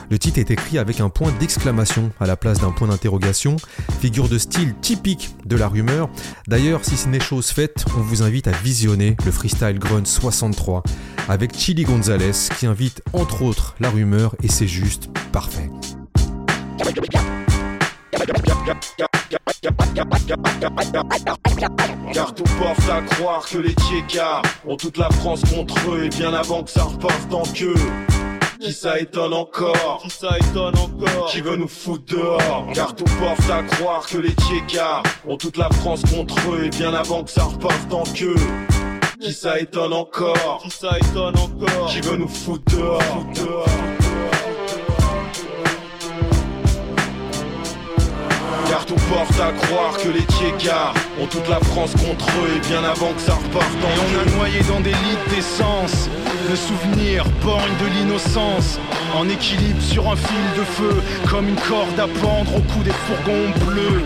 le 0.09 0.17
titre 0.17 0.39
est 0.39 0.51
écrit 0.51 0.77
avec 0.77 1.01
un 1.01 1.09
point 1.09 1.33
d'exclamation 1.37 2.09
à 2.21 2.25
la 2.25 2.37
place 2.37 2.61
d'un 2.61 2.71
point 2.71 2.87
d'interrogation, 2.87 3.57
figure 3.99 4.29
de 4.29 4.37
style 4.37 4.73
typique 4.79 5.35
de 5.45 5.57
la 5.57 5.67
rumeur. 5.67 6.09
D'ailleurs, 6.47 6.85
si 6.85 6.95
ce 6.95 7.09
n'est 7.09 7.19
chose 7.19 7.47
faite, 7.47 7.83
on 7.97 8.01
vous 8.01 8.23
invite 8.23 8.47
à 8.47 8.51
visionner 8.51 9.17
le 9.25 9.31
Freestyle 9.31 9.79
Grunt 9.79 10.05
63 10.05 10.83
avec 11.29 11.55
Chili 11.55 11.83
Gonzalez 11.83 12.31
qui 12.57 12.65
invite 12.65 13.03
entre 13.13 13.43
autres 13.43 13.75
la 13.79 13.91
rumeur 13.91 14.28
et 14.43 14.47
c'est 14.47 14.67
juste 14.67 15.09
parfait. 15.31 15.69
Car 22.13 22.33
tout 22.33 22.43
porte 22.43 22.89
à 22.89 23.01
croire 23.01 23.45
que 23.47 23.57
les 23.57 23.73
Tchékas 23.73 24.41
ont 24.65 24.77
toute 24.77 24.97
la 24.97 25.09
France 25.09 25.41
contre 25.53 25.75
eux 25.91 26.05
et 26.05 26.09
bien 26.09 26.33
avant 26.33 26.63
que 26.63 26.71
ça 26.71 26.83
reparte 26.83 27.33
en 27.33 27.43
queue. 27.43 27.75
Qui 28.59 28.73
ça 28.73 28.99
étonne 28.99 29.33
encore 29.33 30.01
Qui 30.03 30.09
ça 30.09 30.35
étonne 30.37 30.77
encore 30.77 31.29
Qui 31.31 31.39
veut 31.39 31.55
nous 31.55 31.69
foutre 31.69 32.13
dehors 32.13 32.67
Car 32.73 32.93
tout 32.93 33.05
porte 33.17 33.49
à 33.49 33.63
croire 33.63 34.05
que 34.05 34.17
les 34.17 34.31
Tchékas 34.31 35.01
ont 35.25 35.37
toute 35.37 35.55
la 35.55 35.69
France 35.69 36.01
contre 36.13 36.35
eux 36.51 36.65
et 36.65 36.69
bien 36.69 36.93
avant 36.93 37.23
que 37.23 37.31
ça 37.31 37.43
reparte 37.43 37.93
en 37.93 38.03
queue. 38.03 38.35
Qui 39.21 39.33
ça 39.33 39.59
étonne 39.59 39.93
encore 39.93 40.61
Qui 40.61 40.71
ça 40.71 40.97
étonne 40.97 41.37
encore 41.37 41.89
Qui 41.89 42.01
veut 42.01 42.17
nous 42.17 42.27
foutre 42.27 42.75
dehors, 42.75 43.01
foutre 43.01 43.45
dehors. 43.45 44.08
Tout 48.87 48.95
porte 49.09 49.39
à 49.39 49.51
croire 49.51 49.97
que 49.97 50.09
les 50.09 50.21
Tchékas 50.21 50.93
ont 51.21 51.27
toute 51.27 51.47
la 51.47 51.59
France 51.59 51.91
contre 51.91 52.25
eux 52.27 52.55
et 52.55 52.67
bien 52.67 52.83
avant 52.83 53.13
que 53.13 53.21
ça 53.21 53.35
reparte 53.35 53.69
Et 53.73 53.99
on 53.99 54.19
a 54.19 54.35
noyé 54.37 54.61
dans 54.67 54.79
des 54.79 54.91
litres 54.91 55.29
d'essence 55.35 56.09
Le 56.49 56.55
souvenir 56.55 57.25
borgne 57.43 57.75
de 57.79 57.87
l'innocence. 57.95 58.79
En 59.15 59.27
équilibre 59.29 59.81
sur 59.81 60.09
un 60.09 60.15
fil 60.15 60.45
de 60.57 60.63
feu 60.63 61.01
Comme 61.29 61.49
une 61.49 61.55
corde 61.55 61.99
à 61.99 62.07
pendre 62.19 62.55
au 62.55 62.61
cou 62.61 62.83
des 62.83 62.91
fourgons 62.91 63.51
bleus 63.65 64.03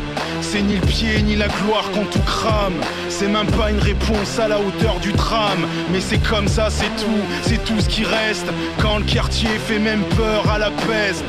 c'est 0.54 0.62
ni 0.62 0.76
le 0.76 0.86
pied 0.86 1.20
ni 1.24 1.36
la 1.36 1.48
gloire 1.48 1.90
quand 1.96 2.08
tout 2.12 2.26
crame. 2.28 2.76
C'est 3.10 3.28
même 3.28 3.48
pas 3.48 3.72
une 3.72 3.80
réponse 3.80 4.38
à 4.38 4.48
la 4.48 4.60
hauteur 4.60 5.00
du 5.02 5.12
tram 5.12 5.66
Mais 5.92 6.00
c'est 6.00 6.20
comme 6.20 6.48
ça 6.48 6.68
c'est 6.70 6.96
tout, 7.04 7.24
c'est 7.42 7.64
tout 7.64 7.80
ce 7.80 7.90
qui 7.90 8.04
reste. 8.04 8.46
Quand 8.80 9.00
le 9.00 9.04
quartier 9.04 9.50
fait 9.68 9.80
même 9.80 10.04
peur 10.16 10.48
à 10.52 10.60
la 10.60 10.70
peste. 10.70 11.26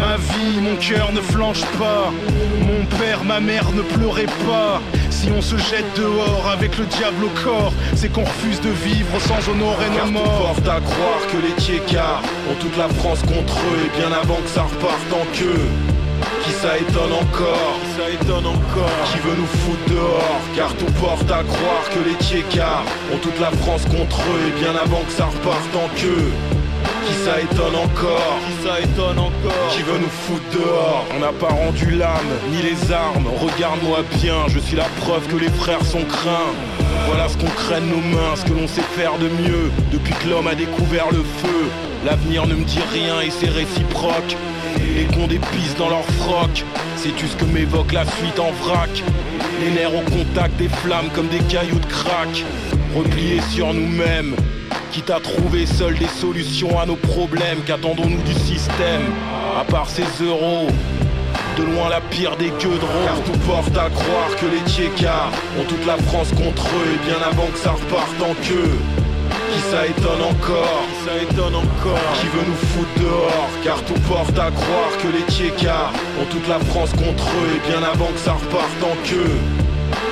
Ma 0.00 0.16
vie, 0.16 0.60
mon 0.62 0.76
cœur 0.76 1.12
ne 1.12 1.20
flanche 1.20 1.60
pas. 1.78 2.10
Mon 2.60 2.86
père, 2.96 3.24
ma 3.24 3.40
mère 3.40 3.70
ne 3.72 3.82
pleurez 3.82 4.30
pas. 4.46 4.80
Si 5.10 5.28
on 5.36 5.42
se 5.42 5.58
jette 5.58 5.94
dehors 5.94 6.48
avec 6.50 6.78
le 6.78 6.86
diable 6.86 7.24
au 7.24 7.44
corps 7.44 7.74
C'est 7.94 8.10
qu'on 8.10 8.24
refuse 8.24 8.60
de 8.62 8.70
vivre 8.70 9.20
sans 9.20 9.50
honorer 9.50 9.90
nos 9.90 10.10
morts 10.10 10.54
porte 10.54 10.68
à 10.68 10.80
croire 10.80 11.22
que 11.30 11.36
les 11.36 11.62
Tchékas 11.62 12.22
ont 12.50 12.54
toute 12.58 12.78
la 12.78 12.88
France 12.88 13.20
contre 13.20 13.58
eux. 13.58 13.86
Et 13.86 13.98
bien 13.98 14.10
avant 14.12 14.40
que 14.40 14.48
ça 14.48 14.62
reparte 14.62 15.12
en 15.12 15.26
queue. 15.36 15.91
Qui 16.44 16.50
ça 16.52 16.78
étonne 16.78 17.12
encore 17.12 17.78
Qui 17.82 18.00
ça 18.00 18.10
étonne 18.10 18.46
encore 18.46 18.98
Qui 19.12 19.18
veut 19.18 19.36
nous 19.36 19.46
foutre 19.46 19.94
dehors 19.94 20.40
Car 20.56 20.74
tout 20.74 20.92
porte 21.00 21.30
à 21.30 21.42
croire 21.42 21.84
que 21.90 22.08
les 22.08 22.16
Tchékas 22.24 22.82
ont 23.12 23.18
toute 23.18 23.38
la 23.40 23.50
France 23.50 23.84
contre 23.84 24.20
eux 24.20 24.48
et 24.48 24.60
bien 24.60 24.74
avant 24.76 25.02
que 25.02 25.12
ça 25.12 25.26
reparte 25.26 25.74
en 25.76 25.88
queue. 25.96 26.30
Qui 27.06 27.14
ça 27.24 27.40
étonne 27.40 27.76
encore 27.76 28.38
Qui 28.46 28.66
ça 28.66 28.80
étonne 28.80 29.18
encore 29.18 29.68
Qui 29.70 29.82
veut 29.82 29.98
nous 29.98 30.08
foutre 30.08 30.64
dehors 30.64 31.04
On 31.14 31.20
n'a 31.20 31.32
pas 31.32 31.48
rendu 31.48 31.90
l'âme, 31.90 32.32
ni 32.50 32.62
les 32.62 32.92
armes. 32.92 33.28
Regarde-moi 33.40 33.98
bien, 34.20 34.46
je 34.48 34.58
suis 34.58 34.76
la 34.76 34.88
preuve 35.00 35.26
que 35.28 35.36
les 35.36 35.50
frères 35.50 35.84
sont 35.84 36.04
craints. 36.04 36.52
Voilà 37.06 37.28
ce 37.28 37.36
qu'on 37.36 37.50
craigne 37.50 37.86
nos 37.86 38.16
mains, 38.16 38.36
ce 38.36 38.44
que 38.44 38.52
l'on 38.52 38.68
sait 38.68 38.82
faire 38.82 39.18
de 39.18 39.28
mieux. 39.28 39.70
Depuis 39.92 40.14
que 40.14 40.28
l'homme 40.28 40.46
a 40.46 40.54
découvert 40.54 41.10
le 41.10 41.22
feu 41.22 41.70
L'avenir 42.04 42.48
ne 42.48 42.54
me 42.54 42.64
dit 42.64 42.80
rien 42.92 43.20
et 43.20 43.30
c'est 43.30 43.48
réciproque 43.48 44.36
Cons 45.14 45.26
des 45.26 45.38
pistes 45.38 45.78
dans 45.78 45.88
leur 45.88 46.04
froc. 46.04 46.64
Sais-tu 46.96 47.26
ce 47.26 47.36
que 47.36 47.44
m'évoque 47.44 47.92
la 47.92 48.04
fuite 48.04 48.38
en 48.38 48.50
vrac. 48.52 49.02
Les 49.60 49.70
nerfs 49.70 49.94
au 49.94 50.02
contact 50.10 50.56
des 50.56 50.68
flammes 50.68 51.08
comme 51.14 51.28
des 51.28 51.40
cailloux 51.40 51.78
de 51.78 51.86
crack. 51.86 52.44
Repliés 52.96 53.40
sur 53.50 53.74
nous-mêmes. 53.74 54.34
Quitte 54.92 55.10
à 55.10 55.20
trouver 55.20 55.66
seuls 55.66 55.98
des 55.98 56.08
solutions 56.08 56.78
à 56.78 56.84
nos 56.84 56.96
problèmes 56.96 57.60
Qu'attendons-nous 57.66 58.22
du 58.22 58.34
système? 58.34 59.02
À 59.58 59.64
part 59.64 59.88
ces 59.88 60.04
euros 60.22 60.66
de 61.56 61.62
loin 61.62 61.88
la 61.88 62.00
pire 62.00 62.36
des 62.36 62.48
gueux 62.48 62.76
de 62.76 63.04
Car 63.04 63.22
tout 63.24 63.38
porte 63.46 63.76
à 63.76 63.88
croire 63.90 64.36
que 64.38 64.46
les 64.46 64.70
Tchékas 64.70 65.30
ont 65.58 65.64
toute 65.64 65.86
la 65.86 65.96
France 65.96 66.30
contre 66.30 66.66
eux 66.66 66.94
Et 66.94 67.06
bien 67.06 67.18
avant 67.26 67.46
que 67.46 67.58
ça 67.58 67.72
reparte 67.72 68.22
en 68.22 68.34
queue 68.46 69.01
Qui 69.52 69.60
ça 69.70 69.86
étonne 69.86 70.22
encore 70.22 70.82
Qui 70.88 71.04
ça 71.04 71.22
étonne 71.22 71.54
encore 71.54 72.12
Qui 72.20 72.26
veut 72.28 72.46
nous 72.46 72.66
foutre 72.72 73.00
dehors 73.00 73.50
Car 73.62 73.82
tout 73.84 74.00
porte 74.08 74.38
à 74.38 74.50
croire 74.50 74.92
que 75.00 75.08
les 75.08 75.24
Tchékas 75.32 75.90
ont 76.20 76.24
toute 76.30 76.48
la 76.48 76.58
France 76.60 76.90
contre 76.92 77.26
eux 77.28 77.56
Et 77.56 77.68
bien 77.68 77.82
avant 77.82 78.06
que 78.06 78.18
ça 78.18 78.32
reparte 78.32 78.82
en 78.82 78.96
queue 79.08 79.36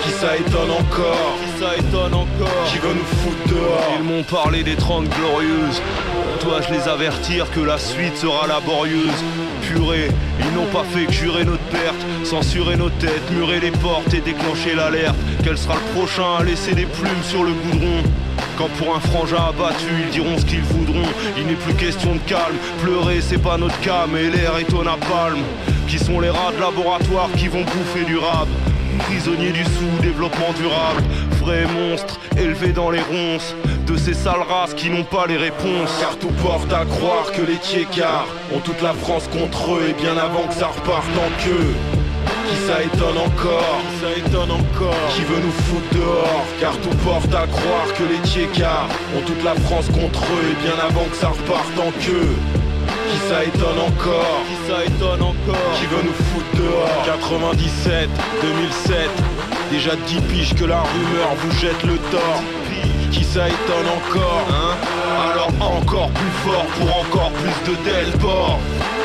qui 0.02 0.08
Qui 0.08 0.14
ça 0.18 0.36
étonne 0.36 0.70
encore 0.70 1.36
Qui 1.42 1.60
ça 1.60 1.76
étonne 1.76 2.14
encore 2.14 2.64
Qui 2.66 2.78
veut 2.78 2.94
nous 2.94 3.16
foutre 3.22 3.54
dehors 3.54 3.92
Ils 3.98 4.04
m'ont 4.04 4.22
parlé 4.22 4.62
des 4.62 4.76
30 4.76 5.08
glorieuses. 5.08 5.80
Dois-je 6.42 6.72
les 6.72 6.88
avertir 6.88 7.50
que 7.50 7.60
la 7.60 7.78
suite 7.78 8.16
sera 8.16 8.46
laborieuse 8.46 9.24
Ils 9.76 10.54
n'ont 10.54 10.66
pas 10.66 10.84
fait 10.84 11.06
que 11.06 11.12
jurer 11.12 11.44
notre 11.44 11.62
perte, 11.64 11.96
censurer 12.24 12.76
nos 12.76 12.90
têtes, 12.90 13.30
murer 13.32 13.60
les 13.60 13.70
portes 13.70 14.12
et 14.14 14.20
déclencher 14.20 14.74
l'alerte. 14.74 15.16
Quel 15.44 15.56
sera 15.56 15.74
le 15.74 15.98
prochain 15.98 16.36
à 16.40 16.44
laisser 16.44 16.74
des 16.74 16.86
plumes 16.86 17.22
sur 17.22 17.44
le 17.44 17.52
goudron? 17.52 18.02
Quand 18.58 18.68
pour 18.78 18.94
un 18.94 19.00
frangin 19.00 19.48
abattu, 19.48 19.86
ils 20.04 20.10
diront 20.10 20.38
ce 20.38 20.44
qu'ils 20.44 20.62
voudront. 20.62 21.08
Il 21.36 21.46
n'est 21.46 21.54
plus 21.54 21.74
question 21.74 22.14
de 22.14 22.20
calme. 22.26 22.56
Pleurer, 22.82 23.20
c'est 23.20 23.42
pas 23.42 23.56
notre 23.56 23.78
cas, 23.80 24.06
mais 24.10 24.24
l'air 24.24 24.56
est 24.58 24.72
au 24.72 24.82
napalm. 24.82 25.38
Qui 25.88 25.98
sont 25.98 26.20
les 26.20 26.30
rats 26.30 26.52
de 26.54 26.60
laboratoire 26.60 27.28
qui 27.36 27.48
vont 27.48 27.62
bouffer 27.62 28.04
du 28.06 28.18
rap 28.18 28.48
Prisonniers 29.06 29.52
du 29.52 29.64
sous-développement 29.64 30.52
durable, 30.56 31.02
vrais 31.40 31.66
monstres 31.66 32.18
élevés 32.36 32.72
dans 32.72 32.90
les 32.90 33.00
ronces 33.00 33.54
de 33.86 33.96
ces 33.96 34.14
sales 34.14 34.42
races 34.48 34.74
qui 34.74 34.90
n'ont 34.90 35.04
pas 35.04 35.26
les 35.26 35.36
réponses. 35.36 35.96
Car 36.00 36.16
tout 36.18 36.32
porte 36.42 36.72
à 36.72 36.84
croire 36.84 37.32
que 37.32 37.42
les 37.42 37.56
Tchécards 37.56 38.28
ont 38.54 38.60
toute 38.60 38.80
la 38.82 38.94
France 38.94 39.28
contre 39.28 39.74
eux 39.74 39.88
et 39.90 40.00
bien 40.00 40.16
avant 40.16 40.46
que 40.46 40.54
ça 40.54 40.68
reparte 40.68 41.10
en 41.16 41.44
queue. 41.44 41.74
Qui 42.48 42.56
ça 42.66 42.82
étonne 42.82 43.18
encore 43.18 43.80
Qui 43.90 44.00
ça 44.00 44.26
étonne 44.26 44.50
encore 44.50 45.08
Qui 45.14 45.22
veut 45.22 45.40
nous 45.40 45.52
foutre 45.52 45.94
dehors 45.94 46.44
Car 46.60 46.76
tout 46.78 46.96
porte 47.04 47.32
à 47.34 47.46
croire 47.46 47.92
que 47.96 48.04
les 48.04 48.28
Tchécards 48.28 48.88
ont 49.16 49.22
toute 49.26 49.42
la 49.44 49.54
France 49.54 49.86
contre 49.86 50.22
eux 50.24 50.50
et 50.52 50.62
bien 50.62 50.74
avant 50.78 51.04
que 51.04 51.16
ça 51.16 51.28
reparte 51.28 51.78
en 51.78 51.90
queue. 52.00 52.59
Qui 53.10 53.18
ça 53.28 53.44
étonne 53.44 53.78
encore 53.78 54.42
Qui 54.46 54.70
ça 54.70 54.84
étonne 54.84 55.22
encore 55.22 55.72
Qui 55.74 55.86
veut 55.86 56.02
nous 56.04 56.12
foutre 56.12 56.56
dehors 56.56 57.02
97, 57.04 58.08
2007 58.42 58.96
Déjà 59.70 59.96
10 59.96 60.20
piges 60.22 60.54
que 60.54 60.64
la 60.64 60.80
rumeur 60.80 61.28
vous 61.38 61.58
jette 61.58 61.82
le 61.84 61.96
tort. 62.10 62.42
Qui 63.12 63.24
ça 63.24 63.48
étonne 63.48 63.88
encore 63.88 64.46
hein? 64.50 64.76
Alors 65.32 65.50
encore 65.60 66.10
plus 66.10 66.50
fort 66.50 66.66
pour 66.78 66.98
encore 66.98 67.30
plus 67.32 67.72
de 67.72 67.76
Delport. 67.84 68.58
No 68.58 68.99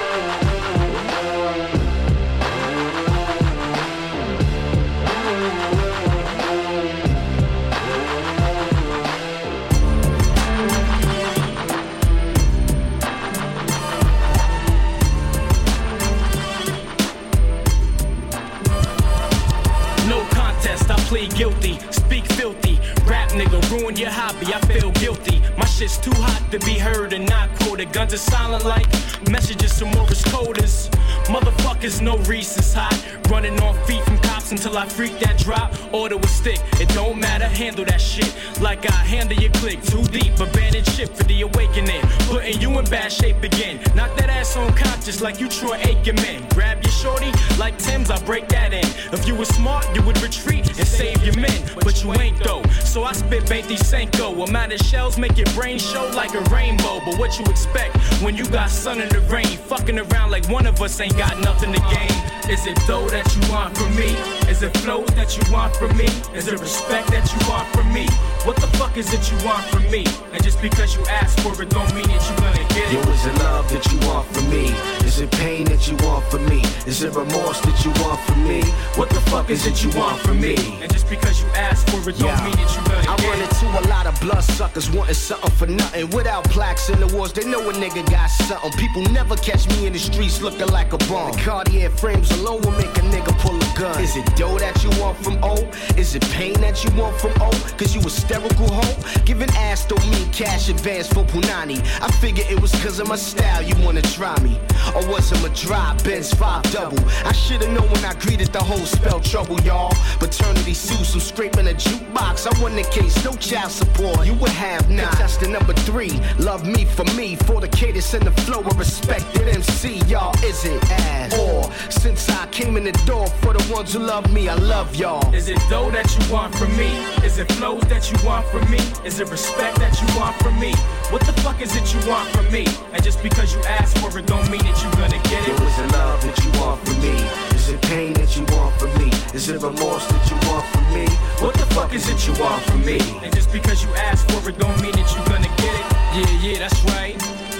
your 23.97 24.10
hobby. 24.10 24.53
I 24.53 24.60
feel 24.62 24.91
guilty. 24.91 25.41
My 25.58 25.65
shit's 25.65 25.97
too 25.97 26.13
hot 26.13 26.51
to 26.51 26.60
be 26.60 26.73
heard 26.73 27.13
and 27.13 27.27
not 27.27 27.49
quoted. 27.60 27.91
Guns 27.93 28.13
are 28.13 28.17
silent 28.17 28.65
like 28.65 28.88
messages 29.29 29.77
to 29.79 29.86
Morris 29.86 30.23
coders. 30.23 30.94
Motherfuckers, 31.27 32.01
no 32.01 32.17
Reese's 32.29 32.73
hot. 32.73 32.95
Running 33.29 33.59
on 33.61 33.75
feet 33.85 34.03
from 34.03 34.17
cops 34.19 34.51
until 34.51 34.77
I 34.77 34.85
freak 34.85 35.17
that 35.19 35.38
drop. 35.39 35.73
Order 35.91 36.17
a 36.17 36.27
stick. 36.27 36.59
It 36.79 36.89
don't 36.89 37.19
matter, 37.19 37.45
handle 37.45 37.85
that 37.85 37.99
shit. 37.99 38.33
Like 38.61 38.89
I 38.89 38.93
handle 38.93 39.38
your 39.38 39.51
click. 39.53 39.81
Too 39.81 40.03
deep, 40.03 40.39
abandoned 40.39 40.88
ship 40.88 41.15
for 41.15 41.23
the 41.23 41.41
awakening. 41.41 42.01
Putting 42.29 42.61
you 42.61 42.77
in 42.77 42.85
bad 42.85 43.11
shape 43.11 43.41
again. 43.41 43.79
Knock 43.95 44.15
that 44.17 44.29
ass 44.29 44.55
on 44.55 44.71
conscious 44.75 45.21
like 45.21 45.39
you 45.39 45.49
Troy 45.49 45.77
Aikman. 45.79 46.47
Grab 46.53 46.83
your 46.83 46.91
shorty 46.91 47.31
like 47.57 47.77
Tim's, 47.79 48.11
I 48.11 48.23
break 48.25 48.47
that 48.49 48.73
in. 48.73 48.85
If 49.11 49.27
you 49.27 49.35
were 49.35 49.45
smart, 49.45 49.85
you 49.95 50.03
would 50.03 50.21
retreat 50.21 50.67
and 50.67 50.88
save 50.88 51.23
your 51.23 51.38
men. 51.39 51.61
But 51.75 52.03
you 52.03 52.13
ain't 52.13 52.43
though. 52.43 52.63
So 52.83 53.03
I 53.03 53.13
spit 53.13 53.49
Bainty 53.49 53.75
Senko. 53.75 54.47
Amount 54.47 54.73
of 54.73 54.79
shells 54.79 55.17
make 55.17 55.38
your 55.38 55.51
brain 55.53 55.79
show 55.79 56.09
like 56.15 56.33
a 56.35 56.41
rainbow. 56.53 57.01
But 57.03 57.17
what 57.17 57.39
you 57.39 57.45
expect 57.45 57.97
when 58.21 58.35
you 58.35 58.45
got 58.45 58.69
sun 58.69 59.01
in 59.01 59.09
the 59.09 59.21
rain? 59.21 59.45
Fucking 59.45 59.97
around 59.97 60.31
like 60.31 60.47
one 60.49 60.67
of 60.67 60.81
us 60.81 60.99
ain't 60.99 61.14
got 61.17 61.39
nothing 61.39 61.73
to 61.73 61.80
gain. 61.80 62.12
Is 62.49 62.67
it 62.67 62.75
dough 62.88 63.08
that 63.10 63.25
you 63.36 63.51
want 63.51 63.78
from 63.78 63.95
me? 63.95 64.44
Is 64.49 64.62
it 64.62 64.75
flows 64.77 65.08
that 65.15 65.36
you 65.38 65.43
want 65.51 65.75
from 65.75 65.95
me? 65.97 66.05
Is 66.34 66.47
it 66.47 66.60
respect 66.60 67.08
that 67.10 67.25
you 67.34 67.49
want 67.49 67.67
from 67.75 67.91
me? 67.91 68.05
What 68.45 68.55
the 68.58 68.67
fuck 68.77 68.95
is 68.95 69.12
it 69.13 69.23
you 69.31 69.38
want 69.45 69.63
from 69.65 69.84
me? 69.89 70.05
And 70.31 70.41
just 70.43 70.62
because 70.62 70.95
you 70.95 71.03
ask 71.08 71.38
for 71.39 71.60
it 71.62 71.69
don't 71.69 71.93
mean 71.95 72.08
that 72.08 72.21
you 72.29 72.36
gonna 72.38 72.63
get 72.69 72.88
it. 72.88 72.93
Yo, 72.93 72.99
it. 73.01 73.10
is 73.10 73.25
it 73.25 73.36
love 73.39 73.67
that 73.71 73.84
you 73.91 73.97
want 74.08 74.27
from 74.34 74.49
me? 74.49 74.65
Is 75.05 75.19
it 75.19 75.31
pain 75.31 75.65
that 75.65 75.88
you 75.89 75.97
want 76.05 76.23
from 76.25 76.45
me? 76.47 76.62
Is 76.86 77.01
it 77.03 77.13
remorse 77.15 77.60
that 77.62 77.84
you 77.84 77.91
want 78.03 78.19
from 78.21 78.47
me? 78.47 78.62
What 78.95 79.10
the 79.10 79.19
fuck 79.31 79.49
is 79.49 79.65
it 79.65 79.84
you 79.84 79.89
want 79.99 80.19
from 80.21 80.39
me? 80.39 80.55
And 80.81 80.91
just 80.93 81.10
because 81.10 81.41
you 81.41 81.47
ask 81.55 81.88
for 81.89 81.97
it 82.10 82.17
don't 82.19 82.27
Yeah. 82.29 82.43
mean 82.45 82.55
that 82.55 82.69
you 82.75 82.81
gonna 82.86 83.12
I 83.12 83.15
get 83.17 83.29
run 83.29 83.41
it. 83.41 83.49
into 83.49 83.65
a 83.79 83.84
lot 83.89 84.05
of 84.05 84.19
blood 84.21 84.43
suckers 84.43 84.89
wanting 84.91 85.15
something 85.15 85.51
for 85.51 85.65
nothing. 85.67 86.10
Without 86.12 86.43
plaques 86.45 86.89
in 86.89 86.99
the 86.99 87.08
wars, 87.15 87.34
they 87.34 87.43
know 87.45 87.67
a 87.69 87.73
nigga 87.73 88.05
got 88.12 88.27
something. 88.29 88.71
People 88.73 89.01
never 89.12 89.36
catch 89.38 89.67
me 89.69 89.88
in 89.88 89.93
the 89.93 89.99
streets 89.99 90.41
looking 90.41 90.67
like 90.67 90.93
a 90.93 90.97
bum. 91.10 91.31
The 91.31 91.38
Cartier 91.41 91.89
frames 91.89 92.29
alone 92.31 92.62
will 92.62 92.77
make 92.77 92.95
a 92.97 93.01
nigga 93.13 93.34
pull 93.39 93.58
a 93.58 93.79
gun. 93.79 93.99
Is 94.03 94.15
it 94.15 94.25
dough 94.36 94.58
that 94.60 94.84
you 94.84 94.89
want 95.02 95.17
from 95.17 95.38
O? 95.43 95.56
Is 95.98 96.15
it 96.15 96.24
pain 96.30 96.54
that 96.62 96.84
you 96.84 96.91
want 97.00 97.15
from 97.19 97.32
O? 97.41 97.50
Cause 97.78 97.95
you 97.95 98.02
hysterical 98.02 98.67
hoe? 98.71 99.24
Giving 99.26 99.50
ass 99.52 99.86
don't 99.86 100.06
mean 100.10 100.32
cash 100.32 100.69
advance 100.69 101.08
for 101.08 101.24
Punani. 101.24 101.80
I 102.02 102.10
figure 102.19 102.43
it 102.50 102.60
was 102.60 102.71
cause 102.84 103.00
of 103.00 103.08
my 103.08 103.15
style 103.15 103.62
you 103.62 103.76
wanna 103.84 104.02
try 104.02 104.38
me. 104.41 104.60
Or 104.95 105.06
was 105.08 105.32
it 105.32 105.41
my 105.41 105.50
drive, 105.56 106.04
Benz 106.04 106.34
5 106.34 106.63
double? 106.71 107.00
I 107.26 107.32
should've 107.32 107.69
known 107.69 107.89
when 107.89 108.06
I 108.06 108.13
greeted 108.15 108.52
the 108.54 108.63
whole 108.63 108.86
spell 108.86 109.19
trouble, 109.19 109.60
y'all. 109.62 109.93
Paternity 110.19 110.74
suits, 110.74 111.13
I'm 111.13 111.19
scraping 111.19 111.67
a 111.67 111.74
jukebox. 111.74 112.48
I 112.48 112.62
won 112.62 112.76
the 112.76 112.84
case, 112.84 113.24
no 113.24 113.34
child 113.34 113.71
support. 113.71 114.26
You 114.26 114.34
would 114.36 114.52
have 114.52 114.89
not. 114.89 115.10
Contestant 115.12 115.52
number 115.52 115.74
three, 115.74 116.12
love 116.38 116.65
me 116.65 116.86
for 116.86 117.06
me. 117.15 117.36
For 117.36 117.62
the 117.62 117.67
cadence 117.67 118.13
and 118.13 118.26
the 118.26 118.32
flow, 118.43 118.62
a 118.62 118.76
respected 118.76 119.48
MC, 119.48 119.98
y'all. 120.08 120.36
Is 120.43 120.65
it 120.65 120.82
ass? 120.91 121.38
Or 121.39 121.71
since 121.89 122.30
I 122.30 122.48
came 122.48 122.78
in 122.78 122.84
the 122.84 122.91
door, 123.06 123.28
for 123.41 123.54
the 123.54 123.74
ones 123.74 123.93
who 123.93 124.00
love 124.00 124.24
me, 124.31 124.49
I 124.49 124.55
love 124.55 124.95
y'all. 124.95 125.33
Is 125.33 125.49
it 125.49 125.57
dough 125.69 125.89
that 125.91 126.07
you 126.15 126.33
want 126.33 126.53
from 126.55 126.75
me? 126.77 126.89
Is 127.25 127.38
it 127.38 127.51
flows 127.53 127.83
that 127.83 128.11
you 128.11 128.17
want 128.25 128.45
from 128.47 128.69
me? 128.69 128.79
Is 129.03 129.19
it 129.19 129.29
respect 129.29 129.77
that 129.79 129.99
you 130.01 130.07
want 130.19 130.35
from 130.38 130.59
me? 130.59 130.73
What 131.11 131.21
the 131.25 131.33
fuck 131.41 131.61
is 131.61 131.75
it 131.75 131.85
you 131.93 131.99
want 132.09 132.29
from 132.29 132.51
me? 132.51 132.65
And 132.93 133.03
just 133.03 133.21
because 133.21 133.53
you 133.53 133.61
ask 133.63 133.97
for 133.97 134.17
it 134.17 134.25
don't 134.25 134.49
mean 134.49 134.61
that 134.63 134.77
you're 134.81 134.91
gonna 134.93 135.21
get 135.29 135.45
Yo, 135.47 135.53
it. 135.53 135.61
is 135.61 135.79
it 135.79 135.91
love 135.91 136.21
that 136.23 136.38
you 136.43 136.51
want 136.61 136.79
from 136.85 136.97
me? 137.01 137.15
Is 137.55 137.69
it 137.69 137.81
pain 137.83 138.13
that 138.13 138.35
you 138.38 138.43
want 138.55 138.73
from 138.79 138.91
me? 138.97 139.11
Is 139.33 139.49
it 139.49 139.61
remorse 139.61 140.05
that 140.07 140.23
you 140.29 140.38
want 140.49 140.65
from 140.71 140.85
me? 140.93 141.05
What 141.43 141.53
the 141.55 141.65
fuck 141.75 141.93
is 141.93 142.07
it 142.09 142.25
you 142.27 142.33
want 142.41 142.61
from 142.63 142.85
me? 142.85 142.99
And 143.23 143.33
just 143.33 143.51
because 143.51 143.83
you 143.83 143.89
ask 143.95 144.27
for 144.31 144.47
it 144.49 144.57
don't 144.57 144.79
mean 144.81 144.93
that 144.93 145.07
you're 145.13 145.25
gonna 145.25 145.51
get 145.59 145.73
it. 145.73 145.85
Yeah, 146.15 146.49
yeah, 146.51 146.59
that's 146.59 146.81
right. 146.95 147.15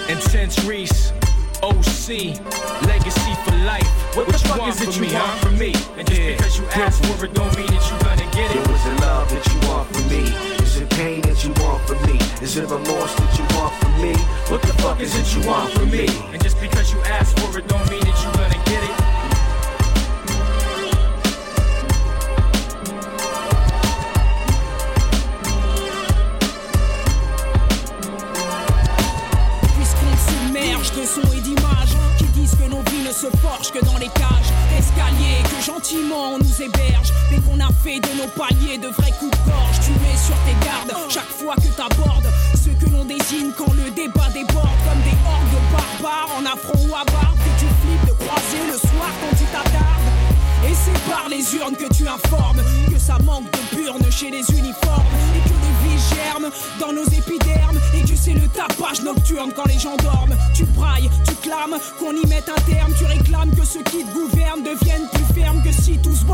Intense 0.08 0.62
Reese. 0.64 1.12
OC, 1.62 2.36
legacy 2.86 3.34
for 3.44 3.56
life. 3.64 3.86
What, 4.16 4.26
the 4.28 4.38
fuck 4.38 4.68
is 4.68 4.80
it 4.82 4.96
you 4.96 5.14
want 5.14 5.40
from 5.40 5.58
me? 5.58 5.74
And 5.96 6.06
just 6.06 6.20
because 6.20 6.58
you 6.58 6.64
ask 6.66 7.02
for 7.04 7.24
it 7.24 7.34
don't 7.34 7.54
mean 7.56 7.66
that 7.66 7.84
you 7.90 7.96
gonna 8.04 8.30
get 8.32 8.54
Yo, 8.54 8.60
it. 8.62 8.70
is 8.70 8.86
it 8.86 9.00
love 9.00 9.28
that 9.30 9.46
you 9.46 9.68
want 9.68 9.88
from 9.94 10.08
me? 10.08 10.22
Is 10.62 10.76
it 10.76 10.90
pain 10.90 11.20
that 11.22 11.44
you 11.44 11.52
want 11.62 11.82
from 11.86 12.00
me? 12.06 12.18
Is 12.42 12.56
it 12.56 12.68
remorse 12.68 13.14
that 13.14 13.38
you 13.38 13.44
want 13.56 13.74
from 13.74 13.92
me? 14.02 14.14
What 14.48 14.62
the 14.62 14.74
fuck 14.82 15.00
is 15.00 15.14
it 15.14 15.26
you 15.34 15.48
want 15.48 15.72
from 15.72 15.90
me? 15.90 16.06
And 16.32 16.42
just 16.42 16.60
because 16.60 16.92
you 16.92 17.00
ask 17.02 17.36
for 17.38 17.58
it 17.58 17.66
don't 17.68 17.88
mean 17.90 18.00
that 18.00 18.18
you 18.22 18.30
gonna 18.32 18.62
get 18.64 18.82
it. 18.82 19.05
Se 33.16 33.28
forgent 33.38 33.72
que 33.72 33.82
dans 33.82 33.96
les 33.96 34.08
cages 34.08 34.52
d'escalier, 34.68 35.40
que 35.44 35.64
gentiment 35.64 36.34
on 36.34 36.38
nous 36.38 36.62
héberge, 36.62 37.12
mais 37.30 37.38
qu'on 37.38 37.58
a 37.60 37.72
fait 37.82 37.98
de 37.98 38.12
nos 38.20 38.28
paliers 38.28 38.76
de 38.76 38.88
vrais 38.88 39.12
coups 39.18 39.30
de 39.30 39.50
gorge. 39.50 39.80
Tu 39.80 39.92
es 39.92 40.16
sur 40.18 40.36
tes 40.44 40.56
gardes 40.62 40.92
chaque 41.08 41.32
fois 41.40 41.54
que 41.56 41.68
t'abordes 41.68 42.28
ceux 42.54 42.72
que 42.72 42.90
l'on 42.90 43.04
désigne 43.04 43.52
quand 43.56 43.72
le 43.72 43.90
débat 43.90 44.28
déborde 44.34 44.78
comme 44.84 45.00
des 45.00 45.16
hordes 45.24 45.50
de 45.50 45.60
barbares 45.72 46.30
en 46.36 46.44
affront 46.44 46.88
ou 46.90 46.94
à 46.94 47.04
barbe 47.04 47.38
que 47.38 47.60
tu 47.60 47.66
flippes 47.80 48.06
de 48.06 48.24
croiser 48.24 48.62
le 48.66 48.76
soir 48.76 49.10
quand 49.22 49.36
tu 49.36 49.44
t'attardes. 49.44 49.95
C'est 50.84 51.10
par 51.10 51.28
les 51.28 51.54
urnes 51.56 51.76
que 51.76 51.92
tu 51.94 52.06
informes 52.06 52.62
que 52.92 52.98
ça 52.98 53.18
manque 53.24 53.50
de 53.52 53.76
burnes 53.76 54.10
chez 54.10 54.30
les 54.30 54.44
uniformes 54.50 55.06
et 55.34 55.48
que 55.48 55.54
les 55.54 55.88
vies 55.88 56.02
germent 56.14 56.50
dans 56.80 56.92
nos 56.92 57.04
épidermes 57.04 57.78
et 57.94 58.02
que 58.02 58.16
c'est 58.16 58.34
le 58.34 58.46
tapage 58.48 59.02
nocturne 59.02 59.52
quand 59.54 59.66
les 59.66 59.78
gens 59.78 59.96
dorment. 59.96 60.36
Tu 60.54 60.64
brailles, 60.64 61.10
tu 61.24 61.34
clames 61.36 61.76
qu'on 61.98 62.12
y 62.12 62.26
mette 62.26 62.48
un 62.48 62.60
terme, 62.70 62.92
tu 62.98 63.04
réclames 63.04 63.50
que 63.50 63.64
ceux 63.64 63.82
qui 63.84 64.04
te 64.04 64.12
gouvernent 64.12 64.62
deviennent 64.62 65.08
plus 65.12 65.34
fermes 65.40 65.62
que 65.62 65.72
si 65.72 65.98
tous 65.98 66.24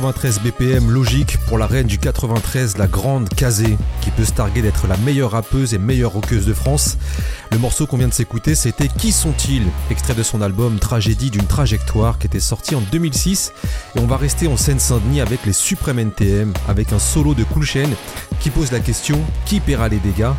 93 0.00 0.40
BPM 0.40 0.90
logique 0.90 1.36
pour 1.46 1.58
la 1.58 1.66
reine 1.66 1.86
du 1.86 1.98
93, 1.98 2.78
la 2.78 2.86
grande 2.86 3.28
Kazé, 3.28 3.76
qui 4.00 4.10
peut 4.10 4.24
se 4.24 4.32
targuer 4.32 4.62
d'être 4.62 4.86
la 4.86 4.96
meilleure 4.96 5.32
rappeuse 5.32 5.74
et 5.74 5.78
meilleure 5.78 6.12
rockeuse 6.12 6.46
de 6.46 6.54
France. 6.54 6.96
Le 7.52 7.58
morceau 7.58 7.86
qu'on 7.86 7.98
vient 7.98 8.08
de 8.08 8.14
s'écouter, 8.14 8.54
c'était 8.54 8.88
Qui 8.88 9.12
sont-ils? 9.12 9.66
Extrait 9.90 10.14
de 10.14 10.22
son 10.22 10.40
album 10.40 10.78
Tragédie 10.78 11.30
d'une 11.30 11.44
trajectoire 11.44 12.18
qui 12.18 12.28
était 12.28 12.40
sorti 12.40 12.74
en 12.74 12.80
2006. 12.80 13.52
Et 13.94 14.00
on 14.00 14.06
va 14.06 14.16
rester 14.16 14.46
en 14.46 14.56
Seine-Saint-Denis 14.56 15.20
avec 15.20 15.44
les 15.44 15.52
Suprêmes 15.52 15.98
NTM, 15.98 16.54
avec 16.66 16.94
un 16.94 16.98
solo 16.98 17.34
de 17.34 17.44
Cool 17.44 17.66
qui 18.40 18.48
pose 18.48 18.72
la 18.72 18.80
question 18.80 19.20
Qui 19.44 19.60
paiera 19.60 19.90
les 19.90 19.98
dégâts? 19.98 20.32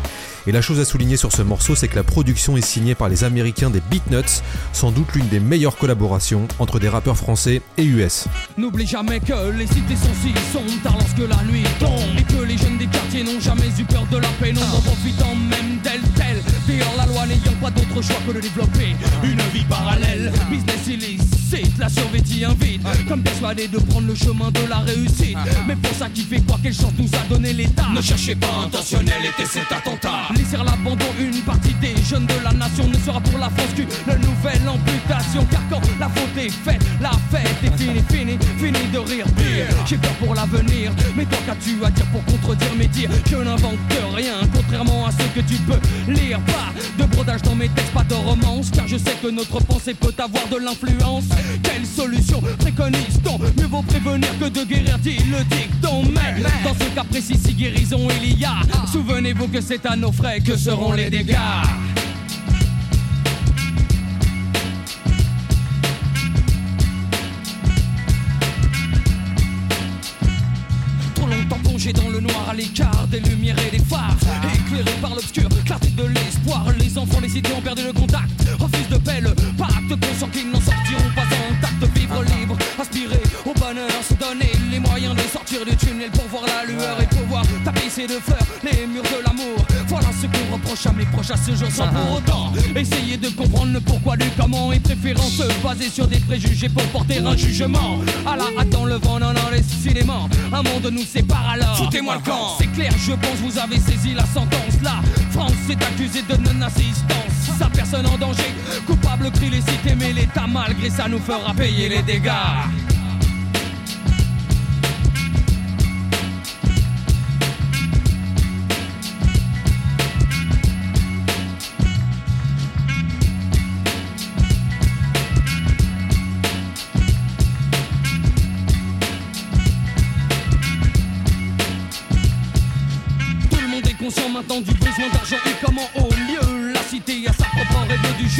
Et 0.46 0.52
la 0.52 0.60
chose 0.60 0.80
à 0.80 0.84
souligner 0.84 1.16
sur 1.16 1.32
ce 1.32 1.42
morceau, 1.42 1.74
c'est 1.74 1.88
que 1.88 1.96
la 1.96 2.02
production 2.02 2.56
est 2.56 2.64
signée 2.64 2.94
par 2.94 3.08
les 3.08 3.24
Américains 3.24 3.70
des 3.70 3.80
Beatnuts, 3.90 4.42
sans 4.72 4.90
doute 4.90 5.12
l'une 5.14 5.28
des 5.28 5.40
meilleures 5.40 5.76
collaborations 5.76 6.48
entre 6.58 6.78
des 6.78 6.88
rappeurs 6.88 7.16
français 7.16 7.62
et 7.78 7.84
US. 7.84 8.26
N'oublie 8.56 8.86
jamais 8.86 9.20
que 9.20 9.50
les 9.56 9.66
cités 9.66 9.96
sont 9.96 10.14
si 10.22 10.32
sombres 10.52 10.72
lorsque 10.84 11.28
la 11.28 11.42
nuit 11.44 11.64
tombe 11.78 11.90
Et 12.18 12.22
que 12.22 12.42
les 12.42 12.56
jeunes 12.56 12.78
des 12.78 12.86
quartiers 12.86 13.24
n'ont 13.24 13.40
jamais 13.40 13.68
eu 13.78 13.84
peur 13.84 14.06
de 14.10 14.18
la 14.18 14.28
pénombre 14.40 14.76
En 14.76 14.80
profitant 14.80 15.34
même 15.34 15.78
d'elle 15.82 16.00
telle 16.14 16.42
Pire 16.66 16.86
la 16.96 17.06
loi 17.06 17.26
n'ayant 17.26 17.56
pas 17.60 17.70
d'autre 17.70 18.02
choix 18.02 18.16
que 18.26 18.32
de 18.32 18.40
développer 18.40 18.96
Une 19.22 19.40
vie 19.52 19.64
parallèle 19.68 20.32
Business 20.50 20.86
illicite, 20.86 21.41
la 21.78 21.88
survêtie 21.88 22.44
invite. 22.44 22.80
Comme 23.08 23.22
persuadé 23.22 23.68
de 23.68 23.78
prendre 23.78 24.06
le 24.06 24.14
chemin 24.14 24.50
de 24.50 24.66
la 24.68 24.78
réussite. 24.78 25.36
Mais 25.66 25.76
pour 25.76 25.94
ça 25.94 26.08
qui 26.08 26.22
fait 26.22 26.40
quoi 26.40 26.58
quelle 26.62 26.74
chance 26.74 26.92
nous 26.98 27.08
a 27.14 27.28
donné 27.28 27.52
l'État. 27.52 27.86
Ne 27.94 28.00
cherchez 28.00 28.34
pas 28.34 28.64
intentionnel 28.64 29.22
était 29.24 29.48
cet 29.48 29.70
attentat. 29.70 30.32
Laisser 30.34 30.56
l'abandon 30.56 31.06
une 31.20 31.40
partie 31.42 31.74
des 31.74 31.94
jeunes 32.08 32.26
de 32.26 32.34
la 32.44 32.52
nation 32.52 32.86
Ne 32.88 32.98
sera 32.98 33.20
pour 33.20 33.38
la 33.38 33.50
France 33.50 33.72
qu'une 33.74 33.86
nouvelle 33.86 34.68
amputation. 34.68 35.46
Car 35.50 35.62
quand 35.68 35.80
la 36.00 36.08
faute 36.08 36.36
est 36.38 36.50
faite, 36.50 36.82
la 37.00 37.12
fête 37.30 37.56
est 37.64 37.76
finie, 37.76 38.02
finie, 38.10 38.38
finie 38.58 38.88
de 38.92 38.98
rire. 38.98 39.26
Pire. 39.36 39.66
J'ai 39.86 39.96
peur 39.98 40.12
pour 40.14 40.34
l'avenir, 40.34 40.92
mais 41.16 41.24
toi 41.24 41.38
qu'as-tu 41.46 41.84
à 41.84 41.90
dire 41.90 42.06
pour 42.06 42.24
contredire 42.24 42.74
mes 42.76 42.88
dires? 42.88 43.10
Je 43.28 43.36
n'invente 43.36 43.78
rien, 44.14 44.34
contrairement 44.54 45.06
à 45.06 45.12
ce 45.12 45.40
que 45.40 45.46
tu 45.46 45.56
peux 45.62 46.12
lire. 46.12 46.40
Pas 46.46 46.72
de 46.98 47.04
brodage 47.10 47.42
dans 47.42 47.54
mes 47.54 47.68
textes, 47.68 47.92
pas 47.92 48.04
de 48.04 48.14
romance. 48.14 48.70
Car 48.70 48.88
je 48.88 48.96
sais 48.96 49.16
que 49.22 49.28
notre 49.28 49.62
pensée 49.64 49.94
peut 49.94 50.14
avoir 50.18 50.46
de 50.48 50.56
l'influence 50.56 51.24
Quelle 51.62 51.86
solution 51.86 52.40
préconise-t-on? 52.58 53.38
Mieux 53.38 53.66
vaut 53.68 53.82
prévenir 53.82 54.28
que 54.38 54.48
de 54.48 54.64
guérir, 54.64 54.98
dit 54.98 55.18
le 55.30 55.44
dicton 55.44 56.02
Mais 56.12 56.42
dans 56.64 56.74
ce 56.74 56.94
cas 56.94 57.04
précis, 57.04 57.38
si 57.42 57.54
guérison 57.54 58.08
il 58.22 58.38
y 58.38 58.44
a 58.44 58.60
Souvenez-vous 58.90 59.48
que 59.48 59.60
c'est 59.60 59.84
à 59.86 59.96
nos 59.96 60.12
frais 60.12 60.40
que 60.40 60.56
seront 60.56 60.92
les 60.92 61.08
dégâts. 61.08 61.36
Trop 71.14 71.26
longtemps 71.26 71.58
plongé 71.64 71.92
dans 71.92 72.08
le 72.08 72.20
noir 72.20 72.50
à 72.50 72.54
l'écart 72.54 73.06
des 73.10 73.20
lumières 73.20 73.56
et 73.66 73.76
des 73.76 73.82
phares 73.84 74.16
Éclairé 74.54 74.90
par 75.00 75.14
l'obscur, 75.14 75.48
clarté 75.64 75.88
de 75.88 76.04
l'espoir 76.04 76.66
Les 76.78 76.98
enfants 76.98 77.20
des 77.20 77.28
cités 77.28 77.52
ont 77.56 77.62
perdu 77.62 77.82
le 77.86 77.92
contact. 77.92 78.30
Refusent 78.58 78.88
de 78.90 78.98
paix 78.98 79.20
le 79.20 79.30
pacte 79.56 79.88
Conscient 79.88 80.28
qu'ils 80.28 80.51
de 88.06 88.14
fleurs 88.20 88.38
Les 88.62 88.86
murs 88.86 89.02
de 89.02 89.24
l'amour. 89.24 89.64
Voilà 89.88 90.08
ce 90.20 90.26
qu'on 90.26 90.54
reproche 90.54 90.86
à 90.86 90.92
mes 90.92 91.04
proches 91.06 91.30
à 91.30 91.36
ce 91.36 91.54
jour 91.54 91.70
Sans 91.70 91.88
pour 91.88 92.16
autant 92.16 92.52
essayer 92.74 93.16
de 93.16 93.28
comprendre 93.28 93.72
le 93.72 93.80
pourquoi 93.80 94.16
du 94.16 94.26
comment. 94.38 94.72
Et 94.72 94.80
préférant 94.80 95.22
se 95.22 95.42
baser 95.62 95.88
sur 95.88 96.06
des 96.06 96.18
préjugés 96.20 96.68
Pour 96.68 96.84
porter 96.84 97.18
un 97.18 97.36
jugement. 97.36 98.00
À 98.26 98.36
la 98.36 98.64
dans 98.64 98.84
le 98.84 98.94
vent, 98.96 99.18
non, 99.18 99.32
non, 99.32 99.40
décidément 99.52 100.28
Un 100.52 100.62
monde 100.62 100.90
nous 100.92 101.04
sépare 101.04 101.50
alors. 101.50 101.76
Foutez-moi 101.76 102.16
le 102.16 102.30
camp. 102.30 102.56
C'est 102.58 102.72
clair, 102.72 102.92
je 102.98 103.12
pense 103.12 103.36
vous 103.42 103.58
avez 103.58 103.78
saisi 103.78 104.14
la 104.14 104.26
sentence. 104.26 104.80
La 104.82 105.00
France 105.30 105.52
est 105.70 105.82
accusée 105.82 106.22
de 106.28 106.36
non-assistance. 106.36 107.58
Sa 107.58 107.66
personne 107.66 108.06
en 108.06 108.18
danger 108.18 108.52
Coupable 108.86 109.30
crie 109.32 109.50
les 109.50 109.60
cités 109.60 109.94
mais 109.98 110.12
l'État 110.12 110.46
malgré 110.46 110.90
ça 110.90 111.08
nous 111.08 111.18
fera 111.18 111.52
payer 111.54 111.88
les 111.88 112.02
dégâts 112.02 112.30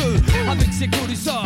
avec 0.01 0.73
ses 0.73 0.89
colossaux 0.89 1.45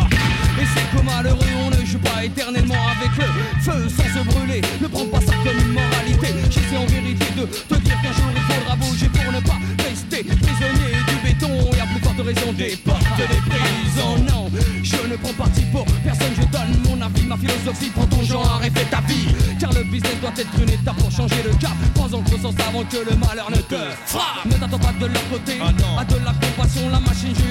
Et 0.59 0.65
c'est 0.73 0.97
que 0.97 1.03
malheureux 1.03 1.39
on 1.65 1.69
ne 1.69 1.85
joue 1.85 1.99
pas 1.99 2.23
éternellement 2.23 2.75
avec 2.95 3.11
le 3.17 3.61
feu 3.61 3.89
sans 3.89 4.19
se 4.19 4.23
brûler. 4.23 4.61
Ne 4.81 4.87
prends 4.87 5.05
pas 5.05 5.19
ça 5.19 5.33
comme 5.43 5.59
une 5.59 5.73
moralité. 5.73 6.27
J'essaie 6.49 6.77
en 6.77 6.85
vérité 6.85 7.25
de 7.35 7.45
te 7.45 7.75
dire 7.81 7.95
qu'un 8.01 8.13
jour 8.13 8.31
il 8.33 8.41
faudra 8.41 8.75
bouger 8.77 9.09
pour 9.09 9.33
ne 9.33 9.39
pas 9.41 9.57
rester 9.83 10.23
prisonnier 10.23 10.95
du 11.07 11.27
béton. 11.27 11.71
Et 11.75 11.81
à 11.81 11.85
plus 11.87 11.99
forte 12.01 12.21
raison 12.25 12.53
des 12.53 12.77
portes 12.77 13.17
des 13.17 13.25
prisons. 13.25 14.17
Non, 14.31 14.49
je 14.81 15.09
ne 15.09 15.17
prends 15.17 15.33
parti 15.33 15.61
pour 15.71 15.85
personne. 16.03 16.33
Je 16.37 16.45
donne 16.47 16.81
mon 16.85 17.05
avis, 17.05 17.25
ma 17.25 17.37
philosophie. 17.37 17.91
Prends 17.93 18.07
ton 18.07 18.23
genre, 18.23 18.49
arrête 18.59 18.73
ta 18.89 19.01
vie. 19.01 19.27
Car 19.59 19.73
le 19.73 19.83
business 19.83 20.15
doit 20.21 20.31
être 20.37 20.59
une 20.61 20.69
étape 20.69 20.97
pour 20.97 21.11
changer 21.11 21.43
le 21.43 21.51
cap. 21.57 21.75
Prends-en 21.95 22.21
conscience 22.21 22.55
avant 22.67 22.83
que 22.83 22.97
le 22.97 23.15
malheur 23.17 23.51
ne 23.51 23.57
te 23.57 23.79
frappe. 24.05 24.45
Ne 24.45 24.53
t'attends 24.53 24.79
pas 24.79 24.93
de 24.99 25.05
leur 25.05 25.29
côté, 25.29 25.57
ah 25.61 25.99
à 25.99 26.05
de 26.05 26.15
la 26.23 26.31
compassion. 26.31 26.89
La 26.89 26.99
machine 26.99 27.33
je 27.35 27.46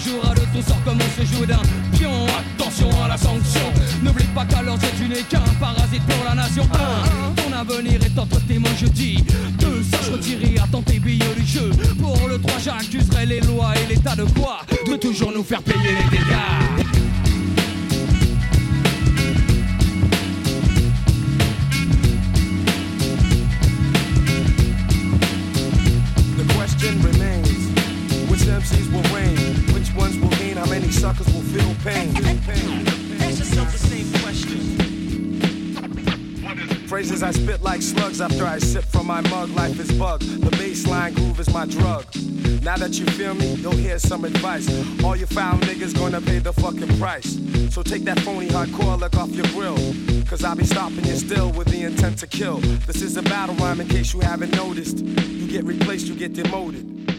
jouera 0.00 0.34
de 0.34 0.40
ton 0.52 0.62
sort 0.66 0.82
comme 0.84 0.98
on 0.98 1.20
se 1.20 1.26
joue 1.26 1.46
d'un 1.46 1.62
pion. 1.92 2.26
Attention 2.38 2.88
à 3.04 3.08
la 3.08 3.16
sanction. 3.16 3.72
N'oublie 4.02 4.24
pas 4.34 4.44
yeux, 4.44 4.90
tu 4.98 5.08
n'es 5.08 5.22
qu'un 5.22 5.40
parasite 5.60 6.02
pour 6.08 6.24
la 6.24 6.34
nation. 6.34 6.64
Un, 6.74 7.32
ton 7.34 7.52
avenir 7.52 8.00
est 8.02 8.18
entre 8.18 8.40
tes 8.46 8.58
mains, 8.58 8.76
je 8.78 8.86
dis. 8.86 9.24
Deux, 9.58 9.82
sache 9.90 10.10
retirer 10.10 10.58
à 10.58 10.66
ton 10.70 10.82
tes 10.82 10.98
billets 10.98 11.34
du 11.36 11.46
jeu. 11.46 11.70
Pour 12.00 12.28
le 12.28 12.38
3, 12.38 12.58
j'accuserai 12.64 13.26
les 13.26 13.40
lois 13.40 13.72
et 13.76 13.92
l'état 13.92 14.16
de 14.16 14.24
quoi? 14.24 14.60
De 14.86 14.96
toujours 14.96 15.32
nous 15.32 15.44
faire 15.44 15.62
payer 15.62 15.92
les 15.92 16.16
dégâts. 16.18 16.79
Feel 31.50 31.74
pain? 31.82 32.16
Ask 33.20 33.38
yourself 33.40 33.72
the 33.72 33.78
same 33.78 34.12
question. 34.22 34.60
Phrases 36.86 37.22
I 37.22 37.30
spit 37.32 37.62
like 37.62 37.82
slugs 37.82 38.20
after 38.20 38.44
I 38.46 38.58
sip 38.58 38.84
from 38.84 39.06
my 39.06 39.20
mug. 39.22 39.50
Life 39.50 39.78
is 39.80 39.90
bug. 39.92 40.20
The 40.20 40.50
baseline 40.50 41.14
groove 41.14 41.40
is 41.40 41.52
my 41.52 41.66
drug. 41.66 42.04
Now 42.62 42.76
that 42.76 42.98
you 42.98 43.06
feel 43.06 43.34
me, 43.34 43.54
you'll 43.54 43.72
hear 43.72 43.98
some 43.98 44.24
advice. 44.24 44.68
All 45.02 45.16
you 45.16 45.26
foul 45.26 45.58
niggas 45.58 45.94
gonna 45.96 46.20
pay 46.20 46.38
the 46.38 46.52
fucking 46.52 46.98
price. 46.98 47.38
So 47.74 47.82
take 47.82 48.04
that 48.04 48.20
phony 48.20 48.48
hardcore 48.48 48.98
look 48.98 49.16
off 49.16 49.30
your 49.30 49.46
grill. 49.46 49.76
Cause 50.26 50.44
I'll 50.44 50.54
be 50.54 50.64
stopping 50.64 51.04
you 51.04 51.16
still 51.16 51.50
with 51.52 51.68
the 51.68 51.82
intent 51.82 52.18
to 52.18 52.26
kill. 52.28 52.58
This 52.86 53.02
is 53.02 53.16
a 53.16 53.22
battle 53.22 53.56
rhyme 53.56 53.80
in 53.80 53.88
case 53.88 54.12
you 54.12 54.20
haven't 54.20 54.54
noticed. 54.54 54.98
You 54.98 55.48
get 55.48 55.64
replaced, 55.64 56.06
you 56.06 56.14
get 56.14 56.32
demoted. 56.32 57.09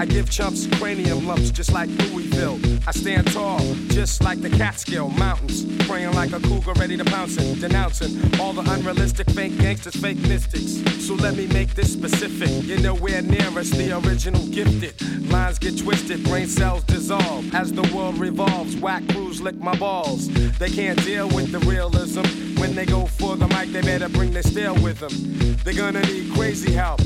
I 0.00 0.04
give 0.06 0.30
chumps 0.30 0.68
cranium 0.78 1.26
lumps 1.26 1.50
just 1.50 1.72
like 1.72 1.88
Louisville. 1.88 2.60
I 2.86 2.92
stand 2.92 3.32
tall, 3.32 3.58
just 3.88 4.22
like 4.22 4.40
the 4.40 4.48
Catskill 4.50 5.08
Mountains. 5.08 5.64
Praying 5.88 6.12
like 6.12 6.32
a 6.32 6.38
cougar 6.38 6.72
ready 6.74 6.96
to 6.96 7.04
pounce 7.04 7.36
it. 7.36 7.60
Denouncing 7.60 8.40
all 8.40 8.52
the 8.52 8.62
unrealistic 8.70 9.28
fake 9.30 9.58
gangsters, 9.58 9.96
fake 9.96 10.18
mystics. 10.28 10.76
So 11.04 11.14
let 11.14 11.36
me 11.36 11.48
make 11.48 11.74
this 11.74 11.92
specific. 11.92 12.48
You're 12.62 12.80
nowhere 12.80 13.22
near 13.22 13.58
us, 13.58 13.70
the 13.70 13.98
original 14.06 14.46
gifted. 14.46 14.94
Lines 15.30 15.58
get 15.58 15.76
twisted, 15.76 16.22
brain 16.24 16.46
cells 16.46 16.84
dissolve. 16.84 17.52
As 17.52 17.72
the 17.72 17.82
world 17.94 18.18
revolves, 18.18 18.76
whack 18.76 19.02
crews 19.08 19.40
lick 19.40 19.56
my 19.56 19.76
balls. 19.76 20.28
They 20.58 20.70
can't 20.70 21.02
deal 21.04 21.26
with 21.28 21.50
the 21.50 21.58
realism. 21.60 22.22
When 22.60 22.76
they 22.76 22.86
go 22.86 23.06
for 23.06 23.36
the 23.36 23.48
mic, 23.48 23.72
they 23.72 23.82
better 23.82 24.08
bring 24.08 24.32
their 24.32 24.42
steel 24.42 24.74
with 24.74 25.00
them. 25.00 25.56
They're 25.64 25.74
gonna 25.74 26.02
need 26.02 26.32
crazy 26.34 26.72
help. 26.72 27.00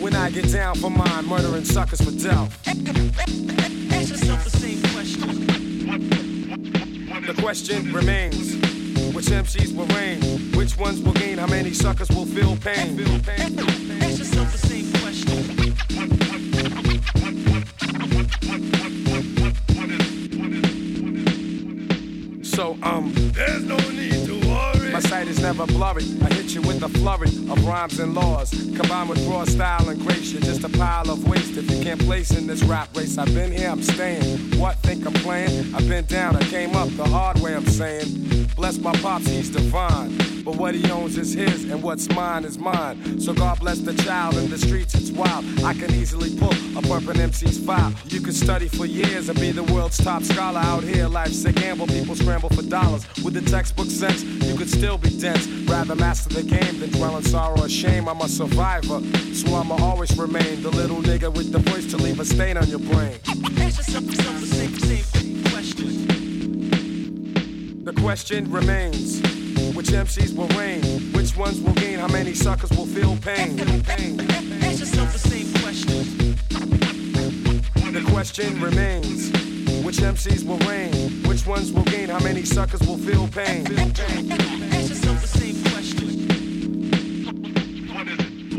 When 0.00 0.14
I 0.14 0.30
get 0.30 0.50
down 0.52 0.76
for 0.76 0.90
mine, 0.90 1.26
murdering 1.26 1.64
suckers 1.64 2.00
for 2.00 2.12
Delph. 2.12 2.52
Ask 3.92 4.10
yourself 4.10 4.44
the 4.44 4.50
same 4.50 4.80
question. 4.92 5.46
The 7.26 7.34
question 7.42 7.92
remains 7.92 8.54
which 9.14 9.26
MCs 9.26 9.74
will 9.74 9.86
reign? 9.96 10.20
Which 10.52 10.76
ones 10.78 11.00
will 11.02 11.14
gain? 11.14 11.38
How 11.38 11.46
many 11.48 11.72
suckers 11.72 12.08
will 12.10 12.26
feel 12.26 12.56
pain? 12.56 13.00
Ask 14.00 14.18
yourself 14.18 14.52
the 14.52 14.58
same 14.58 14.92
question. 15.00 15.78
So, 22.44 22.78
um, 22.82 23.12
there's 23.32 23.64
no 23.64 23.76
need. 23.90 24.17
My 24.98 25.02
sight 25.10 25.28
is 25.28 25.38
never 25.38 25.64
blurry. 25.64 26.02
I 26.22 26.34
hit 26.34 26.56
you 26.56 26.60
with 26.62 26.82
a 26.82 26.88
flurry 26.88 27.28
of 27.28 27.64
rhymes 27.64 28.00
and 28.00 28.16
laws. 28.16 28.50
Combined 28.50 29.08
with 29.08 29.24
raw 29.28 29.44
style 29.44 29.88
and 29.90 30.00
grace, 30.04 30.32
you're 30.32 30.42
just 30.42 30.64
a 30.64 30.68
pile 30.68 31.08
of 31.08 31.28
waste. 31.28 31.56
If 31.56 31.70
you 31.70 31.84
can't 31.84 32.00
place 32.00 32.36
in 32.36 32.48
this 32.48 32.64
rap 32.64 32.88
race, 32.96 33.16
I've 33.16 33.32
been 33.32 33.52
here, 33.52 33.68
I'm 33.68 33.80
staying. 33.80 34.58
What, 34.58 34.74
think 34.78 35.06
I'm 35.06 35.12
playing? 35.12 35.72
I've 35.72 35.88
been 35.88 36.04
down, 36.06 36.34
I 36.34 36.42
came 36.42 36.74
up 36.74 36.88
the 36.96 37.04
hard 37.04 37.38
way, 37.38 37.54
I'm 37.54 37.64
saying. 37.64 38.48
Bless 38.56 38.78
my 38.78 38.90
pops, 38.94 39.28
he's 39.28 39.50
divine. 39.50 40.18
But 40.48 40.56
what 40.56 40.74
he 40.74 40.90
owns 40.90 41.18
is 41.18 41.34
his, 41.34 41.70
and 41.70 41.82
what's 41.82 42.08
mine 42.08 42.46
is 42.46 42.56
mine. 42.56 43.20
So 43.20 43.34
God 43.34 43.60
bless 43.60 43.80
the 43.80 43.92
child 43.92 44.34
in 44.38 44.48
the 44.48 44.56
streets, 44.56 44.94
it's 44.94 45.10
wild. 45.10 45.44
I 45.62 45.74
can 45.74 45.92
easily 45.92 46.34
pull 46.38 46.54
a 46.74 46.78
an 46.78 47.20
MC's 47.20 47.58
file. 47.62 47.92
You 48.06 48.22
can 48.22 48.32
study 48.32 48.66
for 48.66 48.86
years 48.86 49.28
and 49.28 49.38
be 49.38 49.50
the 49.50 49.64
world's 49.64 50.02
top 50.02 50.22
scholar 50.22 50.60
out 50.60 50.84
here. 50.84 51.06
Life's 51.06 51.44
a 51.44 51.52
gamble, 51.52 51.86
people 51.86 52.14
scramble 52.14 52.48
for 52.48 52.62
dollars. 52.62 53.06
With 53.22 53.34
the 53.34 53.42
textbook 53.42 53.88
sense, 53.88 54.24
you 54.24 54.56
could 54.56 54.70
still 54.70 54.96
be 54.96 55.10
dense. 55.20 55.46
Rather 55.68 55.94
master 55.94 56.30
the 56.32 56.44
game 56.44 56.80
than 56.80 56.92
dwell 56.92 57.18
in 57.18 57.24
sorrow 57.24 57.60
or 57.60 57.68
shame. 57.68 58.08
I'm 58.08 58.22
a 58.22 58.28
survivor, 58.28 59.02
so 59.34 59.54
I'ma 59.54 59.76
always 59.82 60.16
remain 60.16 60.62
the 60.62 60.70
little 60.70 61.02
nigga 61.02 61.30
with 61.30 61.52
the 61.52 61.58
voice 61.58 61.84
to 61.90 61.98
leave 61.98 62.20
a 62.20 62.24
stain 62.24 62.56
on 62.56 62.68
your 62.68 62.78
brain. 62.78 63.18
Ask 63.58 63.86
yourself 63.86 64.06
the 64.06 64.46
same, 64.46 64.78
same 64.78 65.44
question. 65.44 65.92
The 67.84 67.92
question 67.92 68.50
remains. 68.50 69.37
Which 69.74 69.88
MCs 69.88 70.34
will 70.36 70.48
reign? 70.58 70.82
Which 71.12 71.36
ones 71.36 71.60
will 71.60 71.74
gain? 71.74 71.98
How 71.98 72.08
many 72.08 72.34
suckers 72.34 72.70
will 72.70 72.86
feel 72.86 73.16
pain? 73.16 73.58
Ask 73.60 74.80
yourself 74.80 75.12
the 75.12 75.18
same 75.18 75.52
question. 75.62 76.36
The 77.92 78.02
question 78.10 78.60
remains. 78.60 79.30
Which 79.84 79.98
MCs 79.98 80.44
will 80.44 80.58
reign? 80.68 81.22
Which 81.24 81.46
ones 81.46 81.72
will 81.72 81.84
gain? 81.84 82.08
How 82.08 82.20
many 82.20 82.44
suckers 82.44 82.80
will 82.80 82.98
feel 82.98 83.26
pain? 83.28 83.66
Ask 83.78 84.88
yourself 84.90 85.20
the 85.22 85.28
same 85.28 85.62
question. 85.64 86.08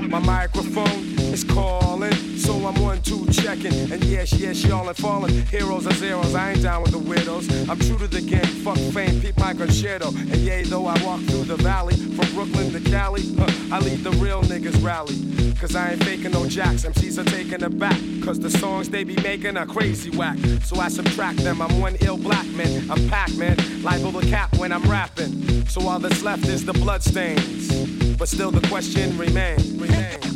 My 0.10 0.20
microphone 0.20 1.09
is 1.40 1.52
calling, 1.52 2.14
so 2.38 2.54
I'm 2.66 2.82
one, 2.82 3.02
two 3.02 3.26
checking. 3.28 3.74
And 3.92 4.04
yes, 4.04 4.34
yes, 4.34 4.64
y'all 4.64 4.90
are 4.90 4.94
falling. 4.94 5.46
Heroes 5.48 5.86
are 5.88 5.94
zeros, 5.94 6.36
I 6.36 6.52
ain't 6.52 6.64
down 6.64 6.82
with 6.82 6.92
the 6.92 7.00
widows. 7.00 7.48
I'm 7.70 7.80
true 7.80 7.98
to 7.98 8.08
the 8.08 8.22
game, 8.22 8.54
fuck 8.64 8.78
fame, 8.94 9.22
peep 9.22 9.38
my 9.38 9.54
concerto. 9.54 10.10
And 10.10 10.38
yea, 10.38 10.64
though 10.64 10.86
I 10.86 11.02
walk 11.04 11.22
through 11.22 11.46
the 11.46 11.58
valley, 11.58 11.96
from 11.96 12.34
Brooklyn 12.34 12.72
to 12.72 12.90
Cali, 12.90 13.24
huh, 13.38 13.76
I 13.76 13.80
lead 13.80 14.04
the 14.04 14.12
real 14.12 14.42
niggas 14.44 14.84
rally. 14.84 15.16
Cause 15.60 15.76
I 15.76 15.92
ain't 15.92 16.04
faking 16.06 16.32
no 16.32 16.48
jacks, 16.48 16.86
MCs 16.86 17.18
are 17.18 17.30
taking 17.30 17.62
it 17.62 17.78
back. 17.78 18.00
Cause 18.24 18.40
the 18.40 18.50
songs 18.50 18.90
they 18.90 19.04
be 19.04 19.16
making 19.22 19.58
are 19.58 19.66
crazy 19.66 20.10
whack. 20.10 20.38
So 20.64 20.80
I 20.80 20.88
subtract 20.88 21.40
them, 21.40 21.62
I'm 21.62 21.80
one 21.82 21.98
ill 22.02 22.18
black 22.18 22.48
man. 22.48 22.90
I'm 22.90 23.10
Pac 23.10 23.34
Man, 23.36 23.58
liable 23.84 24.20
to 24.22 24.26
cap 24.28 24.58
when 24.58 24.72
I'm 24.72 24.84
rapping. 24.90 25.68
So 25.68 25.88
all 25.88 26.00
that's 26.00 26.24
left 26.24 26.48
is 26.48 26.66
the 26.66 26.74
bloodstains. 26.74 28.18
But 28.18 28.30
still 28.30 28.52
the 28.52 28.66
question 28.68 29.18
remains. 29.18 29.80
Ask 29.92 30.29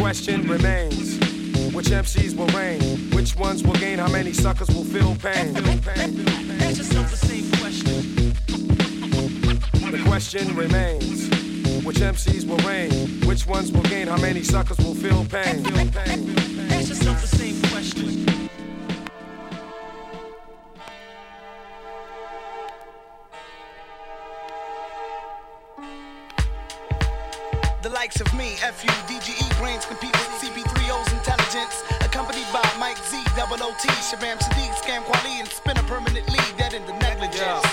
question 0.00 0.48
remains. 0.48 1.18
Which 1.74 1.88
MCs 1.88 2.34
will 2.34 2.46
reign? 2.58 2.80
Which 3.10 3.36
ones 3.36 3.62
will 3.62 3.74
gain? 3.74 3.98
How 3.98 4.08
many 4.08 4.32
suckers 4.32 4.68
will 4.68 4.84
feel 4.84 5.14
pain? 5.16 5.54
Ask 5.56 6.78
yourself 6.78 7.10
the 7.10 7.16
same 7.16 7.50
question. 7.60 8.32
The 9.92 10.02
question 10.06 10.56
remains. 10.56 11.28
Which 11.84 11.98
MCs 11.98 12.48
will 12.48 12.56
reign? 12.66 13.20
Which 13.28 13.46
ones 13.46 13.72
will 13.72 13.82
gain? 13.82 14.06
How 14.06 14.16
many 14.16 14.42
suckers 14.42 14.78
will 14.78 14.94
feel 14.94 15.22
pain? 15.26 15.66
Ask 16.70 16.88
yourself 16.88 17.20
the 17.20 17.36
same 17.36 17.60
question. 17.70 18.26
The 27.82 27.90
likes 27.90 28.20
of 28.20 28.32
me, 28.34 28.56
FU, 28.56 28.88
DGE 29.08 29.49
compete 29.86 30.12
with 30.12 30.30
CP3O's 30.40 31.12
intelligence. 31.12 31.82
Accompanied 32.00 32.46
by 32.52 32.64
Mike 32.78 32.98
Z, 32.98 33.22
Double 33.36 33.62
OT, 33.62 33.88
Shabam 34.02 34.38
Sadiq, 34.38 34.72
Scam 34.82 35.02
Quali, 35.04 35.40
and 35.40 35.48
Spinner 35.48 35.82
permanently 35.84 36.38
dead 36.56 36.74
in 36.74 36.84
the 36.86 36.92
negligence. 36.98 37.64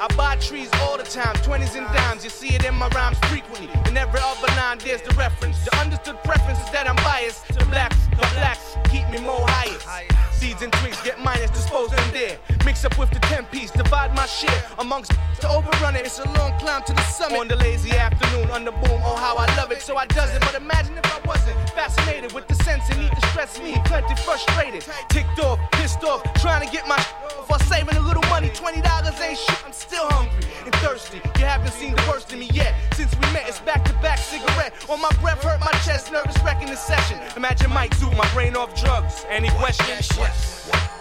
I 0.00 0.06
buy 0.16 0.36
trees 0.36 0.70
all 0.82 0.98
the 0.98 1.04
time, 1.04 1.34
20s 1.46 1.76
and 1.76 1.86
dimes. 1.94 2.24
You 2.24 2.30
see 2.30 2.54
it 2.54 2.64
in 2.64 2.74
my 2.74 2.88
rhymes 2.88 3.18
frequently. 3.30 3.68
In 3.88 3.96
every 3.96 4.20
other 4.20 4.48
line, 4.56 4.78
there's 4.78 5.02
the 5.02 5.14
reference. 5.14 5.64
The 5.64 5.73
understood 5.94 6.22
preferences 6.24 6.68
that 6.72 6.88
I'm 6.88 6.96
biased. 6.96 7.46
The 7.48 7.64
blacks, 7.66 7.96
the 8.10 8.26
blacks 8.34 8.76
keep 8.90 9.08
me 9.10 9.20
more 9.20 9.46
highest. 9.46 9.86
Seeds 10.32 10.62
and 10.62 10.72
twigs 10.72 11.00
get 11.02 11.20
minus 11.20 11.50
disposed 11.50 11.92
in 11.92 12.12
there. 12.12 12.36
Mix 12.64 12.84
up 12.84 12.98
with 12.98 13.10
the 13.10 13.20
10 13.20 13.46
piece, 13.46 13.70
divide 13.70 14.14
my 14.14 14.26
share 14.26 14.64
amongst 14.78 15.12
to 15.40 15.48
overrun 15.48 15.94
it. 15.94 16.04
It's 16.04 16.18
a 16.18 16.28
long 16.32 16.58
climb 16.58 16.82
to 16.84 16.92
the 16.92 17.02
summit. 17.02 17.38
On 17.38 17.46
the 17.46 17.56
lazy 17.56 17.92
afternoon, 17.92 18.50
on 18.50 18.64
the 18.64 18.72
boom, 18.72 19.00
oh 19.04 19.14
how 19.14 19.36
I 19.36 19.46
love 19.56 19.70
it. 19.70 19.82
So 19.82 19.96
I 19.96 20.06
does 20.06 20.34
it. 20.34 20.40
But 20.40 20.54
imagine 20.54 20.98
if 20.98 21.06
I 21.06 21.20
wasn't 21.26 21.56
fascinated 21.70 22.32
with 22.32 22.48
the 22.48 22.56
sense 22.66 22.88
and 22.90 22.98
need 23.00 23.12
to 23.12 23.26
stress 23.28 23.60
me. 23.60 23.80
Plenty 23.84 24.16
frustrated, 24.16 24.84
ticked 25.10 25.38
off, 25.38 25.60
pissed 25.72 26.02
off, 26.02 26.22
trying 26.42 26.66
to 26.66 26.72
get 26.72 26.88
my 26.88 26.98
while 27.46 27.58
saving 27.60 27.96
a 27.96 28.00
little 28.00 28.22
money. 28.28 28.48
$20 28.48 28.74
ain't 29.22 29.38
shit. 29.38 29.64
I'm 29.64 29.72
still 29.72 30.08
hungry 30.10 30.44
and 30.64 30.74
thirsty. 30.76 31.20
You 31.38 31.44
haven't 31.44 31.72
seen 31.72 31.94
the 31.94 32.02
worst 32.08 32.32
of 32.32 32.38
me 32.38 32.50
yet. 32.52 32.74
Since 32.94 33.14
we 33.14 33.26
met, 33.32 33.48
it's 33.48 33.60
back 33.60 33.84
to 33.84 33.92
back 34.02 34.18
cigarette. 34.18 34.72
On 34.88 35.00
my 35.00 35.10
breath, 35.20 35.42
hurt 35.42 35.60
my 35.60 35.72
chest. 35.84 36.10
nervous, 36.12 36.36
wrecking 36.42 36.68
the 36.68 36.76
session. 36.76 37.18
Imagine 37.36 37.70
Mike 37.70 37.94
Zoo, 37.94 38.10
my 38.12 38.28
brain 38.32 38.56
off 38.56 38.74
drugs. 38.74 39.24
Any 39.28 39.50
questions? 39.50 40.10
We 40.16 40.24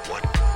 bring 0.10 0.24
it 0.24 0.53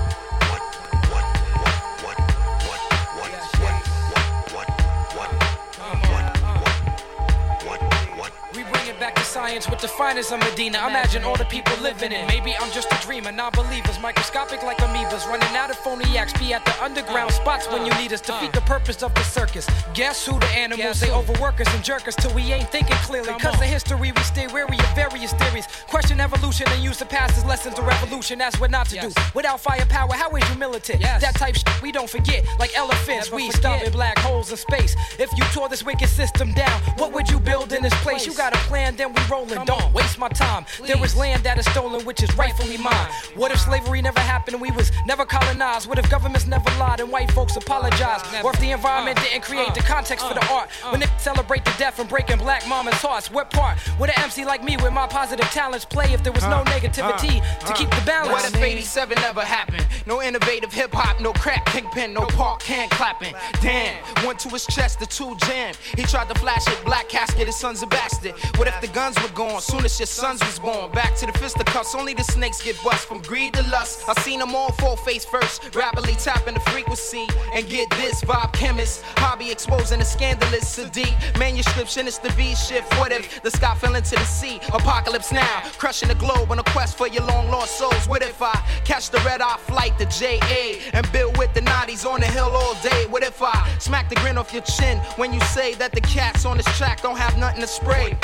back 9.07 9.15
to 9.15 9.23
science 9.23 9.69
with 9.69 9.79
the 9.79 9.87
finest 9.87 10.33
of 10.33 10.39
Medina. 10.39 10.77
Imagine 10.85 11.23
all 11.23 11.37
the 11.37 11.45
people 11.45 11.73
living 11.81 12.11
in. 12.11 12.27
Maybe 12.27 12.53
I'm 12.59 12.69
just 12.73 12.91
a 12.91 12.99
dreamer, 13.01 13.31
non 13.31 13.51
believers. 13.53 13.97
Microscopic 14.01 14.63
like 14.63 14.79
amoebas. 14.79 15.25
Running 15.27 15.55
out 15.55 15.69
of 15.69 15.77
phony 15.77 16.17
acts, 16.17 16.33
Be 16.33 16.53
at 16.53 16.65
the 16.65 16.75
underground 16.83 17.31
spots 17.31 17.71
when 17.71 17.85
you 17.85 17.93
need 17.93 18.11
us. 18.11 18.19
Defeat 18.19 18.51
the 18.51 18.61
purpose 18.61 19.01
of 19.03 19.13
the 19.15 19.23
circus. 19.23 19.65
Guess 19.93 20.25
who 20.25 20.37
the 20.37 20.47
animals? 20.47 20.99
They 20.99 21.09
overwork 21.09 21.61
us 21.61 21.73
and 21.73 21.81
jerk 21.85 22.05
us 22.09 22.15
till 22.17 22.33
we 22.33 22.41
ain't 22.51 22.69
thinking 22.69 22.97
clearly. 23.07 23.31
Cause 23.39 23.57
the 23.59 23.65
history 23.65 24.11
we 24.11 24.23
stay 24.23 24.47
wary 24.47 24.77
of 24.77 24.93
various 24.93 25.31
theories. 25.31 25.67
Question 25.87 26.19
evolution 26.19 26.67
and 26.71 26.83
use 26.83 26.99
the 26.99 27.05
past 27.05 27.37
as 27.37 27.45
lessons 27.45 27.75
to 27.75 27.83
revolution. 27.83 28.37
That's 28.39 28.59
what 28.59 28.71
not 28.71 28.89
to 28.89 28.99
do. 28.99 29.11
Without 29.33 29.61
firepower, 29.61 30.11
how 30.15 30.35
is 30.35 30.49
you 30.49 30.55
militant? 30.57 31.01
That 31.01 31.35
type 31.35 31.55
shit 31.55 31.81
we 31.81 31.93
don't 31.93 32.09
forget. 32.09 32.45
Like 32.59 32.75
elephants, 32.75 33.31
we 33.31 33.51
stomping 33.51 33.91
black 33.91 34.19
holes 34.19 34.51
in 34.51 34.57
space. 34.57 34.97
If 35.17 35.31
you 35.37 35.45
tore 35.53 35.69
this 35.69 35.85
wicked 35.85 36.09
system 36.09 36.51
down, 36.51 36.81
what 36.97 37.13
would 37.13 37.29
you 37.29 37.39
build 37.39 37.71
in 37.71 37.81
this 37.81 37.95
place? 38.03 38.25
You 38.25 38.33
got 38.33 38.53
a 38.53 38.59
plan, 38.67 38.96
then 38.97 39.13
we 39.13 39.21
rolling. 39.29 39.63
Don't 39.65 39.93
waste 39.93 40.17
my 40.17 40.29
time. 40.29 40.65
There 40.85 41.03
is 41.03 41.15
land 41.15 41.43
that 41.43 41.57
is 41.57 41.65
stolen, 41.65 42.05
which 42.05 42.23
is 42.23 42.35
rightfully 42.37 42.77
mine. 42.77 43.07
What 43.35 43.51
if 43.51 43.59
slavery 43.59 44.01
never 44.01 44.19
happened 44.19 44.55
and 44.55 44.61
we 44.61 44.71
was 44.71 44.91
never 45.05 45.25
colonized? 45.25 45.87
What 45.87 45.99
if 45.99 46.09
governments 46.09 46.47
never 46.47 46.69
lied 46.79 46.99
and 46.99 47.11
white 47.11 47.31
folks 47.31 47.55
apologized? 47.55 48.25
Or 48.43 48.51
if 48.53 48.59
the 48.59 48.71
environment 48.71 49.19
uh, 49.19 49.23
didn't 49.23 49.43
create 49.43 49.69
uh, 49.69 49.73
the 49.73 49.81
context 49.81 50.27
for 50.27 50.33
the 50.33 50.43
uh, 50.45 50.53
art? 50.53 50.69
When 50.91 50.99
they 50.99 51.07
celebrate 51.17 51.65
the 51.65 51.73
death 51.77 51.99
and 51.99 52.09
breaking 52.09 52.37
black 52.39 52.67
mama's 52.67 52.95
hearts, 52.95 53.31
what 53.31 53.49
part 53.51 53.77
would 53.99 54.09
an 54.09 54.19
MC 54.19 54.45
like 54.45 54.63
me 54.63 54.77
with 54.77 54.93
my 54.93 55.07
positive 55.07 55.47
talents 55.47 55.85
play 55.85 56.13
if 56.13 56.23
there 56.23 56.33
was 56.33 56.43
no 56.43 56.63
negativity 56.65 57.41
to 57.65 57.73
keep 57.73 57.89
the 57.89 58.01
balance? 58.05 58.43
What 58.43 58.53
if 58.53 58.61
87 58.61 59.15
never 59.21 59.41
happened? 59.41 59.85
No 60.05 60.21
innovative 60.21 60.71
hip 60.71 60.93
hop, 60.93 61.19
no 61.21 61.33
crack 61.33 61.65
kingpin, 61.67 62.13
no 62.13 62.21
park 62.25 62.61
can 62.61 62.89
clapping. 62.89 63.33
Damn, 63.61 64.03
one 64.25 64.37
to 64.37 64.49
his 64.49 64.65
chest, 64.65 64.99
the 64.99 65.05
two 65.05 65.35
jam. 65.45 65.73
He 65.95 66.03
tried 66.03 66.29
to 66.29 66.35
flash 66.39 66.67
it, 66.67 66.83
black 66.85 67.09
casket, 67.09 67.47
his 67.47 67.55
son's 67.55 67.81
a 67.83 67.87
bastard. 67.87 68.33
What 68.57 68.67
if 68.67 68.76
the 68.81 68.87
guns 68.87 69.15
were 69.21 69.29
gone 69.29 69.61
soon 69.61 69.83
as 69.85 69.99
your 69.99 70.07
sons 70.07 70.39
was 70.45 70.59
born? 70.59 70.91
Back 70.91 71.15
to 71.17 71.25
the 71.25 71.31
fisticuffs, 71.33 71.95
only 71.95 72.13
the 72.13 72.23
snakes 72.23 72.61
get 72.61 72.75
bust 72.83 73.07
from 73.07 73.21
greed 73.21 73.53
to 73.53 73.63
lust. 73.69 74.07
I 74.07 74.13
seen 74.21 74.39
them 74.39 74.55
all 74.55 74.71
fall 74.73 74.95
face 74.95 75.25
first, 75.25 75.75
rapidly 75.75 76.13
tapping 76.13 76.53
the 76.53 76.59
frequency. 76.71 77.27
And 77.53 77.67
get 77.67 77.89
this 77.91 78.23
vibe 78.23 78.53
chemist, 78.53 79.03
hobby 79.17 79.51
exposing 79.51 79.99
the 79.99 80.05
scandalous, 80.05 80.77
sadiq. 80.77 81.13
Manuscription, 81.39 82.07
it's 82.07 82.17
the 82.17 82.29
V 82.31 82.55
shift. 82.55 82.91
What 82.99 83.11
if 83.11 83.41
the 83.41 83.51
sky 83.51 83.75
fell 83.75 83.95
into 83.95 84.15
the 84.15 84.25
sea? 84.25 84.59
Apocalypse 84.73 85.31
now, 85.31 85.61
crushing 85.77 86.09
the 86.09 86.15
globe 86.15 86.51
on 86.51 86.59
a 86.59 86.63
quest 86.63 86.97
for 86.97 87.07
your 87.07 87.23
long 87.25 87.49
lost 87.49 87.77
souls. 87.77 88.07
What 88.07 88.21
if 88.21 88.41
I 88.41 88.53
catch 88.85 89.09
the 89.09 89.19
red 89.19 89.41
eye 89.41 89.57
flight, 89.57 89.97
the 89.97 90.05
JA, 90.05 90.79
and 90.93 91.09
build 91.11 91.37
with 91.37 91.53
the 91.53 91.61
Naughties 91.61 92.05
on 92.05 92.19
the 92.19 92.27
hill 92.27 92.51
all 92.53 92.75
day? 92.81 93.05
What 93.09 93.23
if 93.23 93.41
I 93.41 93.67
smack 93.79 94.09
the 94.09 94.15
grin 94.15 94.37
off 94.37 94.53
your 94.53 94.63
chin 94.63 94.99
when 95.15 95.33
you 95.33 95.39
say 95.41 95.73
that 95.75 95.91
the 95.91 96.01
cats 96.01 96.45
on 96.45 96.57
this 96.57 96.77
track 96.77 97.01
don't 97.01 97.17
have 97.17 97.37
nothing 97.37 97.61
to 97.61 97.67
spray? 97.67 98.17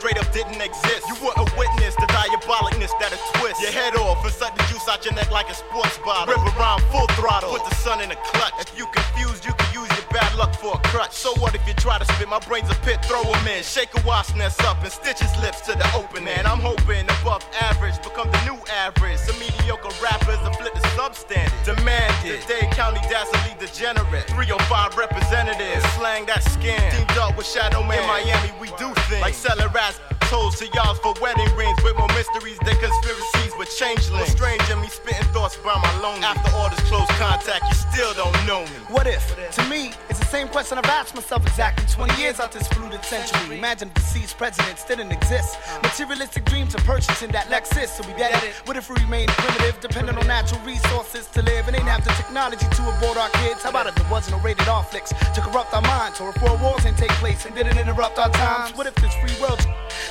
Straight 0.00 0.16
up 0.16 0.32
didn't 0.32 0.62
exist? 0.62 1.04
You 1.12 1.16
wouldn't 1.20 1.50
witness 1.58 1.94
the 1.96 2.08
diabolicness 2.08 2.88
that'll 2.96 3.18
twist 3.34 3.60
your 3.60 3.70
head 3.70 3.96
off 3.96 4.24
and 4.24 4.32
suck 4.32 4.56
juice 4.70 4.88
out 4.88 5.04
your 5.04 5.12
neck 5.12 5.30
like 5.30 5.50
a 5.50 5.54
sports 5.54 5.98
bottle. 5.98 6.32
Rip 6.32 6.56
around 6.56 6.80
full 6.88 7.06
throttle, 7.18 7.50
put 7.50 7.68
the 7.68 7.74
sun 7.76 8.00
in 8.00 8.08
the 8.08 8.16
clutch. 8.16 8.54
If 8.60 8.72
you 8.78 8.86
confused, 8.86 9.44
you 9.44 9.52
can 9.52 9.82
use 9.82 9.90
luck 10.36 10.54
for 10.54 10.74
a 10.74 10.80
crutch. 10.88 11.12
So 11.12 11.32
what 11.40 11.54
if 11.54 11.66
you 11.66 11.74
try 11.74 11.98
to 11.98 12.04
spit? 12.04 12.28
My 12.28 12.40
brain's 12.40 12.70
a 12.70 12.74
pit, 12.86 13.04
throw 13.04 13.22
'em 13.22 13.46
in. 13.46 13.62
Shake 13.62 13.90
a 13.96 14.06
wasp 14.06 14.36
nest 14.36 14.62
up 14.64 14.82
and 14.82 14.92
stitch 14.92 15.18
his 15.18 15.34
lips 15.38 15.60
to 15.62 15.72
the 15.72 15.88
open 15.94 16.26
And 16.28 16.46
I'm 16.46 16.60
hoping 16.60 17.04
above 17.20 17.44
average 17.60 17.96
become 18.02 18.30
the 18.30 18.40
new 18.44 18.58
average. 18.84 19.18
Some 19.18 19.38
mediocre 19.38 19.94
rappers 20.02 20.40
will 20.42 20.52
flip 20.54 20.74
the 20.74 20.86
substandard. 20.96 21.64
Demanded. 21.64 22.40
Dade 22.46 22.70
County 22.72 23.00
Dazzle 23.08 23.40
degenerate. 23.60 24.26
305 24.28 24.96
representatives. 24.96 25.84
Slang 25.94 26.26
that 26.26 26.42
skin. 26.42 26.80
Teamed 26.90 27.18
up 27.18 27.36
with 27.36 27.46
Shadow 27.46 27.82
Man. 27.82 28.00
In 28.00 28.06
Miami, 28.06 28.52
we 28.58 28.68
do 28.78 28.92
things. 29.08 29.22
Like 29.22 29.34
selling 29.34 29.68
rats. 29.68 30.00
Told 30.30 30.54
to 30.58 30.66
y'all 30.74 30.94
for 30.94 31.12
wedding 31.20 31.50
rings 31.56 31.82
with 31.82 31.98
more 31.98 32.06
mysteries 32.14 32.56
than 32.64 32.76
conspiracies 32.78 33.52
with 33.58 33.68
changelings. 33.76 34.30
Strange 34.30 34.62
in 34.70 34.80
me 34.80 34.86
spitting 34.86 35.26
thoughts 35.34 35.56
by 35.56 35.74
my 35.74 35.90
lonely. 35.98 36.22
After 36.22 36.54
all 36.54 36.70
this 36.70 36.78
close 36.86 37.10
contact, 37.18 37.64
you 37.66 37.74
still 37.74 38.14
don't 38.14 38.46
know 38.46 38.62
me. 38.62 38.78
What 38.94 39.08
if? 39.08 39.26
To 39.56 39.64
me, 39.68 39.90
it's 40.08 40.20
the 40.20 40.26
same 40.26 40.46
question 40.46 40.78
I've 40.78 40.84
asked 40.84 41.16
myself 41.16 41.44
exactly 41.44 41.84
20 41.88 42.22
years 42.22 42.38
out 42.38 42.52
this 42.52 42.68
polluted 42.68 43.04
century. 43.04 43.58
Imagine 43.58 43.90
deceased 43.92 44.38
presidents 44.38 44.84
didn't 44.84 45.10
exist. 45.10 45.58
Materialistic 45.82 46.44
dreams 46.44 46.76
of 46.76 46.84
purchasing 46.84 47.32
that 47.32 47.46
Lexus, 47.46 47.88
so 47.88 48.06
we 48.06 48.16
get 48.16 48.30
it. 48.44 48.54
What 48.66 48.76
if 48.76 48.88
we 48.88 49.02
remain 49.02 49.26
primitive, 49.26 49.80
dependent 49.80 50.16
on 50.16 50.28
natural 50.28 50.60
resources 50.64 51.26
to 51.34 51.42
live, 51.42 51.66
and 51.66 51.74
ain't 51.74 51.88
have 51.88 52.04
the 52.04 52.12
technology 52.12 52.66
to 52.70 52.82
abort 52.96 53.18
our 53.18 53.30
kids? 53.42 53.64
How 53.64 53.70
about 53.70 53.88
if 53.88 53.96
there 53.96 54.08
wasn't 54.08 54.36
no 54.36 54.42
rated 54.44 54.68
R 54.68 54.84
flicks 54.84 55.10
to 55.10 55.40
corrupt 55.40 55.74
our 55.74 55.82
minds, 55.82 56.20
or 56.20 56.30
if 56.30 56.40
world 56.40 56.60
wars 56.60 56.84
didn't 56.84 56.98
take 56.98 57.10
place 57.18 57.46
and 57.46 57.54
didn't 57.56 57.78
interrupt 57.78 58.16
our 58.16 58.30
times? 58.30 58.76
What 58.76 58.86
if 58.86 58.94
this 58.94 59.12
free 59.14 59.34
world 59.42 59.58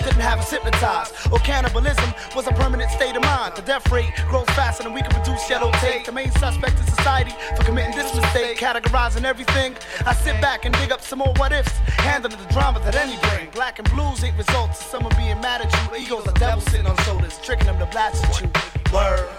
didn't 0.09 0.21
have 0.21 0.39
us 0.39 0.49
hypnotized, 0.49 1.13
or 1.31 1.39
cannibalism 1.39 2.13
was 2.35 2.47
a 2.47 2.51
permanent 2.53 2.89
state 2.91 3.15
of 3.15 3.21
mind? 3.21 3.55
The 3.55 3.61
death 3.61 3.91
rate 3.91 4.11
grows 4.27 4.49
faster 4.57 4.83
than 4.83 4.93
we 4.93 5.01
can 5.01 5.11
produce 5.11 5.47
yellow 5.49 5.71
tape. 5.73 6.05
The 6.05 6.11
main 6.11 6.31
suspect 6.31 6.79
in 6.79 6.85
society 6.85 7.33
for 7.55 7.63
committing 7.63 7.95
this 7.95 8.13
mistake, 8.15 8.57
categorizing 8.57 9.23
everything. 9.23 9.75
I 10.05 10.13
sit 10.13 10.41
back 10.41 10.65
and 10.65 10.73
dig 10.75 10.91
up 10.91 11.01
some 11.01 11.19
more 11.19 11.33
what 11.37 11.51
ifs, 11.51 11.71
handling 12.01 12.37
the 12.37 12.53
drama 12.53 12.79
that 12.79 12.95
any 12.95 13.17
bring. 13.29 13.51
Black 13.51 13.77
and 13.77 13.89
blues 13.91 14.23
ain't 14.23 14.37
results 14.37 14.81
of 14.81 14.87
someone 14.87 15.15
being 15.15 15.39
mad 15.41 15.61
at 15.61 15.71
you. 15.71 16.05
Egos 16.05 16.27
are 16.27 16.33
devils 16.33 16.65
sitting 16.65 16.87
on 16.87 16.97
shoulders, 17.03 17.37
tricking 17.43 17.67
them 17.67 17.77
to 17.77 17.85
blast 17.87 18.25
at 18.25 18.41
you. 18.41 18.49
Word. 18.91 19.29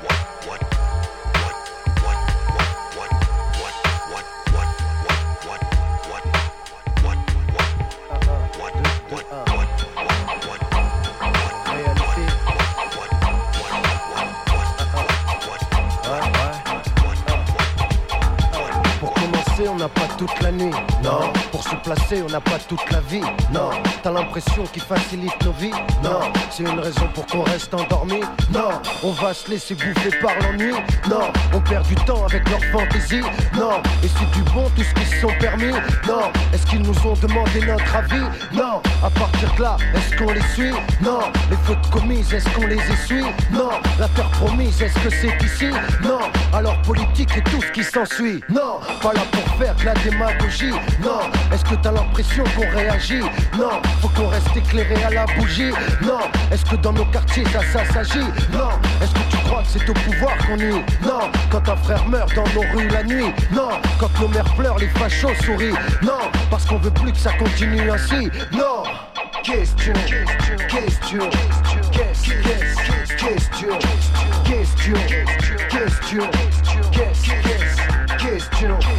Pour 0.43 0.70
on 19.69 19.77
n'a 19.77 19.89
pas 19.89 20.09
toute 20.19 20.41
la 20.43 20.53
nuit. 20.53 20.73
Non. 21.03 21.33
Pour 21.51 21.63
se 21.63 21.75
placer, 21.77 22.23
on 22.27 22.31
n'a 22.31 22.41
pas 22.41 22.59
toute 22.69 22.91
la 22.91 23.01
vie. 23.01 23.23
Non. 23.53 23.71
T'as 24.03 24.13
l'impression 24.13 24.65
qu'il 24.73 24.83
facilite 24.83 25.45
nos 25.45 25.53
vies. 25.53 25.73
Non. 26.03 26.21
C'est 26.51 26.63
une 26.63 26.79
raison 26.79 27.09
pour 27.15 27.27
qu'on 27.27 27.43
reste 27.43 27.73
endormi. 27.75 28.21
Non. 28.53 28.71
On 29.03 29.13
va 29.13 29.35
se 29.35 29.51
laisser 29.51 29.75
bouffer 29.75 30.11
par 30.23 30.33
l'ennui. 30.43 30.73
Non. 31.09 31.31
On 31.53 31.61
perd 31.61 31.87
du 31.87 31.95
temps 31.97 32.25
avec 32.27 32.49
leur 32.49 32.61
fantaisie. 32.73 33.23
Non. 33.55 33.83
Et 34.03 34.09
c'est 34.09 34.31
du 34.31 34.43
bon 34.51 34.71
tout 34.77 34.83
ce 34.83 34.95
qu'ils 34.95 35.07
se 35.07 35.21
sont 35.21 35.35
permis. 35.41 35.73
Non. 36.07 36.31
Est-ce 36.53 36.67
qu'ils 36.67 36.83
nous 36.83 37.07
ont 37.07 37.15
demandé 37.15 37.61
notre 37.67 37.97
avis? 37.97 38.27
Non. 38.53 38.81
À 39.05 39.11
partir 39.11 39.53
de 39.55 39.63
là, 39.63 39.77
est-ce 39.95 40.17
qu'on 40.17 40.33
les 40.33 40.43
suit? 40.55 40.75
Non. 41.03 41.21
Les 41.51 41.57
fautes 41.65 41.91
commises, 41.91 42.33
est-ce 42.33 42.49
qu'on 42.51 42.67
les 42.67 42.81
essuie? 42.93 43.25
Non. 43.53 43.71
La 43.99 44.09
terre 44.09 44.31
promise, 44.31 44.81
est-ce 44.83 44.99
que 45.01 45.11
c'est 45.11 45.45
ici? 45.45 45.71
Non. 46.03 46.21
Alors 46.53 46.81
politique 46.83 47.37
et 47.37 47.43
tout 47.43 47.61
ce 47.61 47.73
qui 47.73 47.85
s'ensuit. 47.85 48.41
Non. 48.49 48.81
Pas 49.03 49.13
là 49.13 49.23
pour 49.33 49.50
la 49.85 49.95
démagogie. 49.95 50.73
Non. 51.03 51.21
Est-ce 51.53 51.65
que 51.65 51.75
t'as 51.77 51.93
l'impression 51.93 52.45
qu'on 52.57 52.69
réagit? 52.77 53.21
Non. 53.59 53.81
Faut 54.01 54.09
qu'on 54.09 54.29
reste 54.29 54.57
éclairé 54.57 54.95
à 55.05 55.11
la 55.11 55.27
bougie. 55.39 55.73
Non. 56.03 56.21
Est-ce 56.51 56.65
que 56.65 56.77
dans 56.77 56.93
nos 56.93 57.05
quartiers 57.07 57.45
ça, 57.53 57.61
ça 57.73 57.85
s'agit? 57.93 58.27
Non. 58.53 58.71
Est-ce 59.03 59.13
que 59.13 59.31
tu 59.31 59.37
crois 59.45 59.63
que 59.63 59.69
c'est 59.69 59.89
au 59.89 59.93
pouvoir 59.93 60.37
qu'on 60.47 60.57
nuit 60.57 60.83
Non. 61.03 61.31
Quand 61.51 61.69
un 61.69 61.77
frère 61.77 62.07
meurt 62.07 62.35
dans 62.35 62.45
nos 62.55 62.63
rues 62.73 62.89
la 62.89 63.03
nuit? 63.03 63.33
Non. 63.53 63.71
Quand 63.99 64.11
nos 64.21 64.29
mères 64.29 64.55
pleurent, 64.57 64.79
les 64.79 64.89
fachos 64.89 65.35
sourient? 65.45 65.75
Non. 66.03 66.31
Parce 66.51 66.65
qu'on 66.65 66.79
veut 66.79 66.91
plus 66.91 67.13
que 67.13 67.19
ça 67.19 67.33
continue 67.33 67.91
ainsi? 67.91 68.31
Non. 68.53 68.85
Question, 69.43 69.93
question, 69.93 70.57
question, 70.69 71.31
question, 71.93 72.37
question, 72.41 72.43
question, 73.19 73.79
question, 74.45 74.95
question, 75.71 76.31
question, 76.93 77.50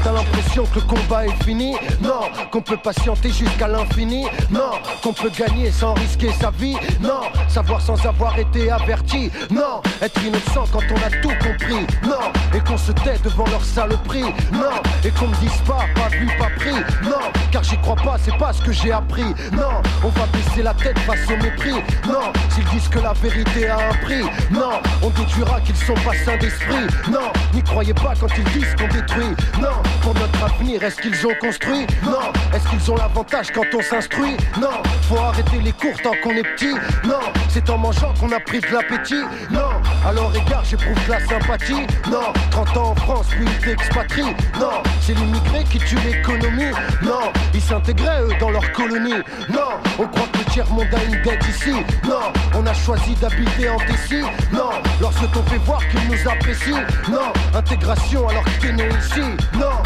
T'as 0.04 0.12
l'impression 0.12 0.66
que 0.66 0.80
le 0.80 0.86
combat 0.86 1.26
est 1.26 1.44
fini? 1.44 1.76
Non, 2.02 2.22
qu'on 2.52 2.62
peut 2.62 2.78
patienter 2.78 3.30
jusqu'à 3.30 3.68
l'infini? 3.68 4.26
Non, 4.50 4.72
qu'on 5.04 5.14
peut 5.14 5.30
gagner 5.30 5.72
sans 5.72 5.94
risquer 5.94 6.32
sa 6.40 6.52
vie? 6.52 6.76
Non, 7.00 7.22
savoir 7.48 7.82
sans 7.82 8.04
avoir 8.06 8.38
été 8.40 8.72
averti? 8.72 9.32
Non, 9.50 9.82
être 10.02 10.24
innocent 10.24 10.66
quand 10.72 10.84
on 10.92 10.98
a 10.98 11.10
tout 11.22 11.34
compris? 11.46 11.86
Non, 12.04 12.32
et 12.56 12.60
qu'on 12.60 12.78
se 12.78 12.92
tait 12.92 13.20
devant 13.24 13.46
leur 13.48 13.64
saloperie? 13.64 14.34
Non, 14.52 14.82
et 15.04 15.12
qu'on 15.12 15.28
me 15.28 15.36
dise 15.36 15.62
pas, 15.68 15.86
pas 15.96 16.10
vu, 16.10 16.28
pas 16.40 16.50
pris? 16.58 16.74
Non, 17.04 17.32
car 17.52 17.64
j'y 17.64 17.78
crois 17.78 17.96
pas, 17.96 18.18
c'est 18.24 18.38
pas 18.38 18.54
ce 18.54 18.62
que 18.62 18.72
j'ai 18.72 18.92
appris? 18.92 19.36
Non, 19.52 19.82
on 20.04 20.10
va 20.10 20.26
baisser 20.34 20.64
la 20.64 20.74
tête 20.74 20.98
face 21.00 21.30
au 21.30 21.38
mépris? 21.44 21.74
Non, 22.08 22.32
s'ils 22.50 22.66
disent 22.66 22.90
que 22.90 23.00
la 23.00 23.14
vérité 23.14 23.70
a 23.70 23.78
un 23.78 23.94
prix? 24.04 24.24
Non, 24.52 24.82
on 25.04 25.10
déduira 25.10 25.62
qu'ils 25.62 25.76
sont 25.78 25.94
pas 25.94 26.16
sains 26.26 26.38
d'esprit? 26.38 26.88
Non, 27.12 27.32
n'y 27.54 27.62
croyez 27.64 27.94
pas 27.94 28.14
quand 28.20 28.28
ils 28.38 28.60
disent 28.60 28.76
qu'on 28.76 28.88
détruit 28.88 29.31
Non, 29.60 29.82
pour 30.02 30.14
notre 30.16 30.44
avenir, 30.44 30.84
est-ce 30.84 31.02
qu'ils 31.02 31.28
ont 31.28 31.36
construit? 31.40 31.86
Non, 32.04 32.32
est-ce 32.54 32.68
qu'ils 32.70 32.92
ont 32.92 32.96
l'avantage 32.96 33.52
quand 33.52 33.66
on 33.74 33.82
s'instruit? 33.82 34.38
Non, 34.60 34.82
faut 35.10 35.18
arrêter 35.18 35.60
les 35.60 35.72
cours 35.72 35.96
tant 36.04 36.14
qu'on 36.24 36.32
est 36.32 36.44
petit. 36.56 36.74
Non, 37.04 37.20
c'est 37.50 37.70
en 37.70 37.78
mangeant 37.78 38.14
qu'on 38.20 38.32
a 38.32 38.40
pris 38.40 38.60
de 38.60 38.68
l'appétit. 38.68 39.24
Non, 39.50 39.70
alors 40.08 40.32
égard, 40.36 40.64
j'éprouve 40.66 40.98
la 41.10 41.20
sympathie. 41.26 41.88
Non, 42.10 42.34
30 42.52 42.78
ans 42.78 42.90
en 42.92 42.96
France, 42.96 43.28
puis 43.30 43.46
ils 43.46 43.66
t'expatrient 43.66 44.36
Non, 44.60 44.82
c'est 45.02 45.14
l'immigré 45.14 45.64
qui 45.70 45.80
tue 45.80 45.98
l'économie. 46.06 46.72
Non, 47.04 47.32
ils 47.54 47.62
s'intégraient 47.62 48.22
eux 48.22 48.34
dans 48.40 48.50
leur 48.50 48.72
colonie. 48.72 49.22
Non, 49.50 49.72
on 50.00 50.08
croit 50.08 50.28
que 50.34 50.40
le 50.40 50.46
tiers-monde 50.46 50.88
a 50.94 51.04
une 51.04 51.22
dette 51.22 51.48
ici. 51.48 51.74
Non, 52.08 52.32
on 52.56 52.66
a 52.66 52.74
choisi 52.74 53.16
d'habiter 53.16 53.70
en 53.70 53.78
Tessie. 53.78 54.24
Non, 54.52 54.70
lorsque 55.00 55.32
t'on 55.32 55.44
fait 55.44 55.58
voir 55.66 55.80
qu'ils 55.90 56.08
nous 56.10 56.30
apprécient. 56.30 56.84
Non, 57.10 57.32
intégration 57.54 58.28
alors 58.28 58.44
que 58.44 58.62
t'es 58.62 58.72
ici 58.72 59.21
no 59.54 59.82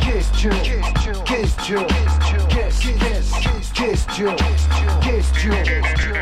Kissed 0.00 0.44
you, 0.44 0.50
kissed 0.50 1.68
you, 1.68 1.84
kiss, 1.88 2.78
kiss, 2.78 3.32
kissed 3.74 4.18
you, 4.18 4.36
kissed 5.02 5.44
you, 5.44 5.52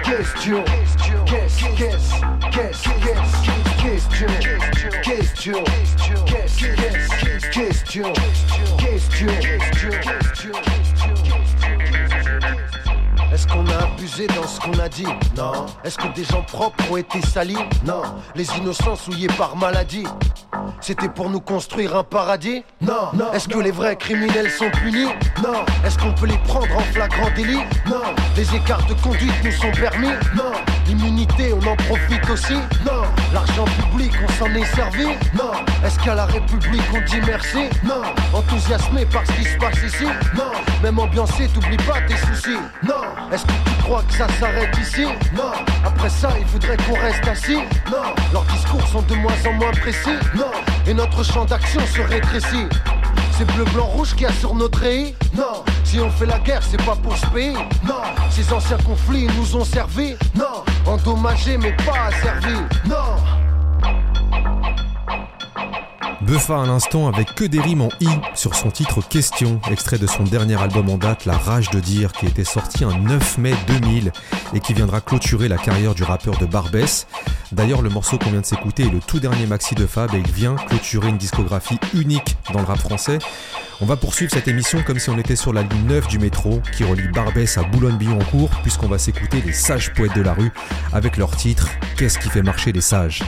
kissed 0.03 0.47
you, 0.47 0.63
kiss, 0.65 1.57
kiss, 1.75 1.95
kiss, 1.95 2.15
kiss, 2.35 2.95
kissed 3.83 4.21
you, 4.21 4.35
kissed 5.03 5.47
you, 5.47 5.65
kiss, 6.27 6.57
kiss, 6.57 7.45
kissed 7.51 7.95
you, 7.95 8.15
kissed 8.79 9.21
you, 9.21 9.29
kissed 9.91 10.45
you. 10.45 10.84
Est-ce 13.45 13.53
qu'on 13.53 13.67
a 13.67 13.85
abusé 13.93 14.27
dans 14.29 14.47
ce 14.47 14.59
qu'on 14.59 14.79
a 14.79 14.89
dit 14.89 15.07
Non. 15.37 15.67
Est-ce 15.85 15.99
que 15.99 16.09
des 16.15 16.25
gens 16.25 16.41
propres 16.43 16.91
ont 16.91 16.97
été 16.97 17.21
salis 17.21 17.59
Non. 17.85 18.01
Les 18.35 18.47
innocents 18.57 18.97
souillés 18.97 19.29
par 19.37 19.55
maladie 19.57 20.07
C'était 20.81 21.11
pour 21.11 21.29
nous 21.29 21.41
construire 21.41 21.95
un 21.95 22.05
paradis 22.05 22.65
Non. 22.81 23.11
non 23.13 23.33
Est-ce 23.35 23.47
que 23.49 23.59
les 23.59 23.71
vrais 23.71 23.97
criminels 23.97 24.51
sont 24.51 24.71
punis 24.71 25.09
Non. 25.43 25.63
Est-ce 25.85 25.99
qu'on 25.99 26.13
peut 26.15 26.27
les 26.27 26.39
prendre 26.39 26.75
en 26.75 26.81
flagrant 26.81 27.29
délit 27.37 27.61
Non. 27.87 28.01
Les 28.35 28.55
écarts 28.55 28.87
de 28.87 28.95
conduite 28.95 29.35
nous 29.45 29.53
sont 29.53 29.73
permis 29.73 30.09
Non. 30.35 30.53
L'immunité, 30.87 31.53
on 31.53 31.67
en 31.67 31.77
profite 31.77 32.29
aussi 32.31 32.55
Non. 32.85 33.03
L'argent 33.33 33.65
public, 33.65 34.13
on 34.27 34.33
s'en 34.33 34.53
est 34.55 34.65
servi 34.75 35.07
Non. 35.35 35.53
Est-ce 35.85 35.99
qu'à 35.99 36.15
la 36.15 36.27
République, 36.27 36.83
on 36.95 37.01
dit 37.01 37.21
merci? 37.27 37.69
Non. 37.85 38.03
Enthousiasmé 38.33 39.07
par 39.07 39.23
ce 39.27 39.33
qui 39.33 39.45
se 39.45 39.57
passe 39.57 39.79
ici 39.85 40.05
Non. 40.37 40.53
Même 40.83 40.99
ambiancé, 40.99 41.49
t'oublies 41.49 41.77
pas 41.79 42.01
tes 42.07 42.17
soucis 42.17 42.59
Non. 42.83 43.03
Est-ce 43.33 43.45
que 43.45 43.53
tu 43.53 43.83
crois 43.83 44.03
que 44.07 44.15
ça 44.15 44.27
s'arrête 44.39 44.77
ici? 44.81 45.05
Non. 45.35 45.53
Après 45.85 46.11
ça, 46.11 46.31
il 46.39 46.47
faudrait 46.47 46.77
qu'on 46.77 46.95
reste 47.01 47.27
assis 47.27 47.59
Non. 47.91 48.15
Leurs 48.33 48.45
discours 48.45 48.87
sont 48.89 49.03
de 49.03 49.15
moins 49.15 49.33
en 49.49 49.53
moins 49.55 49.73
précis 49.73 50.17
Non. 50.35 50.51
Et 50.87 50.95
notre 50.95 51.23
champ 51.25 51.45
d'action 51.45 51.81
se 51.95 52.01
rétrécit. 52.03 52.67
C'est 53.37 53.47
bleu, 53.53 53.65
blanc, 53.73 53.87
rouge 53.87 54.13
qu'il 54.13 54.23
y 54.23 54.27
a 54.27 54.33
sur 54.33 54.55
notre 54.55 54.81
pays 54.81 55.15
Non. 55.37 55.65
Si 55.95 56.01
on 56.01 56.11
fait 56.11 56.27
la 56.27 56.41
guerre, 56.41 56.61
c'est 56.61 56.85
pas 56.85 56.97
pour 56.97 57.17
ce 57.17 57.25
pays 57.27 57.53
Non. 57.87 58.03
Ces 58.29 58.53
anciens 58.53 58.79
conflits 58.79 59.29
nous 59.39 59.55
ont 59.55 59.65
servi 59.65 60.17
Non. 60.35 60.65
Endommagés 60.87 61.57
mais 61.57 61.71
pas 61.87 62.09
asservis 62.09 62.65
Non. 62.85 63.15
Buffa 66.27 66.63
à 66.63 66.67
l'instant 66.67 67.07
avec 67.07 67.35
que 67.35 67.45
des 67.45 67.61
rimes 67.61 67.83
en 67.83 67.91
i 68.01 68.09
sur 68.35 68.55
son 68.55 68.71
titre 68.71 69.07
Question, 69.07 69.61
extrait 69.71 69.99
de 69.99 70.07
son 70.07 70.23
dernier 70.23 70.61
album 70.61 70.89
en 70.89 70.97
date, 70.97 71.27
La 71.27 71.37
Rage 71.37 71.69
de 71.69 71.81
Dire, 71.81 72.13
qui 72.13 72.25
était 72.25 72.45
sorti 72.45 72.83
un 72.83 72.97
9 72.99 73.37
mai 73.39 73.55
2000 73.67 74.11
et 74.55 74.61
qui 74.61 74.73
viendra 74.73 75.03
clôturer 75.03 75.49
la 75.49 75.59
carrière 75.59 75.95
du 75.95 76.03
rappeur 76.03 76.39
de 76.39 76.47
Barbès. 76.47 77.07
D'ailleurs, 77.53 77.83
le 77.83 77.91
morceau 77.91 78.17
qu'on 78.17 78.31
vient 78.31 78.41
de 78.41 78.47
s'écouter 78.47 78.85
est 78.85 78.91
le 78.91 79.01
tout 79.01 79.21
dernier 79.21 79.47
maxi 79.47 79.75
de 79.75 79.87
Fab 79.87 80.15
et 80.15 80.19
il 80.19 80.33
vient 80.33 80.57
clôturer 80.57 81.09
une 81.09 81.19
discographie 81.19 81.79
unique 81.93 82.37
dans 82.55 82.61
le 82.61 82.67
rap 82.67 82.79
français. 82.79 83.19
On 83.83 83.87
va 83.87 83.97
poursuivre 83.97 84.33
cette 84.33 84.49
émission 84.49 84.83
comme 84.83 84.99
si 84.99 85.11
on 85.11 85.19
était 85.19 85.37
sur 85.37 85.53
la 85.53 85.63
ligne 85.63 85.87
9 85.89 86.09
du 86.09 86.19
métro 86.19 86.63
qui 86.75 86.85
relie 86.85 87.09
Barbès 87.09 87.59
à 87.59 87.65
Boulogne-Billancourt 87.65 88.51
puisqu'on 88.63 88.89
va 88.89 88.97
s'écouter 88.99 89.43
les 89.45 89.53
sages 89.53 89.93
poètes 89.93 90.17
de 90.17 90.23
la 90.23 90.33
rue 90.33 90.53
avec 90.95 91.19
leur 91.19 91.37
titre 91.37 91.69
Qu'est-ce 91.99 92.19
qui 92.19 92.31
fait 92.31 92.43
marcher 92.43 92.73
les 92.73 92.81
sages? 92.81 93.23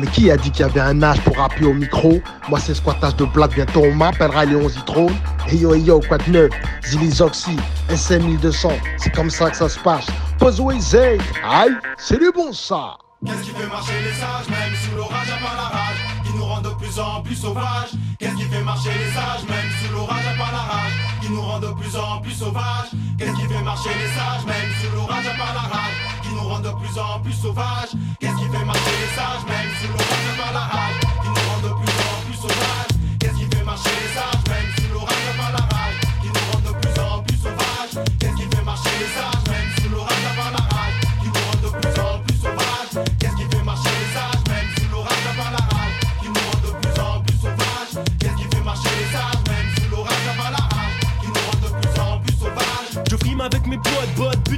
Mais 0.00 0.06
qui 0.08 0.30
a 0.30 0.36
dit 0.36 0.50
qu'il 0.50 0.66
y 0.66 0.68
avait 0.68 0.80
un 0.80 1.02
âge 1.02 1.20
pour 1.20 1.36
rapper 1.36 1.64
au 1.64 1.74
micro 1.74 2.20
Moi 2.48 2.58
c'est 2.58 2.74
squattage 2.74 3.16
de 3.16 3.24
blague, 3.24 3.54
bientôt 3.54 3.82
on 3.84 3.94
m'appellera 3.94 4.44
Léon 4.44 4.68
Zitrone. 4.68 5.14
Et 5.48 5.56
yo 5.56 5.74
yo, 5.74 6.00
quoi 6.00 6.18
de 6.18 6.30
neuf 6.30 6.50
Zilizoxy, 6.84 7.56
SM 7.88 8.22
1200, 8.22 8.70
c'est 8.98 9.14
comme 9.14 9.30
ça 9.30 9.50
que 9.50 9.56
ça 9.56 9.68
se 9.68 9.78
passe. 9.78 10.06
Puzzle 10.38 10.80
Zay, 10.80 11.18
aïe, 11.44 11.76
c'est 11.98 12.18
du 12.18 12.30
bon 12.34 12.52
ça 12.52 12.96
Qu'est-ce 13.26 13.42
qui 13.42 13.50
fait 13.50 13.66
marcher 13.66 13.92
les 14.02 14.12
sages, 14.12 14.48
même 14.48 14.74
sous 14.74 14.96
l'orage 14.96 15.28
à 15.28 15.44
part 15.44 15.56
la 15.56 15.76
rage 15.76 15.98
Qui 16.24 16.32
nous 16.32 16.44
rend 16.44 16.60
de 16.62 16.70
plus 16.70 16.98
en 16.98 17.20
plus 17.22 17.34
sauvages 17.34 17.90
Qu'est-ce 18.18 18.34
qui 18.34 18.44
fait 18.44 18.62
marcher 18.62 18.90
les 18.90 19.12
sages, 19.12 19.44
même 19.48 19.70
sous 19.82 19.92
l'orage 19.92 20.26
à 20.26 20.38
part 20.38 20.52
la 20.52 20.58
rage 20.58 20.92
Qui 21.20 21.30
nous 21.30 21.42
rend 21.42 21.60
de 21.60 21.68
plus 21.78 21.96
en 21.96 22.20
plus 22.22 22.32
sauvages 22.32 22.90
Qu'est-ce 23.18 23.32
qui 23.32 23.42
fait 23.42 23.62
marcher 23.62 23.90
les 23.90 24.08
sages, 24.18 24.46
même 24.46 24.70
sous 24.80 24.96
l'orage 24.96 25.26
à 25.26 25.36
part 25.36 25.54
la 25.54 25.76
rage 25.76 26.09
nous 26.40 26.48
rend 26.48 26.60
de 26.60 26.70
plus 26.70 26.98
en 26.98 27.20
plus 27.20 27.32
sauvages. 27.32 27.92
Qu'est-ce 28.18 28.36
qui 28.36 28.44
fait 28.44 28.64
marcher 28.64 28.90
les 29.00 29.16
sages, 29.16 29.44
même 29.48 29.70
sous 29.80 29.88
l'orage 29.88 30.06
à 30.32 30.42
part 30.42 30.52
la 30.52 30.60
rage 30.60 30.99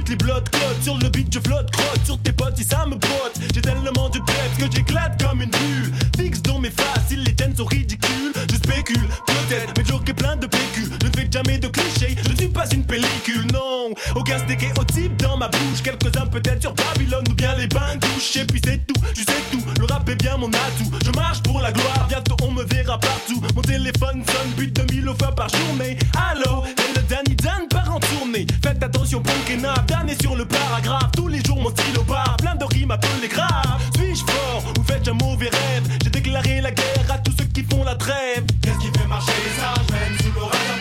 les 0.09 0.15
blocs, 0.15 0.49
clottes 0.51 0.83
Sur 0.83 0.97
le 0.97 1.09
beat 1.09 1.33
je 1.33 1.39
flotte, 1.39 1.71
crotte. 1.71 2.05
Sur 2.05 2.17
tes 2.19 2.31
potes 2.31 2.57
si 2.57 2.63
ça 2.63 2.85
me 2.85 2.95
botte 2.95 3.39
J'ai 3.53 3.61
tellement 3.61 4.09
du 4.09 4.19
peps 4.21 4.57
que 4.57 4.75
j'éclate 4.75 5.21
comme 5.23 5.41
une 5.41 5.49
bulle. 5.49 5.93
Fixe 6.17 6.41
dans 6.41 6.59
mes 6.59 6.71
faces, 6.71 7.11
les 7.15 7.35
tiennes 7.35 7.55
sont 7.55 7.65
ridicules 7.65 8.33
Je 8.49 8.55
spécule, 8.55 9.07
peut-être, 9.25 9.73
mais 9.77 10.09
est 10.09 10.13
plein 10.13 10.35
de 10.35 10.47
PQ 10.47 10.83
ne 11.03 11.09
fais 11.19 11.27
jamais 11.31 11.57
de 11.57 11.67
clichés, 11.67 12.15
pas 12.63 12.75
une 12.75 12.83
pellicule, 12.83 13.45
non. 13.51 13.93
Aucun 14.15 14.37
et 14.37 14.79
au 14.79 14.83
type 14.85 15.17
dans 15.17 15.37
ma 15.37 15.47
bouche. 15.47 15.81
Quelques-uns 15.83 16.27
peut-être 16.27 16.61
sur 16.61 16.73
Babylone 16.73 17.23
ou 17.29 17.33
bien 17.33 17.55
les 17.55 17.67
bains 17.67 17.95
douches 17.99 18.37
Et 18.37 18.45
puis 18.45 18.61
c'est 18.63 18.85
tout, 18.87 19.01
tu 19.13 19.21
sais 19.21 19.41
tout, 19.51 19.63
le 19.79 19.85
rap 19.85 20.07
est 20.09 20.15
bien 20.15 20.37
mon 20.37 20.47
atout. 20.47 20.89
Je 21.05 21.11
marche 21.11 21.41
pour 21.41 21.59
la 21.59 21.71
gloire, 21.71 22.05
bientôt 22.07 22.35
on 22.43 22.51
me 22.51 22.63
verra 22.63 22.97
partout. 22.99 23.41
Mon 23.55 23.61
téléphone 23.61 24.23
sonne 24.25 24.51
plus 24.55 24.67
de 24.67 24.81
2000 24.81 25.05
fois 25.19 25.35
par 25.35 25.49
journée 25.49 25.97
Allô, 26.31 26.63
c'est 26.77 26.95
le 26.95 27.07
Danny 27.07 27.35
Dan 27.35 27.67
part 27.69 27.93
en 27.93 27.99
tournée. 27.99 28.47
Faites 28.63 28.81
attention, 28.81 29.19
bon 29.19 29.33
kenap, 29.45 29.85
damné 29.87 30.15
sur 30.21 30.35
le 30.35 30.45
paragraphe. 30.45 31.11
Tous 31.15 31.27
les 31.27 31.43
jours 31.43 31.59
mon 31.61 31.69
stylo 31.69 32.03
part, 32.03 32.37
plein 32.37 32.55
de 32.55 32.65
rimes 32.65 32.91
appelées 32.91 33.27
graves. 33.29 33.81
Suis-je 33.95 34.23
fort 34.23 34.63
ou 34.79 34.83
faites 34.83 35.07
un 35.07 35.13
mauvais 35.13 35.49
rêve? 35.49 35.83
J'ai 36.03 36.09
déclaré 36.09 36.61
la 36.61 36.71
guerre 36.71 37.11
à 37.11 37.17
tous 37.17 37.33
ceux 37.37 37.45
qui 37.45 37.63
font 37.63 37.83
la 37.83 37.95
trêve. 37.95 38.45
Qu'est-ce 38.61 38.79
qui 38.79 38.97
fait 38.97 39.07
marcher 39.07 39.33
les 39.43 39.61
sages, 39.61 39.91
même 39.91 40.17
sous 40.19 40.39
l'orage 40.39 40.72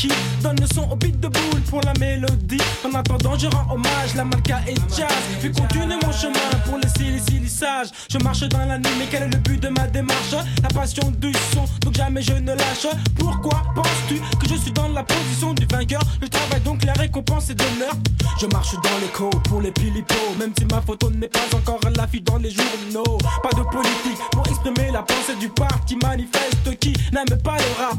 keep 0.00 0.39
donne 0.40 0.56
le 0.60 0.66
son 0.74 0.88
au 0.90 0.96
beat 0.96 1.18
de 1.20 1.28
boule 1.28 1.60
pour 1.68 1.80
la 1.82 1.92
mélodie. 1.98 2.60
En 2.84 2.94
attendant, 2.94 3.38
je 3.38 3.46
rends 3.46 3.74
hommage, 3.74 4.14
la 4.16 4.24
marca 4.24 4.60
et 4.66 4.74
jazz. 4.96 5.08
Puis 5.40 5.52
continue 5.52 5.94
mon 6.04 6.12
chemin 6.12 6.50
pour 6.64 6.78
laisser 6.78 7.10
les 7.10 7.20
silissages. 7.20 7.88
Je 8.10 8.18
marche 8.18 8.40
dans 8.48 8.64
la 8.64 8.78
nuit, 8.78 8.90
mais 8.98 9.06
quel 9.10 9.24
est 9.24 9.28
le 9.28 9.38
but 9.38 9.62
de 9.62 9.68
ma 9.68 9.86
démarche? 9.86 10.34
La 10.62 10.68
passion 10.68 11.12
du 11.18 11.32
son, 11.54 11.64
donc 11.82 11.94
jamais 11.94 12.22
je 12.22 12.32
ne 12.32 12.54
lâche. 12.54 12.86
Pourquoi 13.18 13.62
penses-tu 13.74 14.16
que 14.38 14.48
je 14.48 14.54
suis 14.56 14.72
dans 14.72 14.88
la 14.88 15.02
position 15.02 15.52
du 15.54 15.66
vainqueur? 15.66 16.02
Le 16.20 16.28
travail 16.28 16.60
donc 16.60 16.84
la 16.84 16.92
récompense 16.94 17.50
est 17.50 17.54
d'honneur. 17.54 17.94
Je 18.40 18.46
marche 18.46 18.74
dans 18.74 18.98
l'écho 19.00 19.28
pour 19.48 19.60
les 19.60 19.70
pilipos, 19.72 20.34
même 20.38 20.52
si 20.58 20.64
ma 20.64 20.80
photo 20.80 21.10
n'est 21.10 21.28
pas 21.28 21.40
encore 21.54 21.80
à 21.86 21.90
l'affiche 21.90 22.22
dans 22.24 22.38
les 22.38 22.50
journaux. 22.50 23.18
Pas 23.42 23.50
de 23.50 23.62
politique 23.70 24.18
pour 24.32 24.46
exprimer 24.46 24.90
la 24.90 25.02
pensée 25.02 25.36
du 25.38 25.48
parti 25.48 25.96
manifeste 26.02 26.78
qui 26.80 26.94
n'aime 27.12 27.38
pas 27.42 27.56
le 27.56 27.84
rap. 27.84 27.98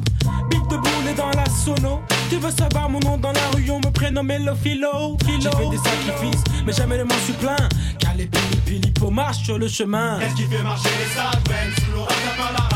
Big 0.49 0.61
de 0.67 0.77
boule 0.77 1.07
et 1.09 1.13
dans 1.13 1.29
la 1.29 1.45
sono. 1.45 2.01
Tu 2.31 2.37
veux 2.37 2.49
savoir 2.49 2.89
mon 2.89 3.01
nom 3.01 3.17
dans 3.17 3.33
la 3.33 3.49
rue, 3.53 3.69
on 3.71 3.79
me 3.79 3.91
prénomme 3.91 4.29
le 4.29 4.55
philo. 4.55 5.17
J'ai 5.27 5.49
fait 5.49 5.69
des 5.69 5.75
sacrifices, 5.75 6.43
mais 6.65 6.71
jamais 6.71 6.97
ne 6.97 7.03
m'en 7.03 7.19
suis 7.25 7.33
plein. 7.33 7.57
Car 7.99 8.15
les 8.15 8.29
pilipos 8.65 9.11
marchent 9.11 9.43
sur 9.43 9.57
le 9.57 9.67
chemin. 9.67 10.17
Qu'est-ce 10.17 10.35
qui 10.35 10.43
fait 10.43 10.63
marcher 10.63 10.87
les 10.97 11.13
sages, 11.13 11.43
même 11.49 11.73
sous 11.75 11.91
l'orage 11.91 12.70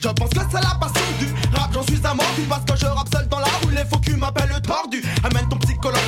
Je 0.00 0.08
pense 0.08 0.30
que 0.30 0.40
c'est 0.50 0.60
la 0.60 0.74
passion 0.78 1.04
du 1.18 1.26
rap, 1.56 1.70
j'en 1.72 1.82
suis 1.82 2.00
un 2.04 2.14
mordu 2.14 2.42
parce 2.48 2.64
que 2.64 2.76
je 2.76 2.86
rappe 2.86 3.08
seul 3.12 3.28
dans 3.28 3.40
la 3.40 3.46
rue, 3.62 3.74
les 3.74 3.84
faux 3.84 4.00
m'appellent 4.16 4.60
tordu. 4.62 5.02
Amène 5.24 5.48
ton 5.48 5.58
psychologue, 5.58 5.98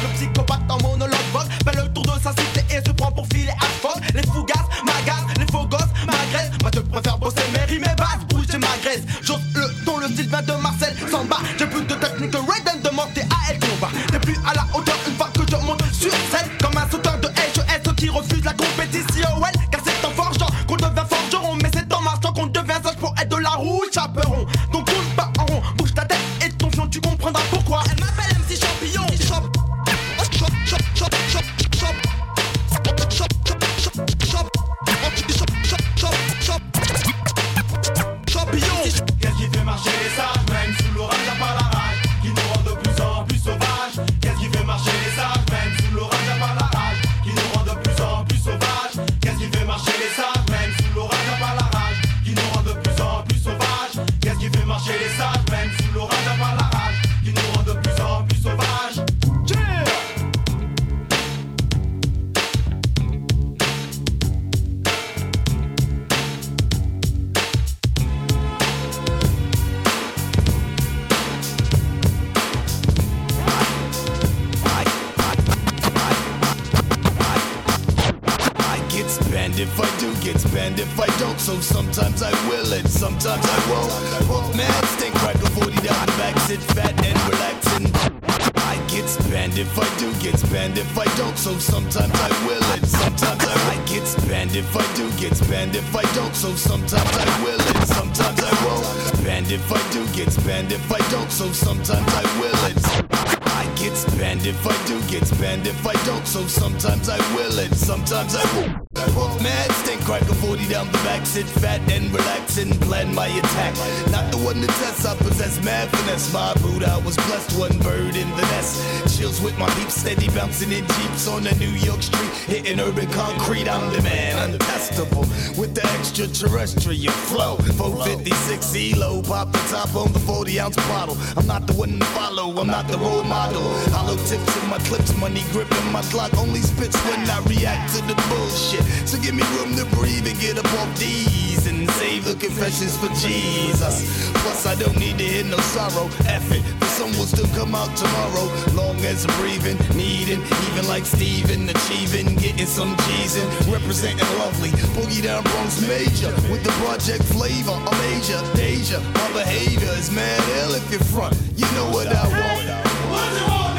the 129.54 129.64
top 129.70 129.94
on 129.94 130.12
the 130.12 130.18
40 130.18 130.60
ounce 130.60 130.76
bottle. 130.88 131.16
I'm 131.36 131.46
not 131.46 131.66
the 131.66 131.74
one 131.74 131.98
to 131.98 132.06
follow, 132.16 132.48
I'm 132.60 132.66
not 132.66 132.88
the 132.88 132.98
role 132.98 133.24
model. 133.24 133.62
Hollow 133.96 134.16
tips 134.28 134.52
in 134.62 134.68
my 134.68 134.78
clips, 134.88 135.16
money 135.18 135.44
gripping 135.52 135.92
my 135.92 136.02
clock. 136.12 136.34
Only 136.36 136.60
spits 136.60 136.96
when 137.06 137.20
I 137.30 137.38
react 137.46 137.94
to 137.94 138.00
the 138.10 138.16
bullshit. 138.28 138.84
So 139.08 139.18
give 139.18 139.34
me 139.34 139.44
room 139.56 139.76
to 139.76 139.86
breathe 139.96 140.26
and 140.26 140.38
get 140.40 140.58
up 140.58 140.72
off 140.80 140.90
these 140.98 141.66
and 141.66 141.83
save 141.98 142.24
the 142.24 142.34
confessions 142.34 142.96
for 142.96 143.08
Jesus. 143.14 144.30
Plus, 144.42 144.66
I 144.66 144.74
don't 144.74 144.98
need 144.98 145.18
to 145.18 145.24
hear 145.24 145.44
no 145.44 145.58
sorrow. 145.74 146.06
F 146.26 146.50
it, 146.50 146.62
the 146.80 146.86
sun 146.86 147.10
will 147.16 147.28
still 147.28 147.48
come 147.54 147.74
out 147.74 147.90
tomorrow. 147.96 148.46
Long 148.74 148.98
as 149.06 149.24
I'm 149.26 149.34
breathing, 149.40 149.78
needing, 149.96 150.42
even 150.66 150.86
like 150.88 151.04
Steven, 151.04 151.68
achieving, 151.68 152.34
getting 152.36 152.66
some 152.66 152.96
G's 153.04 153.36
in. 153.36 153.46
Representing 153.70 154.26
lovely, 154.38 154.70
boogie 154.96 155.22
down 155.22 155.42
Bronx 155.44 155.80
major. 155.86 156.32
With 156.50 156.64
the 156.64 156.74
project 156.82 157.22
flavor, 157.24 157.76
I'm 157.76 158.00
Asia, 158.16 158.40
Asia. 158.58 159.00
My 159.14 159.28
behavior 159.32 159.92
is 159.98 160.10
mad 160.10 160.42
ill 160.60 160.74
if 160.74 160.90
you're 160.90 161.08
front. 161.14 161.34
You 161.56 161.66
know 161.76 161.88
what 161.90 162.08
I 162.08 162.26
want. 162.26 162.64
What 163.12 163.30
you 163.38 163.46
want? 163.46 163.78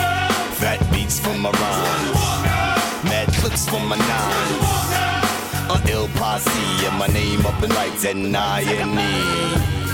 Fat 0.61 0.79
beats 0.91 1.19
from 1.19 1.41
my 1.41 1.51
rhymes. 1.51 3.03
Mad 3.03 3.27
clips 3.39 3.67
from 3.67 3.87
my 3.87 3.97
nines. 3.97 4.84
Ill 5.87 6.07
posse 6.15 6.85
and 6.85 6.97
my 6.97 7.07
name 7.07 7.45
up 7.45 7.61
in 7.63 7.69
lights 7.69 8.05
at 8.05 8.15
nine 8.15 8.67
and 8.67 8.99
E. 8.99 9.84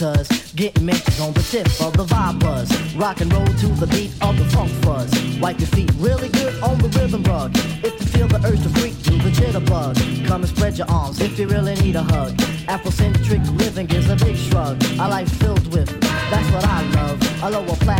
Cause 0.00 0.52
getting 0.54 0.86
mentioned 0.86 1.20
on 1.20 1.34
the 1.34 1.42
tip 1.42 1.66
of 1.82 1.92
the 1.92 2.06
vibe 2.06 2.40
buzz. 2.40 2.72
Rock 2.96 3.20
and 3.20 3.30
roll 3.30 3.44
to 3.44 3.66
the 3.66 3.86
beat 3.88 4.10
of 4.22 4.34
the 4.38 4.46
funk 4.46 4.70
fuzz. 4.80 5.12
Wipe 5.38 5.60
your 5.60 5.68
feet 5.68 5.92
really 5.98 6.30
good 6.30 6.58
on 6.62 6.78
the 6.78 6.88
rhythm 6.98 7.22
rug. 7.24 7.54
If 7.84 8.00
you 8.00 8.06
feel 8.06 8.26
the 8.26 8.40
urge 8.48 8.62
to 8.62 8.70
freak, 8.80 8.96
do 9.02 9.18
the 9.18 9.28
jitterbug. 9.28 10.26
Come 10.26 10.40
and 10.40 10.48
spread 10.48 10.78
your 10.78 10.90
arms 10.90 11.20
if 11.20 11.38
you 11.38 11.46
really 11.48 11.74
need 11.82 11.96
a 11.96 12.02
hug. 12.02 12.32
Afrocentric 12.64 13.44
living 13.58 13.84
gives 13.84 14.08
a 14.08 14.16
big 14.16 14.36
shrug. 14.38 14.82
A 14.94 15.06
life 15.06 15.30
filled 15.36 15.70
with, 15.70 15.90
that's 16.00 16.50
what 16.50 16.64
I 16.64 16.80
love. 16.96 17.42
A 17.42 17.50
lower 17.50 17.76
plateau 17.76 17.99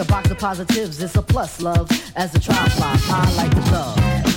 a 0.00 0.04
box 0.06 0.30
of 0.30 0.38
positives, 0.38 1.02
it's 1.02 1.16
a 1.16 1.22
plus 1.22 1.60
love. 1.60 1.90
As 2.16 2.32
tribe 2.38 2.70
fly 2.72 2.96
high 2.96 3.32
like 3.36 3.54
the 3.54 3.70
dove. 3.70 4.29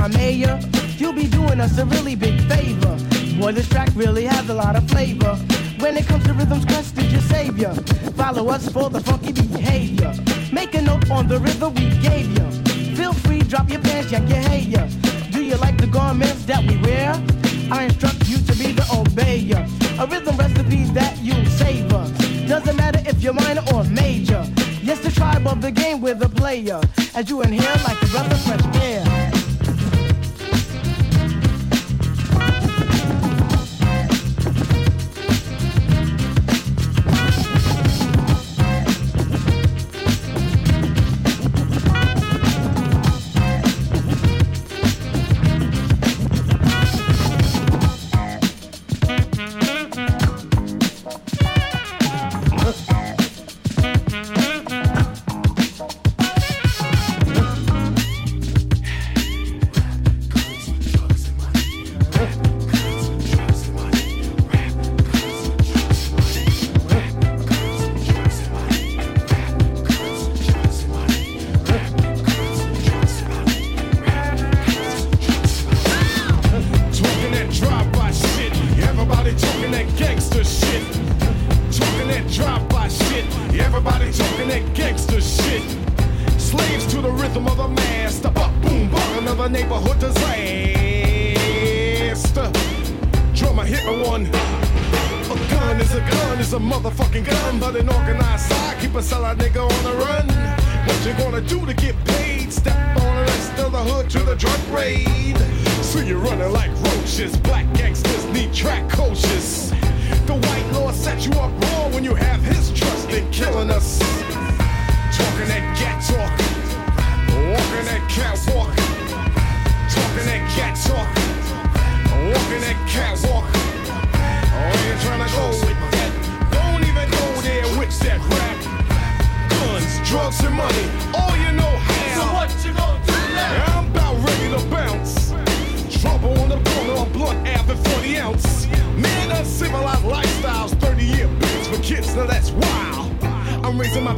My 0.00 0.08
mayor? 0.08 0.58
You'll 0.96 1.12
be 1.12 1.26
doing 1.26 1.60
us 1.60 1.76
a 1.76 1.84
really 1.84 2.14
big 2.14 2.40
favor. 2.48 2.96
Boy, 3.38 3.52
this 3.52 3.68
track 3.68 3.90
really 3.94 4.24
has 4.24 4.48
a 4.48 4.54
lot 4.54 4.74
of 4.74 4.88
flavor. 4.88 5.34
When 5.78 5.96
it 5.96 6.06
comes 6.06 6.24
to 6.24 6.32
rhythms, 6.32 6.64
Quest 6.64 6.96
is 6.98 7.12
your 7.12 7.20
savior. 7.22 7.74
Follow 8.16 8.48
us 8.48 8.66
for 8.70 8.88
the 8.88 9.00
funky 9.00 9.32
behavior. 9.32 10.12
Make 10.52 10.74
a 10.74 10.80
note 10.80 11.10
on 11.10 11.28
the 11.28 11.38
rhythm 11.38 11.74
we 11.74 11.90
gave 12.08 12.28
you. 12.38 12.46
Feel 12.96 13.12
free, 13.12 13.40
drop 13.40 13.68
your 13.68 13.80
pants, 13.80 14.10
yank 14.10 14.28
your 14.30 14.38
hair. 14.38 14.88
Do 15.32 15.42
you 15.44 15.56
like 15.56 15.76
the 15.76 15.86
garments 15.86 16.46
that 16.46 16.62
we 16.64 16.78
wear? 16.78 17.12
I 17.70 17.84
instruct 17.84 18.26
you 18.26 18.38
to 18.38 18.54
be 18.54 18.72
the 18.72 18.86
obeyer. 18.98 19.62
A 20.02 20.06
rhythm 20.06 20.36
recipe 20.36 20.84
that 20.98 21.18
you'll 21.18 21.44
savor. 21.60 22.04
Doesn't 22.48 22.76
matter 22.76 23.02
if 23.04 23.22
you're 23.22 23.34
minor 23.34 23.64
or 23.74 23.84
major. 23.84 24.42
Yes, 24.82 25.00
the 25.00 25.10
tribe 25.10 25.46
of 25.46 25.60
the 25.60 25.70
game 25.70 26.00
with 26.00 26.22
a 26.22 26.28
player. 26.28 26.80
As 27.14 27.28
you 27.28 27.42
inhale 27.42 27.80
like 27.84 28.00
a 28.02 28.06
breath 28.06 28.32
of 28.32 28.40
fresh 28.40 28.82
air. 28.82 29.39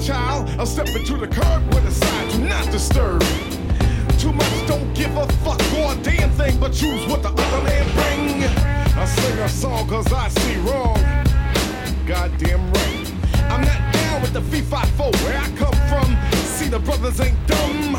Child, 0.03 0.49
I'm 0.59 0.67
stepping 0.67 1.05
to 1.05 1.17
the 1.17 1.29
curb 1.29 1.67
with 1.75 1.87
a 1.87 1.91
sign, 1.93 2.29
do 2.31 2.39
not 2.49 2.65
disturb. 2.73 3.23
Too 4.19 4.33
much, 4.33 4.67
don't 4.67 4.93
give 4.95 5.17
a 5.17 5.27
fuck 5.45 5.61
or 5.79 5.93
a 5.93 5.97
damn 6.03 6.31
thing, 6.31 6.59
but 6.59 6.73
choose 6.73 7.07
what 7.07 7.23
the 7.23 7.29
other 7.29 7.63
man 7.63 7.85
bring. 7.95 8.43
I 8.99 9.05
sing 9.05 9.39
a 9.39 9.49
song 9.49 9.89
cause 9.89 10.13
I 10.13 10.29
see 10.29 10.57
wrong. 10.59 10.99
Goddamn 12.07 12.73
right. 12.73 13.13
I'm 13.51 13.61
not 13.61 13.93
down 13.93 14.23
with 14.23 14.33
the 14.33 14.43
fee 14.43 14.63
fi 14.63 14.85
fo 14.99 15.11
where 15.25 15.39
I 15.39 15.49
come 15.57 15.77
from. 15.89 16.17
See, 16.47 16.69
the 16.69 16.81
brothers 16.81 17.21
ain't 17.21 17.39
dumb. 17.47 17.97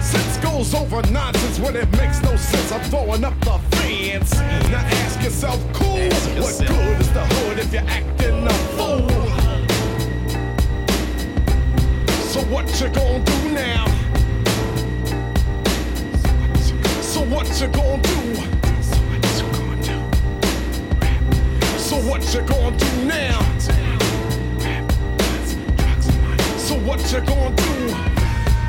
Sense 0.00 0.36
goes 0.38 0.74
over 0.74 1.02
nonsense 1.12 1.60
when 1.60 1.76
it 1.76 1.90
makes 1.92 2.22
no 2.22 2.34
sense. 2.36 2.72
I'm 2.72 2.82
throwing 2.90 3.24
up 3.24 3.38
the 3.40 3.58
fence. 3.76 4.34
Now 4.34 4.82
ask 4.82 5.22
yourself, 5.22 5.60
cool. 5.74 6.08
what 6.42 6.58
good 6.58 7.00
is 7.00 7.12
the 7.12 7.24
hood 7.24 7.58
if 7.58 7.72
you're 7.72 7.82
acting 7.86 8.46
a 8.46 8.52
fool? 8.76 9.15
So 12.36 12.42
what 12.52 12.80
you 12.82 12.88
gonna 12.88 13.24
do 13.24 13.48
now? 13.48 13.86
So 17.00 17.22
what 17.22 17.48
you 17.58 17.66
gonna 17.68 18.02
do? 18.02 18.34
So 21.78 21.96
what 21.96 22.34
you 22.34 22.42
gonna 22.42 22.76
do 22.76 23.04
now? 23.06 23.40
So 26.58 26.74
what 26.80 27.00
you 27.10 27.20
gonna 27.20 27.56
do? 27.56 27.88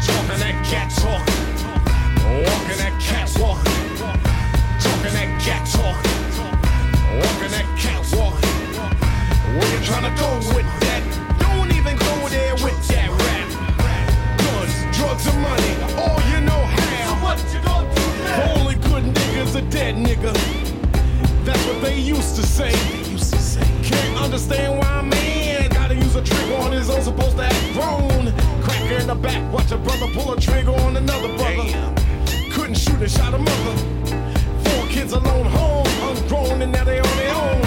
Talking 0.06 0.40
that 0.40 0.64
cat 0.64 0.90
talk, 0.96 1.28
Walking 2.24 2.78
that 2.78 2.96
catwalk. 3.02 3.66
Talking 4.80 5.14
that 5.14 5.42
cat 5.42 5.68
talk. 5.68 5.98
Walking 7.20 7.52
that 7.52 7.68
catwalk. 7.78 8.36
Where 9.60 9.78
you 9.78 9.86
trying 9.86 10.16
to 10.16 10.22
go 10.22 10.56
with 10.56 10.87
Drugs, 15.18 15.34
and 15.34 15.42
money. 15.42 16.02
All 16.02 16.22
you 16.30 16.42
know 16.42 16.62
how. 16.64 17.24
what 17.24 17.40
you 17.54 17.60
gonna 17.62 17.94
do 17.96 18.02
now? 18.24 18.54
Only 18.60 18.76
good 18.76 19.04
niggas 19.16 19.56
a 19.56 19.62
dead 19.70 19.96
nigga. 19.96 20.34
That's 21.44 21.66
what 21.66 21.82
they 21.82 21.98
used 21.98 22.36
to 22.36 22.44
say. 22.44 22.72
Can't 23.84 24.18
understand 24.20 24.78
why 24.80 25.00
a 25.00 25.04
man 25.04 25.70
gotta 25.72 25.96
use 25.96 26.16
a 26.16 26.24
trigger 26.24 26.56
on 26.58 26.72
his 26.72 26.90
own, 26.90 27.02
supposed 27.02 27.38
to 27.38 27.44
act 27.44 27.74
grown. 27.74 28.32
Cracker 28.62 29.00
in 29.02 29.08
the 29.08 29.16
back, 29.16 29.42
watch 29.52 29.72
a 29.72 29.78
brother 29.78 30.08
pull 30.14 30.34
a 30.34 30.40
trigger 30.40 30.72
on 30.72 30.98
another 30.98 31.36
brother. 31.36 31.66
Couldn't 32.52 32.78
shoot 32.78 33.02
and 33.02 33.10
shot 33.10 33.34
a 33.34 33.40
mother. 33.40 33.76
Four 34.66 34.88
kids 34.88 35.14
alone 35.14 35.46
home, 35.46 35.88
ungrown, 36.10 36.62
and 36.62 36.72
now 36.72 36.84
they 36.84 37.00
on 37.00 37.18
their 37.18 37.34
own. 37.34 37.62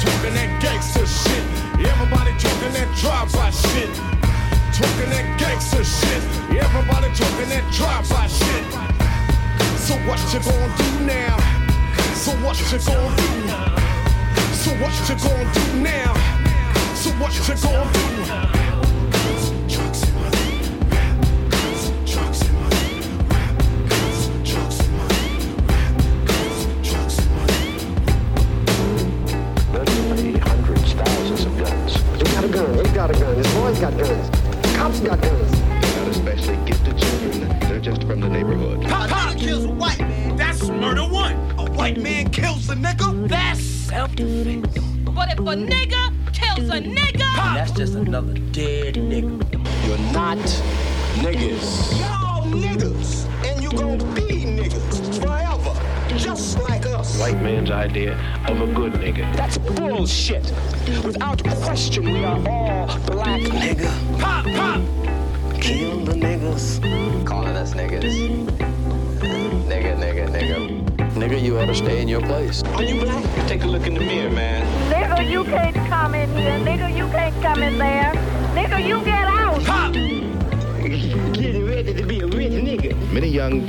Talking 0.00 0.34
that 0.34 0.60
gangster 0.60 1.06
shit. 1.06 1.44
Everybody 1.80 2.32
talking 2.38 2.72
that 2.74 2.88
drive-by 3.00 3.50
shit. 3.50 4.09
Talking 4.80 5.10
that 5.10 5.38
gangster 5.38 5.84
shit. 5.84 6.22
Everybody 6.56 7.12
talking 7.12 7.50
that 7.50 7.70
drive-by 7.70 8.26
shit. 8.28 8.64
So 9.76 9.94
what 10.08 10.18
you 10.32 10.40
gonna 10.40 10.72
do 10.80 11.04
now? 11.04 11.36
So 12.14 12.32
what 12.40 12.56
you 12.56 12.64
gonna 12.64 13.14
do? 13.20 13.28
So 14.56 14.70
what 14.80 14.92
you 14.96 15.16
gonna 15.20 15.52
do 15.52 15.80
now? 15.82 16.14
So 16.94 17.10
what 17.20 17.36
you 17.36 17.42
gonna 17.60 17.92
do? 17.92 18.69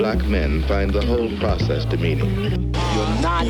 Black 0.02 0.26
men 0.26 0.64
find 0.64 0.90
the 0.92 1.06
whole 1.06 1.30
process 1.38 1.86
demeaning. 1.86 2.34
You're 2.36 3.22
not 3.22 3.46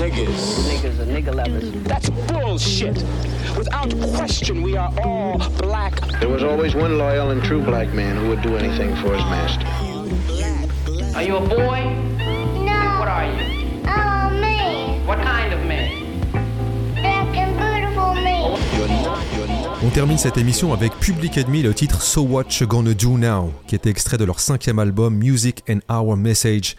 niggas. 0.00 0.64
Niggas 0.70 0.98
are 0.98 1.04
nigga 1.04 1.34
lovers. 1.34 1.70
That's 1.82 2.08
bullshit. 2.08 2.96
Without 3.54 3.90
question, 4.16 4.62
we 4.62 4.78
are 4.78 4.90
all 5.04 5.36
black. 5.58 6.00
There 6.20 6.30
was 6.30 6.42
always 6.42 6.74
one 6.74 6.96
loyal 6.96 7.32
and 7.32 7.44
true 7.44 7.62
black 7.62 7.92
man 7.92 8.16
who 8.16 8.30
would 8.30 8.40
do 8.40 8.56
anything 8.56 8.96
for 8.96 9.14
his 9.14 9.24
master. 9.24 9.66
Are 11.14 11.22
you 11.22 11.36
a 11.36 11.46
boy? 11.46 11.97
On 19.88 19.90
termine 19.90 20.18
cette 20.18 20.36
émission 20.36 20.74
avec 20.74 20.92
Public 21.00 21.38
Enemy, 21.38 21.62
le 21.62 21.72
titre 21.72 22.02
So 22.02 22.20
What 22.20 22.44
You 22.60 22.66
Gonna 22.66 22.92
Do 22.92 23.16
Now, 23.16 23.54
qui 23.66 23.74
est 23.74 23.86
extrait 23.86 24.18
de 24.18 24.24
leur 24.26 24.38
cinquième 24.38 24.78
album 24.78 25.14
Music 25.14 25.64
and 25.66 25.78
Our 25.90 26.14
Message, 26.14 26.76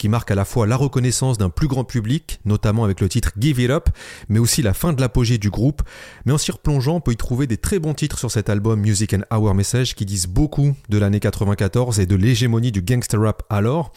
qui 0.00 0.08
marque 0.08 0.30
à 0.30 0.34
la 0.34 0.46
fois 0.46 0.66
la 0.66 0.76
reconnaissance 0.76 1.36
d'un 1.36 1.50
plus 1.50 1.68
grand 1.68 1.84
public, 1.84 2.40
notamment 2.46 2.84
avec 2.84 3.02
le 3.02 3.08
titre 3.10 3.32
Give 3.38 3.60
It 3.60 3.68
Up, 3.68 3.90
mais 4.30 4.38
aussi 4.38 4.62
la 4.62 4.72
fin 4.72 4.94
de 4.94 5.00
l'apogée 5.02 5.36
du 5.36 5.50
groupe. 5.50 5.82
Mais 6.24 6.32
en 6.32 6.38
s'y 6.38 6.50
replongeant, 6.50 6.96
on 6.96 7.00
peut 7.02 7.12
y 7.12 7.18
trouver 7.18 7.46
des 7.46 7.58
très 7.58 7.78
bons 7.78 7.92
titres 7.92 8.18
sur 8.18 8.30
cet 8.30 8.48
album 8.48 8.80
Music 8.80 9.12
and 9.12 9.24
Our 9.30 9.54
Message 9.54 9.94
qui 9.94 10.06
disent 10.06 10.26
beaucoup 10.26 10.74
de 10.88 10.96
l'année 10.96 11.20
94 11.20 12.00
et 12.00 12.06
de 12.06 12.16
l'hégémonie 12.16 12.72
du 12.72 12.80
gangster 12.80 13.20
rap 13.20 13.42
alors. 13.50 13.92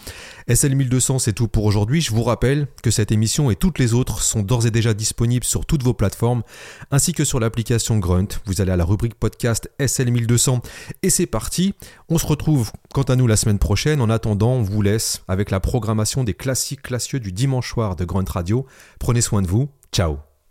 SL 0.54 0.76
1200, 0.76 1.20
c'est 1.20 1.32
tout 1.32 1.48
pour 1.48 1.64
aujourd'hui. 1.64 2.02
Je 2.02 2.12
vous 2.12 2.24
rappelle 2.24 2.68
que 2.82 2.92
cette 2.92 3.14
émission 3.14 3.50
et 3.50 3.56
toutes 3.56 3.80
les 3.80 3.94
autres 3.94 4.22
sont 4.22 4.42
d'ores 4.42 4.66
et 4.66 4.72
déjà 4.72 4.94
disponibles 4.94 5.46
sur 5.46 5.66
toutes 5.66 5.84
vos 5.84 5.94
plateformes, 5.94 6.44
ainsi 6.92 7.14
que 7.14 7.24
sur 7.24 7.40
l'application 7.40 7.98
Grunt. 7.98 8.28
Vous 8.46 8.60
allez 8.60 8.74
à 8.74 8.78
la 8.78 8.84
rubrique 8.84 9.16
podcast 9.16 9.72
SL 9.80 10.12
1200 10.12 10.62
et 11.02 11.10
c'est 11.10 11.28
parti. 11.28 11.76
On 12.10 12.18
se 12.18 12.28
retrouve 12.28 12.74
quant 12.94 13.04
à 13.04 13.16
nous 13.16 13.28
la 13.28 13.36
semaine 13.36 13.60
prochaine. 13.60 14.00
En 14.00 14.10
attendant, 14.10 14.54
on 14.54 14.62
vous 14.62 14.82
laisse 14.82 15.24
avec 15.28 15.52
la 15.52 15.60
programmation 15.60 16.24
des 16.24 16.34
classiques 16.34 16.84
classieux 16.84 17.20
du 17.20 17.32
dimanche 17.32 17.70
soir 17.70 17.96
de 17.96 18.06
Grunt 18.06 18.30
Radio. 18.30 18.66
Prenez 19.00 19.22
soin 19.22 19.42
de 19.42 19.48
vous. 19.48 19.70
Ciao 19.92 20.33